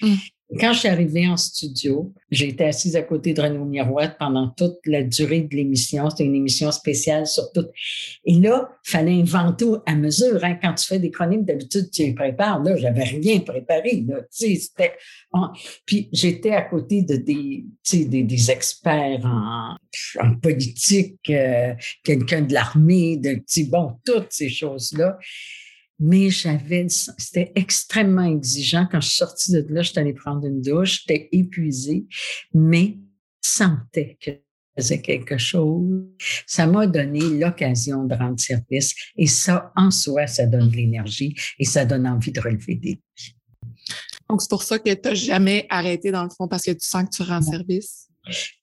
Hmm. 0.00 0.14
Quand 0.60 0.72
je 0.72 0.80
suis 0.80 0.88
arrivée 0.88 1.26
en 1.26 1.36
studio, 1.36 2.12
j'ai 2.30 2.48
été 2.48 2.64
assise 2.64 2.96
à 2.96 3.02
côté 3.02 3.32
de 3.32 3.40
Renaud 3.40 3.64
Miroir 3.64 4.16
pendant 4.18 4.48
toute 4.50 4.76
la 4.84 5.02
durée 5.02 5.40
de 5.40 5.56
l'émission. 5.56 6.10
C'était 6.10 6.24
une 6.24 6.34
émission 6.34 6.70
spéciale 6.70 7.26
sur 7.26 7.50
tout. 7.52 7.66
Et 8.24 8.34
là, 8.34 8.70
il 8.86 8.90
fallait 8.90 9.20
inventer 9.20 9.66
à 9.86 9.94
mesure. 9.96 10.44
Hein. 10.44 10.58
Quand 10.62 10.74
tu 10.74 10.86
fais 10.86 10.98
des 10.98 11.10
chroniques, 11.10 11.44
d'habitude, 11.44 11.90
tu 11.90 12.02
les 12.02 12.14
prépares. 12.14 12.62
Là, 12.62 12.76
j'avais 12.76 13.04
rien 13.04 13.40
préparé. 13.40 14.04
Puis 15.86 16.08
j'étais 16.12 16.50
à 16.50 16.62
côté 16.62 17.02
de 17.02 17.16
des, 17.16 18.50
experts 18.50 19.24
en, 19.24 19.76
en 20.20 20.34
politique, 20.36 21.18
euh, 21.30 21.74
quelqu'un 22.04 22.42
de 22.42 22.52
l'armée, 22.52 23.16
de, 23.16 23.42
bon, 23.70 23.94
toutes 24.04 24.28
ces 24.30 24.50
choses-là 24.50 25.18
mais 25.98 26.30
j'avais, 26.30 26.86
c'était 26.88 27.52
extrêmement 27.54 28.24
exigeant. 28.24 28.86
Quand 28.90 29.00
je 29.00 29.08
suis 29.08 29.16
sortie 29.18 29.52
de 29.52 29.64
là, 29.68 29.82
j'étais 29.82 30.00
allée 30.00 30.14
prendre 30.14 30.46
une 30.46 30.60
douche, 30.60 31.02
j'étais 31.06 31.28
épuisée, 31.32 32.06
mais 32.52 32.98
sentais 33.40 34.16
que 34.20 34.32
je 34.32 34.82
faisais 34.82 35.00
quelque 35.00 35.38
chose. 35.38 36.04
Ça 36.46 36.66
m'a 36.66 36.86
donné 36.86 37.20
l'occasion 37.20 38.04
de 38.04 38.14
rendre 38.14 38.40
service 38.40 38.94
et 39.16 39.26
ça, 39.26 39.72
en 39.76 39.90
soi, 39.90 40.26
ça 40.26 40.46
donne 40.46 40.68
de 40.68 40.76
l'énergie 40.76 41.34
et 41.58 41.64
ça 41.64 41.84
donne 41.84 42.06
envie 42.06 42.32
de 42.32 42.40
relever 42.40 42.74
des 42.74 43.00
défis. 43.16 43.36
Donc, 44.28 44.40
c'est 44.40 44.50
pour 44.50 44.62
ça 44.62 44.78
que 44.78 44.92
tu 44.92 45.08
n'as 45.08 45.14
jamais 45.14 45.66
arrêté 45.68 46.10
dans 46.10 46.24
le 46.24 46.30
fond 46.30 46.48
parce 46.48 46.64
que 46.64 46.72
tu 46.72 46.86
sens 46.86 47.04
que 47.04 47.16
tu 47.16 47.22
rends 47.22 47.42
service? 47.42 48.08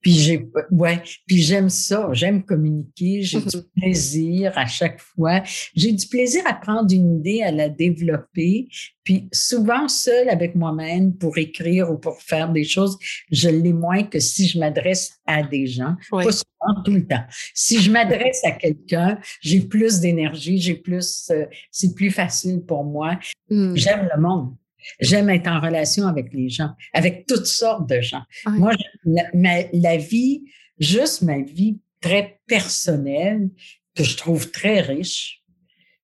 Puis 0.01 0.13
j'ai, 0.13 0.49
ouais, 0.71 1.01
puis 1.27 1.41
j'aime 1.41 1.69
ça, 1.69 2.09
j'aime 2.13 2.43
communiquer, 2.43 3.21
j'ai 3.21 3.39
du 3.39 3.45
mm-hmm. 3.45 3.79
plaisir 3.79 4.57
à 4.57 4.65
chaque 4.65 4.99
fois. 4.99 5.43
J'ai 5.75 5.91
du 5.91 6.07
plaisir 6.07 6.41
à 6.45 6.53
prendre 6.53 6.91
une 6.93 7.19
idée, 7.19 7.43
à 7.43 7.51
la 7.51 7.69
développer. 7.69 8.67
Puis 9.03 9.29
souvent 9.31 9.87
seul 9.87 10.29
avec 10.29 10.55
moi-même 10.55 11.15
pour 11.15 11.37
écrire 11.37 11.91
ou 11.91 11.97
pour 11.97 12.21
faire 12.21 12.51
des 12.51 12.63
choses, 12.63 12.97
je 13.31 13.49
l'ai 13.49 13.73
moins 13.73 14.03
que 14.03 14.19
si 14.19 14.47
je 14.47 14.59
m'adresse 14.59 15.19
à 15.25 15.43
des 15.43 15.67
gens. 15.67 15.95
Pas 16.09 16.23
souvent, 16.23 16.83
tout 16.83 16.93
le 16.93 17.05
temps. 17.07 17.23
Si 17.53 17.81
je 17.81 17.91
m'adresse 17.91 18.43
à 18.43 18.51
quelqu'un, 18.51 19.19
j'ai 19.41 19.61
plus 19.61 19.99
d'énergie, 19.99 20.59
j'ai 20.59 20.75
plus, 20.75 21.29
euh, 21.31 21.45
c'est 21.71 21.95
plus 21.95 22.11
facile 22.11 22.61
pour 22.61 22.83
moi. 22.83 23.19
Mm. 23.49 23.75
J'aime 23.75 24.09
le 24.13 24.21
monde. 24.21 24.55
J'aime 24.99 25.29
être 25.29 25.47
en 25.47 25.59
relation 25.59 26.07
avec 26.07 26.33
les 26.33 26.49
gens, 26.49 26.71
avec 26.93 27.25
toutes 27.27 27.45
sortes 27.45 27.89
de 27.89 28.01
gens. 28.01 28.23
Moi, 28.45 28.73
la, 29.05 29.97
vie, 29.97 30.43
juste 30.79 31.21
ma 31.21 31.39
vie 31.39 31.79
très 32.01 32.39
personnelle, 32.47 33.49
que 33.95 34.03
je 34.03 34.15
trouve 34.15 34.51
très 34.51 34.81
riche, 34.81 35.43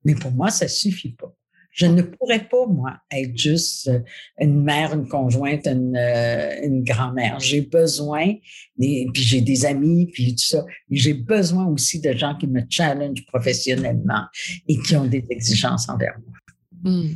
mais 0.03 0.15
pour 0.15 0.31
moi, 0.31 0.49
ça 0.49 0.67
suffit 0.67 1.13
pas. 1.13 1.33
Je 1.71 1.85
ne 1.85 2.01
pourrais 2.01 2.47
pas, 2.49 2.65
moi, 2.65 2.97
être 3.11 3.37
juste 3.37 3.87
euh, 3.87 3.99
une 4.39 4.63
mère, 4.63 4.95
une 4.95 5.07
conjointe, 5.07 5.67
une, 5.67 5.95
euh, 5.95 6.65
une 6.65 6.83
grand-mère. 6.83 7.39
J'ai 7.39 7.61
besoin, 7.61 8.33
puis 8.79 9.11
j'ai 9.13 9.41
des 9.41 9.63
amis, 9.63 10.07
puis 10.11 10.31
tout 10.31 10.43
ça, 10.43 10.65
mais 10.89 10.97
j'ai 10.97 11.13
besoin 11.13 11.67
aussi 11.67 12.01
de 12.01 12.13
gens 12.13 12.35
qui 12.35 12.47
me 12.47 12.61
challengent 12.67 13.23
professionnellement 13.27 14.23
et 14.67 14.79
qui 14.79 14.95
ont 14.95 15.05
des 15.05 15.23
exigences 15.29 15.87
envers 15.87 16.17
moi. 16.25 16.91
Hmm. 16.91 17.13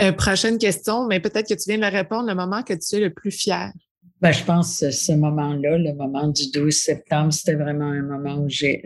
Euh, 0.00 0.12
prochaine 0.12 0.58
question, 0.58 1.06
mais 1.06 1.20
peut-être 1.20 1.48
que 1.48 1.54
tu 1.54 1.70
viens 1.70 1.78
de 1.78 1.96
répondre, 1.96 2.28
le 2.28 2.34
moment 2.34 2.62
que 2.62 2.74
tu 2.74 2.96
es 2.96 3.00
le 3.00 3.10
plus 3.10 3.30
fier. 3.30 3.72
Ben, 4.20 4.32
je 4.32 4.42
pense 4.42 4.80
que 4.80 4.90
ce 4.90 5.12
moment-là, 5.12 5.78
le 5.78 5.94
moment 5.94 6.26
du 6.26 6.50
12 6.50 6.74
septembre, 6.74 7.32
c'était 7.32 7.54
vraiment 7.54 7.86
un 7.86 8.02
moment 8.02 8.36
où 8.42 8.48
j'ai 8.48 8.82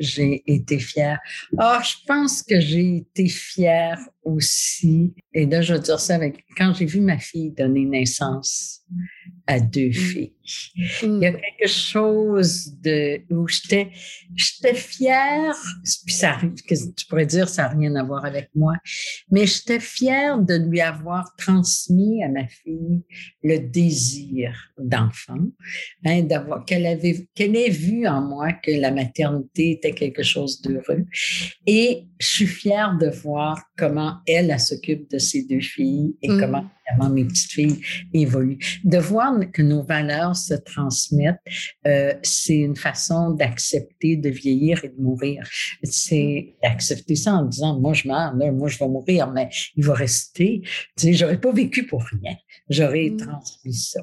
été 0.47 0.79
fière. 0.79 1.19
Ah, 1.57 1.81
je 1.83 1.95
pense 2.07 2.43
que 2.43 2.61
j'ai 2.61 2.97
été 2.97 3.29
fière 3.29 3.99
aussi. 4.25 5.15
Et 5.33 5.47
là, 5.47 5.63
je 5.63 5.73
veux 5.73 5.81
dire 5.81 6.01
ça 6.01 6.17
avec 6.17 6.45
quand 6.57 6.75
j'ai 6.75 6.85
vu 6.85 7.01
ma 7.01 7.19
fille 7.19 7.51
donner 7.51 7.87
naissance 7.87 8.83
à 9.47 9.61
deux 9.61 9.89
mm. 9.89 9.93
filles. 9.93 10.33
Il 11.03 11.19
y 11.19 11.27
a 11.27 11.33
mm. 11.33 11.41
quelque 11.41 11.69
chose 11.69 12.73
de 12.83 13.21
où 13.31 13.47
j'étais 13.47 13.91
j'étais 14.35 14.75
fière, 14.75 15.55
puis 16.05 16.15
ça 16.15 16.33
arrive 16.33 16.55
que 16.63 16.75
tu 16.75 17.07
pourrais 17.07 17.27
dire 17.27 17.49
ça 17.49 17.63
n'a 17.63 17.69
rien 17.69 17.95
à 17.97 18.03
voir 18.03 18.25
avec 18.25 18.51
moi, 18.55 18.75
mais 19.31 19.47
j'étais 19.47 19.81
fière 19.81 20.39
de 20.39 20.55
lui 20.55 20.81
avoir 20.81 21.35
transmis 21.37 22.23
à 22.25 22.29
ma 22.29 22.47
fille 22.47 23.03
le 23.43 23.59
désir 23.59 24.73
d'enfant, 24.79 25.39
hein, 26.05 26.23
d'avoir 26.23 26.65
qu'elle 26.65 26.87
avait 26.87 27.29
qu'elle 27.35 27.57
ait 27.57 27.71
vu 27.71 28.07
en 28.07 28.23
moi 28.23 28.53
que 28.53 28.71
la 28.71 28.91
maternité 28.91 29.73
était 29.73 29.93
quelque 29.93 30.23
chose 30.23 30.61
d'heureux. 30.61 31.05
Et 31.67 32.05
je 32.19 32.27
suis 32.27 32.47
fière 32.47 32.97
de 32.99 33.09
voir 33.09 33.61
comment 33.77 34.17
elle, 34.27 34.51
elle, 34.51 34.61
s'occupe 34.61 35.11
de 35.11 35.19
ses 35.19 35.45
deux 35.45 35.61
filles 35.61 36.17
et 36.23 36.29
mm. 36.29 36.41
comment 36.41 36.65
mes 37.11 37.25
petites 37.25 37.51
filles 37.51 37.81
évoluent. 38.13 38.59
De 38.85 38.99
voir 38.99 39.33
que 39.53 39.63
nos 39.63 39.83
valeurs 39.83 40.37
se 40.37 40.55
transmettent, 40.55 41.41
euh, 41.87 42.15
c'est 42.23 42.59
une 42.59 42.77
façon 42.77 43.31
d'accepter 43.31 44.17
de 44.17 44.29
vieillir 44.29 44.85
et 44.85 44.89
de 44.89 45.01
mourir. 45.01 45.47
C'est 45.83 46.55
d'accepter 46.63 47.17
ça 47.17 47.35
en 47.35 47.45
disant, 47.45 47.79
moi 47.79 47.93
je 47.93 48.09
meurs, 48.09 48.35
moi 48.35 48.69
je 48.69 48.79
vais 48.79 48.89
mourir, 48.89 49.31
mais 49.31 49.49
il 49.77 49.85
va 49.85 49.95
rester. 49.95 50.61
Tu 50.63 50.71
sais, 50.97 51.13
j'aurais 51.13 51.41
pas 51.41 51.53
vécu 51.53 51.87
pour 51.87 52.03
rien. 52.05 52.37
J'aurais 52.69 53.11
mm. 53.11 53.17
transmis 53.17 53.75
ça. 53.75 54.01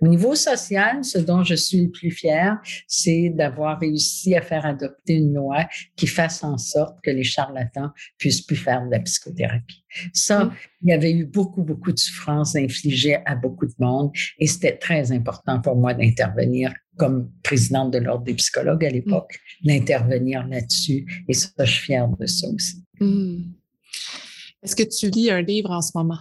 Au 0.00 0.08
niveau 0.08 0.34
social, 0.34 1.04
ce 1.04 1.18
dont 1.18 1.42
je 1.42 1.54
suis 1.54 1.82
le 1.82 1.90
plus 1.90 2.10
fière, 2.10 2.58
c'est 2.86 3.30
d'avoir 3.30 3.80
réussi 3.80 4.34
à 4.34 4.42
faire 4.42 4.66
adopter 4.66 5.14
une 5.14 5.34
loi 5.34 5.66
qui 5.96 6.06
fasse 6.06 6.42
en 6.44 6.58
sorte 6.58 6.98
que 7.02 7.10
les 7.10 7.24
charlatans 7.24 7.90
puissent 8.18 8.42
plus 8.42 8.56
faire 8.56 8.84
de 8.84 8.90
la 8.90 9.00
psychothérapie. 9.00 9.81
Ça, 10.12 10.44
mm. 10.44 10.52
il 10.82 10.88
y 10.88 10.92
avait 10.92 11.12
eu 11.12 11.24
beaucoup, 11.24 11.62
beaucoup 11.62 11.92
de 11.92 11.98
souffrances 11.98 12.56
infligées 12.56 13.18
à 13.26 13.34
beaucoup 13.34 13.66
de 13.66 13.74
monde 13.78 14.10
et 14.38 14.46
c'était 14.46 14.76
très 14.76 15.12
important 15.12 15.60
pour 15.60 15.76
moi 15.76 15.94
d'intervenir 15.94 16.72
comme 16.96 17.30
présidente 17.42 17.92
de 17.92 17.98
l'Ordre 17.98 18.24
des 18.24 18.34
psychologues 18.34 18.84
à 18.84 18.90
mm. 18.90 18.94
l'époque, 18.94 19.38
d'intervenir 19.64 20.46
là-dessus. 20.46 21.24
Et 21.28 21.34
ça, 21.34 21.48
je 21.58 21.70
suis 21.70 21.84
fière 21.84 22.08
de 22.08 22.26
ça 22.26 22.48
aussi. 22.48 22.82
Mm. 23.00 23.52
Est-ce 24.62 24.76
que 24.76 24.84
tu 24.84 25.10
lis 25.10 25.30
un 25.30 25.42
livre 25.42 25.70
en 25.70 25.82
ce 25.82 25.90
moment? 25.94 26.20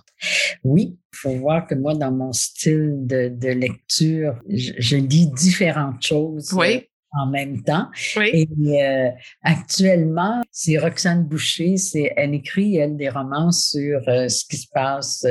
Oui, 0.63 0.97
il 1.13 1.17
faut 1.17 1.35
voir 1.35 1.67
que 1.67 1.75
moi, 1.75 1.93
dans 1.93 2.11
mon 2.11 2.33
style 2.33 2.95
de, 3.01 3.49
lecture, 3.49 4.41
je, 4.49 4.95
lis 4.95 5.27
différentes 5.27 6.01
choses. 6.01 6.51
Oui. 6.53 6.87
Euh, 7.13 7.21
en 7.21 7.27
même 7.27 7.61
temps. 7.63 7.87
Oui. 8.17 8.47
Et 8.63 8.83
euh, 8.83 9.09
actuellement, 9.43 10.41
c'est 10.51 10.77
Roxane 10.77 11.23
Boucher, 11.25 11.77
c'est 11.77 12.13
elle 12.15 12.33
écrit 12.33 12.77
elle 12.77 12.97
des 12.97 13.09
romans 13.09 13.51
sur 13.51 14.01
euh, 14.07 14.27
ce 14.27 14.45
qui 14.45 14.57
se 14.57 14.67
passe. 14.73 15.25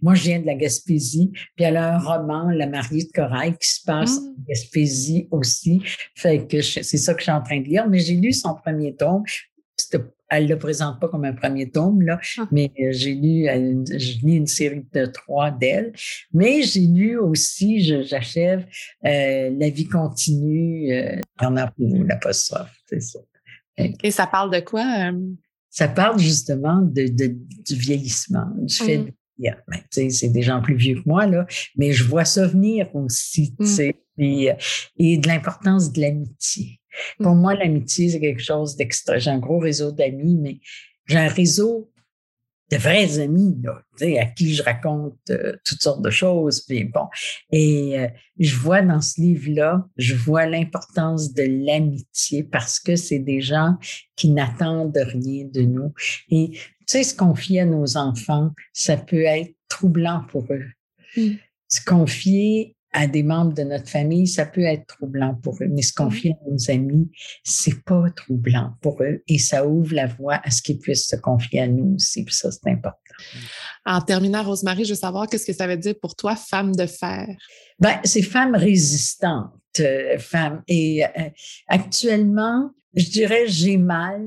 moi, 0.00 0.14
je 0.14 0.22
viens 0.22 0.40
de 0.40 0.46
la 0.46 0.54
Gaspésie, 0.54 1.30
puis 1.56 1.64
elle 1.64 1.76
a 1.76 1.96
un 1.96 1.98
roman, 1.98 2.50
La 2.50 2.66
mariée 2.66 3.04
de 3.04 3.12
corail, 3.12 3.56
qui 3.56 3.68
se 3.68 3.84
passe 3.84 4.20
mm. 4.20 4.24
en 4.24 4.34
Gaspésie 4.48 5.28
aussi. 5.30 5.82
Fait 6.14 6.46
que 6.46 6.60
c'est 6.60 6.82
ça 6.82 7.14
que 7.14 7.20
je 7.20 7.24
suis 7.24 7.32
en 7.32 7.42
train 7.42 7.60
de 7.60 7.64
lire. 7.66 7.88
Mais 7.88 8.00
j'ai 8.00 8.14
lu 8.14 8.32
son 8.32 8.54
premier 8.54 8.94
tome. 8.94 9.24
Elle 10.34 10.44
ne 10.44 10.48
le 10.48 10.58
présente 10.58 10.98
pas 10.98 11.08
comme 11.08 11.26
un 11.26 11.34
premier 11.34 11.70
tome, 11.70 12.00
là, 12.00 12.18
ah. 12.38 12.48
mais 12.50 12.72
euh, 12.80 12.88
j'ai 12.90 13.14
lu, 13.14 13.46
euh, 13.48 13.84
une 14.22 14.46
série 14.46 14.86
de 14.94 15.04
trois 15.04 15.50
d'elle. 15.50 15.92
Mais 16.32 16.62
j'ai 16.62 16.86
lu 16.86 17.18
aussi, 17.18 17.80
j'achève 18.02 18.64
euh, 19.04 19.50
La 19.58 19.68
vie 19.68 19.86
continue, 19.86 20.90
euh, 20.90 21.20
en 21.38 21.50
l'apostrophe, 21.50 22.74
c'est 22.88 23.02
ça. 23.02 23.18
Et 23.76 24.10
ça 24.10 24.26
parle 24.26 24.50
de 24.50 24.60
quoi? 24.60 25.12
Ça 25.68 25.88
parle 25.88 26.18
justement 26.18 26.80
de, 26.80 27.08
du 27.08 27.74
vieillissement, 27.74 28.46
du 28.56 28.74
fait 28.74 28.98
mmh. 28.98 29.04
de 29.04 29.12
ben, 29.68 29.80
c'est 29.90 30.28
des 30.28 30.42
gens 30.42 30.62
plus 30.62 30.76
vieux 30.76 30.94
que 30.94 31.06
moi, 31.08 31.26
là, 31.26 31.46
mais 31.76 31.92
je 31.92 32.04
vois 32.04 32.24
ça 32.24 32.46
venir 32.46 32.88
aussi, 32.94 33.54
mmh. 33.58 33.92
et 34.18 35.18
de 35.18 35.28
l'importance 35.28 35.92
de 35.92 36.00
l'amitié. 36.00 36.80
Pour 37.18 37.34
moi, 37.34 37.54
l'amitié, 37.54 38.10
c'est 38.10 38.20
quelque 38.20 38.42
chose 38.42 38.76
d'extra. 38.76 39.18
J'ai 39.18 39.30
un 39.30 39.38
gros 39.38 39.58
réseau 39.58 39.92
d'amis, 39.92 40.36
mais 40.40 40.58
j'ai 41.06 41.18
un 41.18 41.28
réseau 41.28 41.90
de 42.72 42.78
vrais 42.78 43.18
amis, 43.18 43.58
là, 43.62 43.82
à 44.18 44.26
qui 44.26 44.54
je 44.54 44.62
raconte 44.62 45.18
euh, 45.28 45.56
toutes 45.62 45.82
sortes 45.82 46.00
de 46.00 46.08
choses. 46.08 46.62
Puis 46.62 46.84
bon, 46.84 47.06
et 47.50 47.98
euh, 47.98 48.08
je 48.38 48.56
vois 48.56 48.80
dans 48.80 49.02
ce 49.02 49.20
livre-là, 49.20 49.86
je 49.98 50.14
vois 50.14 50.46
l'importance 50.46 51.34
de 51.34 51.42
l'amitié 51.42 52.42
parce 52.42 52.80
que 52.80 52.96
c'est 52.96 53.18
des 53.18 53.42
gens 53.42 53.76
qui 54.16 54.30
n'attendent 54.30 54.96
rien 54.96 55.44
de 55.52 55.60
nous. 55.60 55.92
Et 56.30 56.52
tu 56.52 56.58
sais, 56.86 57.02
se 57.02 57.14
confier 57.14 57.60
à 57.60 57.66
nos 57.66 57.98
enfants, 57.98 58.52
ça 58.72 58.96
peut 58.96 59.24
être 59.24 59.54
troublant 59.68 60.24
pour 60.30 60.46
eux. 60.50 60.64
Mmh. 61.16 61.32
Se 61.68 61.84
confier 61.84 62.74
à 62.92 63.06
des 63.06 63.22
membres 63.22 63.54
de 63.54 63.62
notre 63.62 63.88
famille, 63.88 64.26
ça 64.26 64.44
peut 64.44 64.62
être 64.62 64.86
troublant 64.86 65.34
pour 65.42 65.54
eux, 65.62 65.68
mais 65.68 65.82
se 65.82 65.94
confier 65.94 66.32
à 66.32 66.50
nos 66.50 66.70
amis, 66.70 67.10
c'est 67.42 67.82
pas 67.84 68.10
troublant 68.10 68.74
pour 68.80 69.02
eux 69.02 69.22
et 69.28 69.38
ça 69.38 69.66
ouvre 69.66 69.94
la 69.94 70.06
voie 70.06 70.40
à 70.44 70.50
ce 70.50 70.60
qu'ils 70.60 70.78
puissent 70.78 71.08
se 71.08 71.16
confier 71.16 71.60
à 71.60 71.68
nous 71.68 71.94
aussi. 71.94 72.24
Puis 72.24 72.34
ça, 72.34 72.50
c'est 72.50 72.70
important. 72.70 72.98
En 73.86 74.00
terminant, 74.00 74.42
Rosemary, 74.42 74.84
je 74.84 74.90
veux 74.90 74.98
savoir 74.98 75.26
qu'est-ce 75.26 75.46
que 75.46 75.52
ça 75.52 75.66
veut 75.66 75.76
dire 75.76 75.94
pour 76.00 76.16
toi, 76.16 76.36
femme 76.36 76.74
de 76.74 76.86
fer? 76.86 77.26
Ben, 77.78 77.98
c'est 78.04 78.22
femme 78.22 78.54
résistante, 78.54 79.52
euh, 79.80 80.18
femme. 80.18 80.62
Et 80.68 81.04
euh, 81.04 81.08
actuellement, 81.68 82.70
je 82.94 83.08
dirais, 83.08 83.44
j'ai 83.46 83.78
mal 83.78 84.22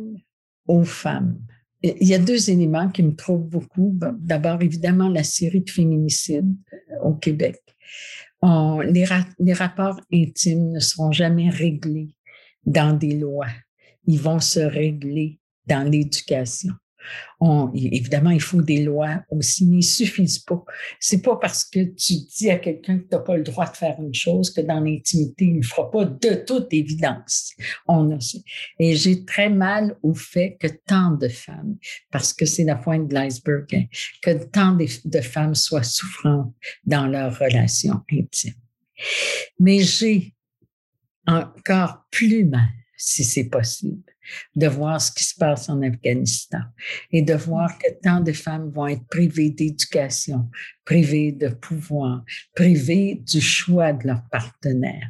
aux 0.68 0.84
femmes. 0.84 1.40
Il 1.84 2.08
y 2.08 2.16
a 2.16 2.20
deux 2.20 2.50
éléments 2.50 2.90
qui 2.90 3.04
me 3.04 3.16
trouvent 3.16 3.48
beaucoup. 3.48 3.96
D'abord, 4.18 4.64
évidemment, 4.64 5.08
la 5.08 5.24
série 5.24 5.62
de 5.62 5.70
féminicides 5.70 6.56
euh, 6.74 7.04
au 7.04 7.14
Québec 7.14 7.62
les, 8.82 9.54
rapports 9.54 10.00
intimes 10.14 10.72
ne 10.72 10.80
seront 10.80 11.12
jamais 11.12 11.50
réglés 11.50 12.16
dans 12.66 12.98
des 12.98 13.18
lois. 13.18 13.52
Ils 14.06 14.20
vont 14.20 14.40
se 14.40 14.60
régler 14.60 15.40
dans 15.66 15.90
l'éducation. 15.90 16.74
Évidemment, 17.74 18.32
il 18.32 18.42
faut 18.42 18.62
des 18.62 18.84
lois 18.84 19.24
aussi, 19.30 19.66
mais 19.66 19.78
ils 19.78 19.84
suffisent 19.84 20.40
pas. 20.40 20.64
C'est 21.00 21.22
pas 21.22 21.36
parce 21.38 21.64
que 21.64 21.80
tu 21.80 22.14
dis 22.38 22.50
à 22.50 22.58
quelqu'un 22.58 23.00
que 23.00 23.04
tu 23.04 23.10
n'as 23.12 23.20
pas 23.20 23.38
le 23.38 23.44
droit 23.44 23.70
de 23.70 23.76
faire 23.76 23.96
une 24.00 24.14
chose 24.14 24.52
que 24.52 24.62
dans 24.62 24.80
l'intimité, 24.80 25.46
il 25.46 25.58
ne 25.58 25.64
fera 25.64 25.90
pas 25.92 26.06
de 26.06 26.36
toute 26.46 26.74
évidence. 26.74 27.54
On 27.88 28.12
a, 28.12 28.18
et 28.80 28.96
j'ai 28.96 29.26
très 29.26 29.50
mal 29.50 29.98
au 30.02 30.14
fait 30.14 30.58
que 30.60 30.68
tant 30.68 31.12
de 31.12 31.28
femmes, 31.28 31.78
parce 32.12 32.34
que 32.34 32.46
c'est 32.46 32.64
la 32.64 32.76
pointe 32.76 33.08
de 33.08 33.14
l'iceberg, 33.14 33.68
hein, 33.74 33.86
que 34.22 34.44
tant 34.46 34.74
de, 34.74 34.86
de 35.06 35.22
femmes 35.22 35.56
soient 35.56 35.84
souffrantes 35.84 36.54
dans 36.86 37.08
leurs 37.08 37.38
relations 37.38 38.02
intimes. 38.12 38.54
Mais 39.60 39.80
j'ai 39.80 40.34
encore 41.28 42.06
plus 42.12 42.46
mal, 42.46 42.70
si 42.98 43.24
c'est 43.24 43.50
possible, 43.50 44.04
de 44.56 44.68
voir 44.68 45.02
ce 45.02 45.12
qui 45.12 45.24
se 45.24 45.36
passe 45.36 45.70
en 45.70 45.82
Afghanistan 45.82 46.62
et 47.12 47.22
de 47.22 47.34
voir 47.34 47.78
que 47.78 47.88
tant 48.02 48.20
de 48.20 48.32
femmes 48.32 48.70
vont 48.72 48.88
être 48.88 49.06
privées 49.08 49.50
d'éducation, 49.50 50.50
privées 50.86 51.32
de 51.32 51.50
pouvoir, 51.50 52.24
privées 52.56 53.22
du 53.26 53.42
choix 53.42 53.94
de 53.94 54.08
leur 54.08 54.22
partenaire. 54.32 55.10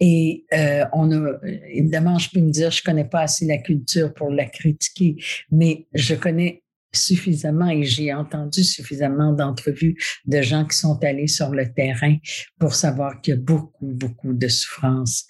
Et 0.00 0.44
euh, 0.52 0.84
on 0.92 1.10
a, 1.12 1.38
évidemment, 1.68 2.18
je 2.18 2.30
peux 2.30 2.40
me 2.40 2.50
dire, 2.50 2.70
je 2.70 2.82
connais 2.82 3.04
pas 3.04 3.22
assez 3.22 3.46
la 3.46 3.58
culture 3.58 4.12
pour 4.14 4.30
la 4.30 4.46
critiquer, 4.46 5.16
mais 5.50 5.86
je 5.94 6.14
connais 6.14 6.62
suffisamment 6.92 7.70
et 7.70 7.84
j'ai 7.84 8.12
entendu 8.12 8.64
suffisamment 8.64 9.32
d'entrevues 9.32 9.96
de 10.26 10.42
gens 10.42 10.66
qui 10.66 10.76
sont 10.76 11.02
allés 11.02 11.26
sur 11.26 11.50
le 11.50 11.72
terrain 11.72 12.16
pour 12.58 12.74
savoir 12.74 13.20
qu'il 13.20 13.34
y 13.34 13.36
a 13.36 13.40
beaucoup, 13.40 13.86
beaucoup 13.86 14.34
de 14.34 14.48
souffrances 14.48 15.26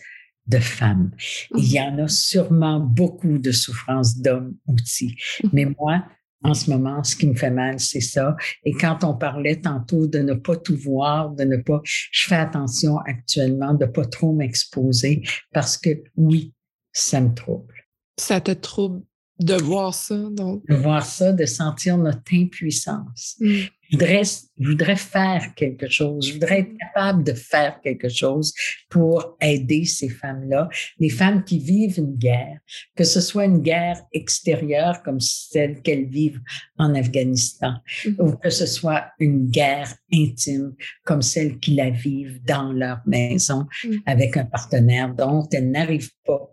de 0.47 0.59
femmes. 0.59 1.11
Il 1.57 1.73
y 1.73 1.81
en 1.81 1.99
a 1.99 2.09
sûrement 2.09 2.81
beaucoup 2.81 3.39
de 3.39 3.53
souffrances 3.53 4.19
d'hommes 4.19 4.57
aussi. 4.67 5.17
Mais 5.53 5.65
moi, 5.65 6.05
en 6.45 6.55
ce 6.55 6.71
moment, 6.71 7.05
ce 7.05 7.15
qui 7.15 7.29
me 7.29 7.35
fait 7.35 7.51
mal, 7.51 7.79
c'est 7.79 8.01
ça. 8.01 8.37
Et 8.65 8.73
quand 8.73 9.05
on 9.05 9.15
parlait 9.15 9.61
tantôt 9.61 10.07
de 10.07 10.19
ne 10.19 10.35
pas 10.35 10.57
tout 10.57 10.77
voir, 10.77 11.31
de 11.31 11.45
ne 11.45 11.57
pas, 11.57 11.81
je 11.85 12.27
fais 12.27 12.37
attention 12.37 12.99
actuellement 12.99 13.75
de 13.75 13.87
pas 13.87 14.05
trop 14.05 14.33
m'exposer 14.33 15.23
parce 15.53 15.79
que 15.79 15.91
oui, 16.17 16.53
ça 16.93 17.21
me 17.21 17.33
trouble. 17.33 17.75
Ça 18.19 18.41
te 18.41 18.51
trouble 18.51 19.03
de 19.39 19.55
voir 19.55 19.95
ça, 19.95 20.17
donc. 20.31 20.67
De 20.69 20.75
voir 20.75 21.05
ça, 21.05 21.33
de 21.33 21.47
sentir 21.47 21.99
notre 21.99 22.23
impuissance. 22.33 23.37
Mm. 23.41 23.51
Je, 23.91 23.97
voudrais, 23.97 24.23
je 24.59 24.69
voudrais 24.69 24.97
faire 24.97 25.55
quelque 25.55 25.89
chose. 25.89 26.27
Je 26.27 26.35
voudrais 26.35 26.61
être 26.61 26.77
capable 26.79 27.25
de 27.25 27.33
faire 27.33 27.81
quelque 27.83 28.09
chose 28.09 28.55
pour 28.89 29.37
aider 29.41 29.85
ces 29.85 30.09
femmes-là, 30.09 30.69
les 30.99 31.11
femmes 31.11 31.45
qui 31.45 31.59
vivent 31.59 31.99
une 31.99 32.15
guerre, 32.15 32.59
que 32.95 33.05
ce 33.05 33.21
soit 33.21 33.45
une 33.45 33.61
guerre 33.61 34.01
extérieure 34.13 35.03
comme 35.03 35.21
celle 35.21 35.83
qu'elles 35.83 36.07
vivent 36.07 36.41
en 36.79 36.95
Afghanistan, 36.95 37.75
mm. 38.05 38.21
ou 38.21 38.37
que 38.37 38.51
ce 38.51 38.67
soit 38.67 39.07
une 39.19 39.51
guerre 39.51 39.93
intime 40.13 40.75
comme 41.05 41.23
celle 41.23 41.59
qu'ils 41.59 41.77
la 41.77 41.91
vivent 41.91 42.43
dans 42.45 42.73
leur 42.73 43.01
maison 43.07 43.67
mm. 43.85 43.97
avec 44.07 44.37
un 44.37 44.45
partenaire 44.45 45.15
dont 45.15 45.49
elles 45.53 45.71
n'arrivent 45.71 46.13
pas 46.25 46.52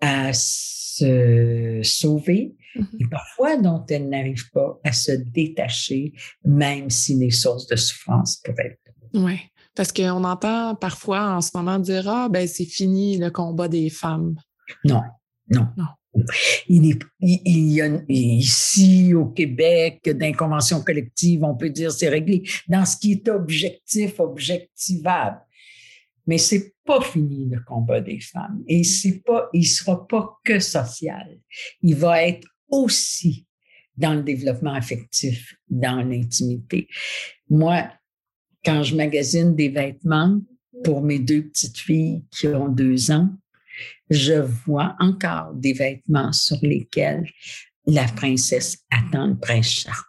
à 0.00 0.32
se 0.32 1.80
sauver 1.82 2.56
mm-hmm. 2.76 2.86
et 3.00 3.08
parfois 3.10 3.56
dont 3.56 3.84
elles 3.88 4.08
n'arrivent 4.08 4.50
pas 4.52 4.78
à 4.84 4.92
se 4.92 5.12
détacher, 5.12 6.12
même 6.44 6.90
si 6.90 7.14
les 7.14 7.30
sources 7.30 7.66
de 7.66 7.76
souffrance 7.76 8.36
peuvent 8.44 8.58
être. 8.58 8.78
Oui, 9.14 9.38
parce 9.74 9.92
qu'on 9.92 10.24
entend 10.24 10.74
parfois 10.74 11.36
en 11.36 11.40
ce 11.40 11.50
moment 11.54 11.78
dire 11.78 12.08
Ah, 12.08 12.28
ben 12.28 12.46
c'est 12.46 12.64
fini 12.64 13.16
le 13.16 13.30
combat 13.30 13.68
des 13.68 13.90
femmes. 13.90 14.34
Non, 14.84 15.02
non. 15.50 15.68
non. 15.76 15.84
Il, 16.68 16.90
est, 16.90 16.98
il, 17.20 17.70
y 17.70 17.80
a 17.80 17.88
ici 18.08 19.14
au 19.14 19.26
Québec, 19.26 20.00
dans 20.18 20.32
convention 20.32 20.82
collective, 20.82 21.44
on 21.44 21.54
peut 21.54 21.70
dire 21.70 21.92
c'est 21.92 22.08
réglé. 22.08 22.42
Dans 22.66 22.84
ce 22.84 22.96
qui 22.96 23.12
est 23.12 23.28
objectif, 23.28 24.18
objectivable, 24.18 25.38
mais 26.28 26.36
c'est 26.36 26.74
pas 26.84 27.00
fini 27.00 27.48
le 27.50 27.60
combat 27.60 28.02
des 28.02 28.20
femmes 28.20 28.62
et 28.68 28.84
c'est 28.84 29.22
pas, 29.24 29.48
il 29.54 29.64
sera 29.64 30.06
pas 30.06 30.38
que 30.44 30.60
social. 30.60 31.40
Il 31.80 31.96
va 31.96 32.22
être 32.22 32.46
aussi 32.68 33.46
dans 33.96 34.12
le 34.12 34.22
développement 34.22 34.74
affectif, 34.74 35.56
dans 35.68 36.06
l'intimité. 36.06 36.86
Moi, 37.48 37.88
quand 38.62 38.82
je 38.82 38.94
magasine 38.94 39.56
des 39.56 39.70
vêtements 39.70 40.38
pour 40.84 41.00
mes 41.00 41.18
deux 41.18 41.48
petites 41.48 41.78
filles 41.78 42.22
qui 42.30 42.46
ont 42.48 42.68
deux 42.68 43.10
ans, 43.10 43.30
je 44.10 44.34
vois 44.66 44.96
encore 45.00 45.54
des 45.54 45.72
vêtements 45.72 46.32
sur 46.32 46.58
lesquels 46.60 47.26
la 47.86 48.04
princesse 48.04 48.84
attend 48.90 49.28
le 49.28 49.38
prince 49.38 49.70
charmant. 49.70 50.02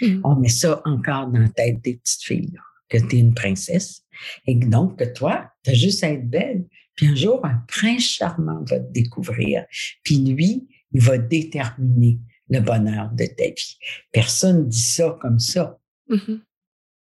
Mmh. 0.00 0.20
On 0.22 0.36
met 0.36 0.48
ça 0.48 0.80
encore 0.84 1.26
dans 1.26 1.40
la 1.40 1.48
tête 1.48 1.82
des 1.82 1.96
petites 1.96 2.22
filles, 2.22 2.58
que 2.92 2.98
tu 2.98 3.16
es 3.16 3.20
une 3.20 3.34
princesse, 3.34 4.02
et 4.46 4.54
donc, 4.54 4.98
que 4.98 5.04
toi, 5.04 5.50
tu 5.64 5.70
as 5.70 5.74
juste 5.74 6.04
à 6.04 6.10
être 6.10 6.28
belle. 6.28 6.66
Puis 6.94 7.06
un 7.06 7.14
jour, 7.14 7.44
un 7.44 7.62
prince 7.66 8.04
charmant 8.04 8.62
va 8.68 8.78
te 8.78 8.92
découvrir. 8.92 9.64
Puis 10.04 10.18
lui, 10.18 10.68
il 10.92 11.00
va 11.00 11.16
déterminer 11.16 12.20
le 12.50 12.60
bonheur 12.60 13.10
de 13.12 13.24
ta 13.24 13.44
vie. 13.44 13.78
Personne 14.12 14.68
dit 14.68 14.82
ça 14.82 15.16
comme 15.20 15.38
ça. 15.38 15.78
Mm-hmm. 16.10 16.40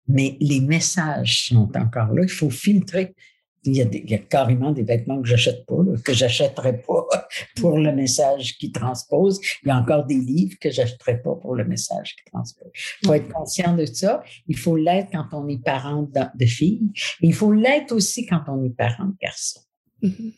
Mais 0.08 0.38
les 0.40 0.60
messages 0.60 1.48
sont 1.48 1.72
encore 1.76 2.14
là. 2.14 2.24
Il 2.24 2.30
faut 2.30 2.50
filtrer. 2.50 3.16
Il 3.66 3.76
y, 3.76 3.82
a 3.82 3.86
il 3.92 4.10
y 4.10 4.14
a 4.14 4.20
carrément 4.20 4.72
des 4.72 4.84
vêtements 4.84 5.22
que 5.22 5.28
j'achète 5.28 5.66
pas, 5.66 5.76
que 6.04 6.14
j'achèterais 6.14 6.82
pas 6.82 7.08
pour 7.60 7.78
le 7.78 7.92
message 7.92 8.58
qui 8.58 8.72
transpose. 8.72 9.40
Il 9.64 9.70
y 9.70 9.72
a 9.72 9.78
encore 9.78 10.06
des 10.06 10.20
livres 10.20 10.58
que 10.60 10.70
j'achèterais 10.70 11.22
pas 11.22 11.36
pour 11.36 11.56
le 11.56 11.66
message 11.66 12.16
qui 12.16 12.32
transpose. 12.32 12.72
Il 13.02 13.08
faut 13.08 13.14
être 13.14 13.28
conscient 13.30 13.76
de 13.76 13.86
ça. 13.86 14.24
Il 14.48 14.58
faut 14.58 14.76
l'être 14.76 15.10
quand 15.12 15.28
on 15.34 15.48
est 15.48 15.62
parent 15.64 16.04
de, 16.04 16.22
de 16.36 16.46
filles. 16.46 16.92
Il 17.22 17.34
faut 17.34 17.52
l'être 17.52 17.92
aussi 17.92 18.26
quand 18.26 18.44
on 18.48 18.64
est 18.64 18.70
parent 18.70 19.06
de 19.06 19.16
garçons. 19.22 19.62
Mm-hmm. 20.02 20.34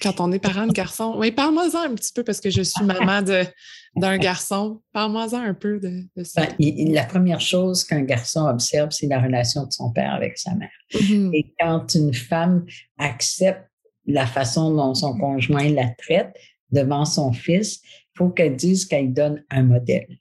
Quand 0.00 0.20
on 0.20 0.32
est 0.32 0.38
parent 0.38 0.66
de 0.66 0.72
garçon. 0.72 1.14
Oui, 1.16 1.30
parle-moi-en 1.30 1.90
un 1.90 1.94
petit 1.94 2.12
peu 2.12 2.22
parce 2.22 2.40
que 2.40 2.50
je 2.50 2.62
suis 2.62 2.84
maman 2.84 3.22
d'un 3.22 4.18
garçon. 4.18 4.80
Parle-moi-en 4.92 5.40
un 5.40 5.54
peu 5.54 5.80
de, 5.80 6.24
ça. 6.24 6.46
Ben, 6.58 6.92
la 6.92 7.04
première 7.04 7.40
chose 7.40 7.84
qu'un 7.84 8.02
garçon 8.02 8.46
observe, 8.46 8.90
c'est 8.90 9.06
la 9.06 9.20
relation 9.20 9.64
de 9.64 9.72
son 9.72 9.90
père 9.92 10.14
avec 10.14 10.38
sa 10.38 10.54
mère. 10.54 10.70
Mm-hmm. 10.92 11.30
Et 11.34 11.54
quand 11.58 11.94
une 11.94 12.14
femme 12.14 12.66
accepte 12.98 13.68
la 14.06 14.26
façon 14.26 14.74
dont 14.74 14.94
son 14.94 15.16
conjoint 15.18 15.68
la 15.68 15.88
traite 15.88 16.34
devant 16.70 17.04
son 17.04 17.32
fils, 17.32 17.80
il 17.82 18.18
faut 18.18 18.28
qu'elle 18.28 18.56
dise 18.56 18.84
qu'elle 18.84 19.12
donne 19.12 19.44
un 19.50 19.62
modèle. 19.62 20.18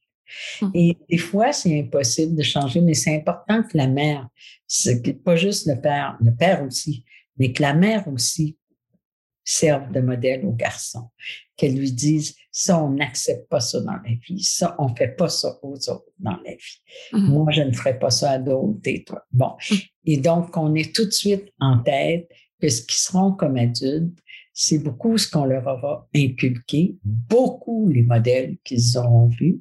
Mm. 0.62 0.70
Et 0.74 0.98
des 1.10 1.18
fois, 1.18 1.52
c'est 1.52 1.80
impossible 1.80 2.36
de 2.36 2.44
changer, 2.44 2.82
mais 2.82 2.94
c'est 2.94 3.16
important 3.16 3.64
que 3.64 3.78
la 3.78 3.88
mère, 3.88 4.28
pas 5.24 5.36
juste 5.36 5.68
le 5.68 5.80
père, 5.80 6.18
le 6.22 6.34
père 6.34 6.64
aussi, 6.64 7.04
mais 7.38 7.52
que 7.52 7.62
la 7.62 7.74
mère 7.74 8.08
aussi 8.08 8.58
serve 9.46 9.92
de 9.92 10.02
modèle 10.02 10.44
aux 10.44 10.52
garçons, 10.52 11.10
qu'elle 11.56 11.78
lui 11.78 11.92
dise 11.92 12.36
ça, 12.52 12.84
on 12.84 12.90
n'accepte 12.90 13.48
pas 13.48 13.62
ça 13.62 13.80
dans 13.80 13.94
la 13.94 14.16
vie, 14.28 14.44
ça, 14.44 14.76
on 14.80 14.94
fait 14.94 15.16
pas 15.16 15.30
ça 15.30 15.58
aux 15.62 15.76
autres 15.90 16.12
dans 16.20 16.38
la 16.44 16.52
vie. 16.52 16.82
Mm-hmm. 17.14 17.28
Moi, 17.28 17.52
je 17.52 17.62
ne 17.62 17.72
ferai 17.72 17.98
pas 17.98 18.10
ça 18.10 18.32
à 18.32 18.40
d'autres 18.40 18.80
et 18.86 19.04
toi. 19.04 19.24
Bon. 19.32 19.52
Mm. 19.70 19.76
Et 20.06 20.18
donc, 20.18 20.58
on 20.58 20.74
est 20.76 20.94
tout 20.94 21.06
de 21.06 21.12
suite 21.12 21.54
en 21.60 21.80
tête 21.80 22.28
que 22.60 22.70
ce 22.70 22.82
qui 22.82 23.00
seront 23.00 23.32
comme 23.32 23.58
adultes, 23.58 24.18
c'est 24.58 24.80
beaucoup 24.80 25.18
ce 25.18 25.30
qu'on 25.30 25.44
leur 25.44 25.68
aura 25.68 26.08
inculqué, 26.16 26.96
beaucoup 27.04 27.90
les 27.90 28.04
modèles 28.04 28.58
qu'ils 28.64 28.98
auront 28.98 29.28
vus 29.28 29.60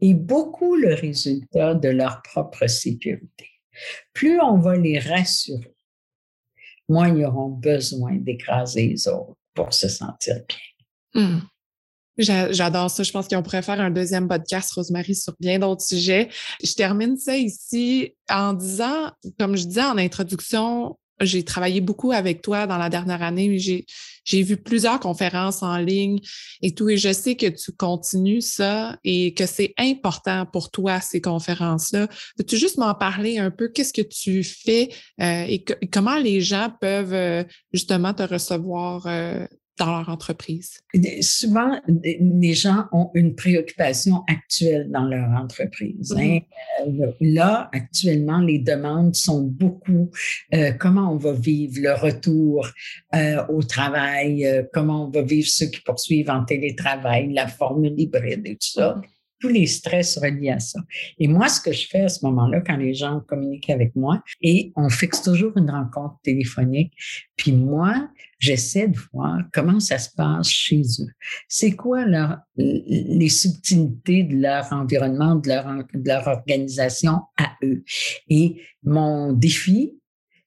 et 0.00 0.12
beaucoup 0.12 0.76
le 0.76 0.92
résultat 0.94 1.74
de 1.74 1.88
leur 1.88 2.20
propre 2.22 2.66
sécurité. 2.66 3.48
Plus 4.12 4.38
on 4.40 4.58
va 4.58 4.76
les 4.76 4.98
rassurer, 4.98 5.73
moins 6.88 7.08
ils 7.08 7.24
auront 7.24 7.48
besoin 7.48 8.16
d'écraser 8.16 8.88
les 8.88 9.08
autres 9.08 9.34
pour 9.54 9.72
se 9.72 9.88
sentir 9.88 10.36
bien. 10.48 11.22
Hmm. 11.22 11.40
J'adore 12.16 12.90
ça. 12.90 13.02
Je 13.02 13.10
pense 13.10 13.26
qu'on 13.26 13.42
pourrait 13.42 13.62
faire 13.62 13.80
un 13.80 13.90
deuxième 13.90 14.28
podcast, 14.28 14.72
Rosemary, 14.72 15.16
sur 15.16 15.34
bien 15.40 15.58
d'autres 15.58 15.82
sujets. 15.82 16.28
Je 16.62 16.72
termine 16.74 17.16
ça 17.16 17.36
ici 17.36 18.14
en 18.30 18.52
disant, 18.52 19.10
comme 19.38 19.56
je 19.56 19.64
disais 19.64 19.82
en 19.82 19.98
introduction, 19.98 20.96
j'ai 21.20 21.44
travaillé 21.44 21.80
beaucoup 21.80 22.12
avec 22.12 22.42
toi 22.42 22.66
dans 22.66 22.78
la 22.78 22.88
dernière 22.88 23.22
année. 23.22 23.58
J'ai, 23.58 23.86
j'ai 24.24 24.42
vu 24.42 24.56
plusieurs 24.56 25.00
conférences 25.00 25.62
en 25.62 25.76
ligne 25.76 26.20
et 26.62 26.74
tout. 26.74 26.88
Et 26.88 26.96
je 26.96 27.12
sais 27.12 27.36
que 27.36 27.46
tu 27.46 27.72
continues 27.72 28.40
ça 28.40 28.96
et 29.04 29.34
que 29.34 29.46
c'est 29.46 29.74
important 29.78 30.46
pour 30.46 30.70
toi, 30.70 31.00
ces 31.00 31.20
conférences-là. 31.20 32.08
Peux-tu 32.36 32.56
juste 32.56 32.78
m'en 32.78 32.94
parler 32.94 33.38
un 33.38 33.50
peu? 33.50 33.68
Qu'est-ce 33.68 33.92
que 33.92 34.02
tu 34.02 34.42
fais 34.42 34.88
euh, 35.20 35.44
et, 35.48 35.64
comment 35.92 36.16
les 36.16 36.40
gens 36.40 36.72
peuvent 36.80 37.14
euh, 37.14 37.44
justement 37.72 38.14
te 38.14 38.22
recevoir 38.22 39.06
euh, 39.06 39.46
dans 39.78 39.98
leur 39.98 40.08
entreprise? 40.08 40.80
Souvent, 41.20 41.80
les 41.86 42.54
gens 42.54 42.86
ont 42.92 43.10
une 43.14 43.34
préoccupation 43.34 44.22
actuelle 44.28 44.90
dans 44.90 45.04
leur 45.04 45.28
entreprise. 45.30 46.14
Hein. 46.16 46.40
Euh, 46.86 47.12
là, 47.20 47.70
actuellement, 47.72 48.38
les 48.38 48.58
demandes 48.58 49.14
sont 49.14 49.42
beaucoup 49.42 50.10
euh, 50.54 50.72
comment 50.72 51.12
on 51.12 51.16
va 51.16 51.32
vivre 51.32 51.80
le 51.80 51.94
retour 51.94 52.68
euh, 53.14 53.44
au 53.48 53.62
travail, 53.62 54.46
comment 54.72 55.06
on 55.06 55.10
va 55.10 55.22
vivre 55.22 55.48
ceux 55.48 55.66
qui 55.66 55.80
poursuivent 55.80 56.30
en 56.30 56.44
télétravail, 56.44 57.32
la 57.32 57.48
formule 57.48 57.94
hybride 57.98 58.46
et 58.46 58.56
tout 58.56 58.80
ça 58.80 59.00
tous 59.44 59.50
les 59.50 59.66
stress 59.66 60.16
reliés 60.16 60.48
à 60.48 60.58
ça. 60.58 60.80
Et 61.18 61.28
moi, 61.28 61.50
ce 61.50 61.60
que 61.60 61.70
je 61.70 61.86
fais 61.86 62.00
à 62.00 62.08
ce 62.08 62.24
moment-là, 62.24 62.62
quand 62.62 62.78
les 62.78 62.94
gens 62.94 63.20
communiquent 63.28 63.68
avec 63.68 63.94
moi, 63.94 64.22
et 64.40 64.72
on 64.74 64.88
fixe 64.88 65.20
toujours 65.20 65.52
une 65.58 65.70
rencontre 65.70 66.16
téléphonique, 66.22 66.94
puis 67.36 67.52
moi, 67.52 68.08
j'essaie 68.38 68.88
de 68.88 68.96
voir 69.12 69.42
comment 69.52 69.80
ça 69.80 69.98
se 69.98 70.08
passe 70.16 70.48
chez 70.48 70.80
eux. 71.00 71.12
C'est 71.46 71.72
quoi 71.72 72.06
les 72.56 73.28
subtilités 73.28 74.22
de 74.22 74.36
leur 74.36 74.72
environnement, 74.72 75.34
de 75.34 76.08
leur 76.08 76.26
organisation 76.26 77.20
à 77.36 77.52
eux? 77.62 77.84
Et 78.30 78.62
mon 78.82 79.34
défi, 79.34 79.92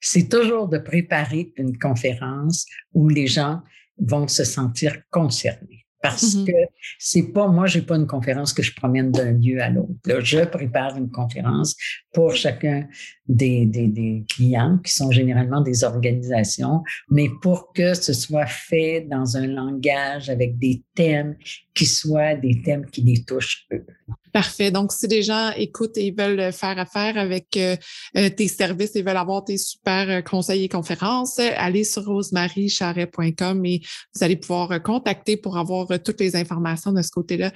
c'est 0.02 0.28
toujours 0.28 0.70
de 0.70 0.80
préparer 0.80 1.54
une 1.58 1.78
conférence 1.78 2.66
où 2.94 3.10
les 3.10 3.28
gens 3.28 3.62
vont 4.00 4.28
se 4.28 4.44
sentir 4.44 4.98
concernés. 5.12 5.77
Parce 6.02 6.36
mm-hmm. 6.36 6.46
que 6.46 6.52
c'est 7.00 7.34
pas, 7.34 7.48
moi, 7.48 7.66
j'ai 7.66 7.82
pas 7.82 7.96
une 7.96 8.06
conférence 8.06 8.54
que 8.54 8.62
je 8.62 8.74
promène 8.76 9.12
d'un 9.12 9.32
lieu 9.32 9.62
à 9.62 9.70
l'autre. 9.70 9.92
Je 10.06 10.46
prépare 10.46 10.96
une 10.96 11.10
conférence 11.10 11.76
pour 12.14 12.36
chacun 12.36 12.88
des, 13.28 13.66
des, 13.66 13.88
des, 13.88 14.24
clients 14.30 14.78
qui 14.84 14.94
sont 14.94 15.12
généralement 15.12 15.62
des 15.62 15.84
organisations, 15.84 16.84
mais 17.10 17.30
pour 17.42 17.74
que 17.74 17.94
ce 17.94 18.14
soit 18.14 18.46
fait 18.46 19.08
dans 19.10 19.38
un 19.38 19.48
langage 19.48 20.30
avec 20.30 20.58
des 20.60 20.84
thèmes 20.96 21.36
qui 21.74 21.86
soient 21.86 22.36
des 22.36 22.62
thèmes 22.62 22.86
qui 22.86 23.02
les 23.02 23.24
touchent 23.24 23.66
eux. 23.74 23.86
Parfait. 24.34 24.72
Donc, 24.72 24.92
si 24.92 25.08
des 25.08 25.24
gens 25.24 25.52
écoutent 25.56 25.98
et 25.98 26.12
veulent 26.12 26.52
faire 26.52 26.78
affaire 26.78 27.18
avec 27.18 27.56
euh, 27.56 27.76
euh, 28.18 28.30
tes 28.30 28.48
services 28.48 28.96
et 28.96 29.02
veulent 29.02 29.18
avoir 29.18 29.44
tes 29.44 29.58
super 29.58 30.10
euh, 30.10 30.22
conseils 30.22 30.66
et 30.66 30.70
conférences, 30.70 31.40
allez 31.40 31.84
sur 31.84 32.06
rosemariecharret.com 32.06 33.66
et 33.66 33.82
vous 34.14 34.24
allez 34.24 34.36
pouvoir 34.36 34.82
contacter 34.84 35.38
pour 35.38 35.58
avoir 35.58 35.88
toutes 36.04 36.20
les 36.20 36.36
informations 36.36 36.92
de 36.92 37.02
ce 37.02 37.12
côté-là. 37.12 37.52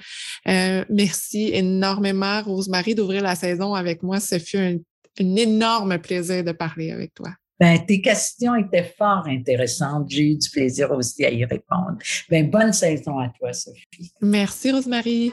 merci 0.88 1.50
énormément, 1.52 2.42
Rosemary, 2.42 2.94
d'ouvrir 2.94 3.22
la 3.22 3.34
saison 3.34 3.74
avec 3.74 4.02
moi. 4.02 4.20
Ce 4.20 4.38
fut 4.38 4.58
un, 4.58 4.78
énorme 5.18 5.98
plaisir 5.98 6.42
de 6.42 6.52
parler 6.52 6.90
avec 6.90 7.14
toi. 7.14 7.30
Ben, 7.60 7.78
tes 7.86 8.00
questions 8.00 8.56
étaient 8.56 8.94
fort 8.96 9.24
intéressantes. 9.26 10.10
J'ai 10.10 10.32
eu 10.32 10.36
du 10.36 10.50
plaisir 10.50 10.90
aussi 10.90 11.24
à 11.24 11.30
y 11.30 11.44
répondre. 11.44 11.98
Ben, 12.30 12.50
bonne 12.50 12.72
saison 12.72 13.18
à 13.18 13.28
toi, 13.28 13.52
Sophie. 13.52 14.10
Merci, 14.20 14.72
Rosemary. 14.72 15.32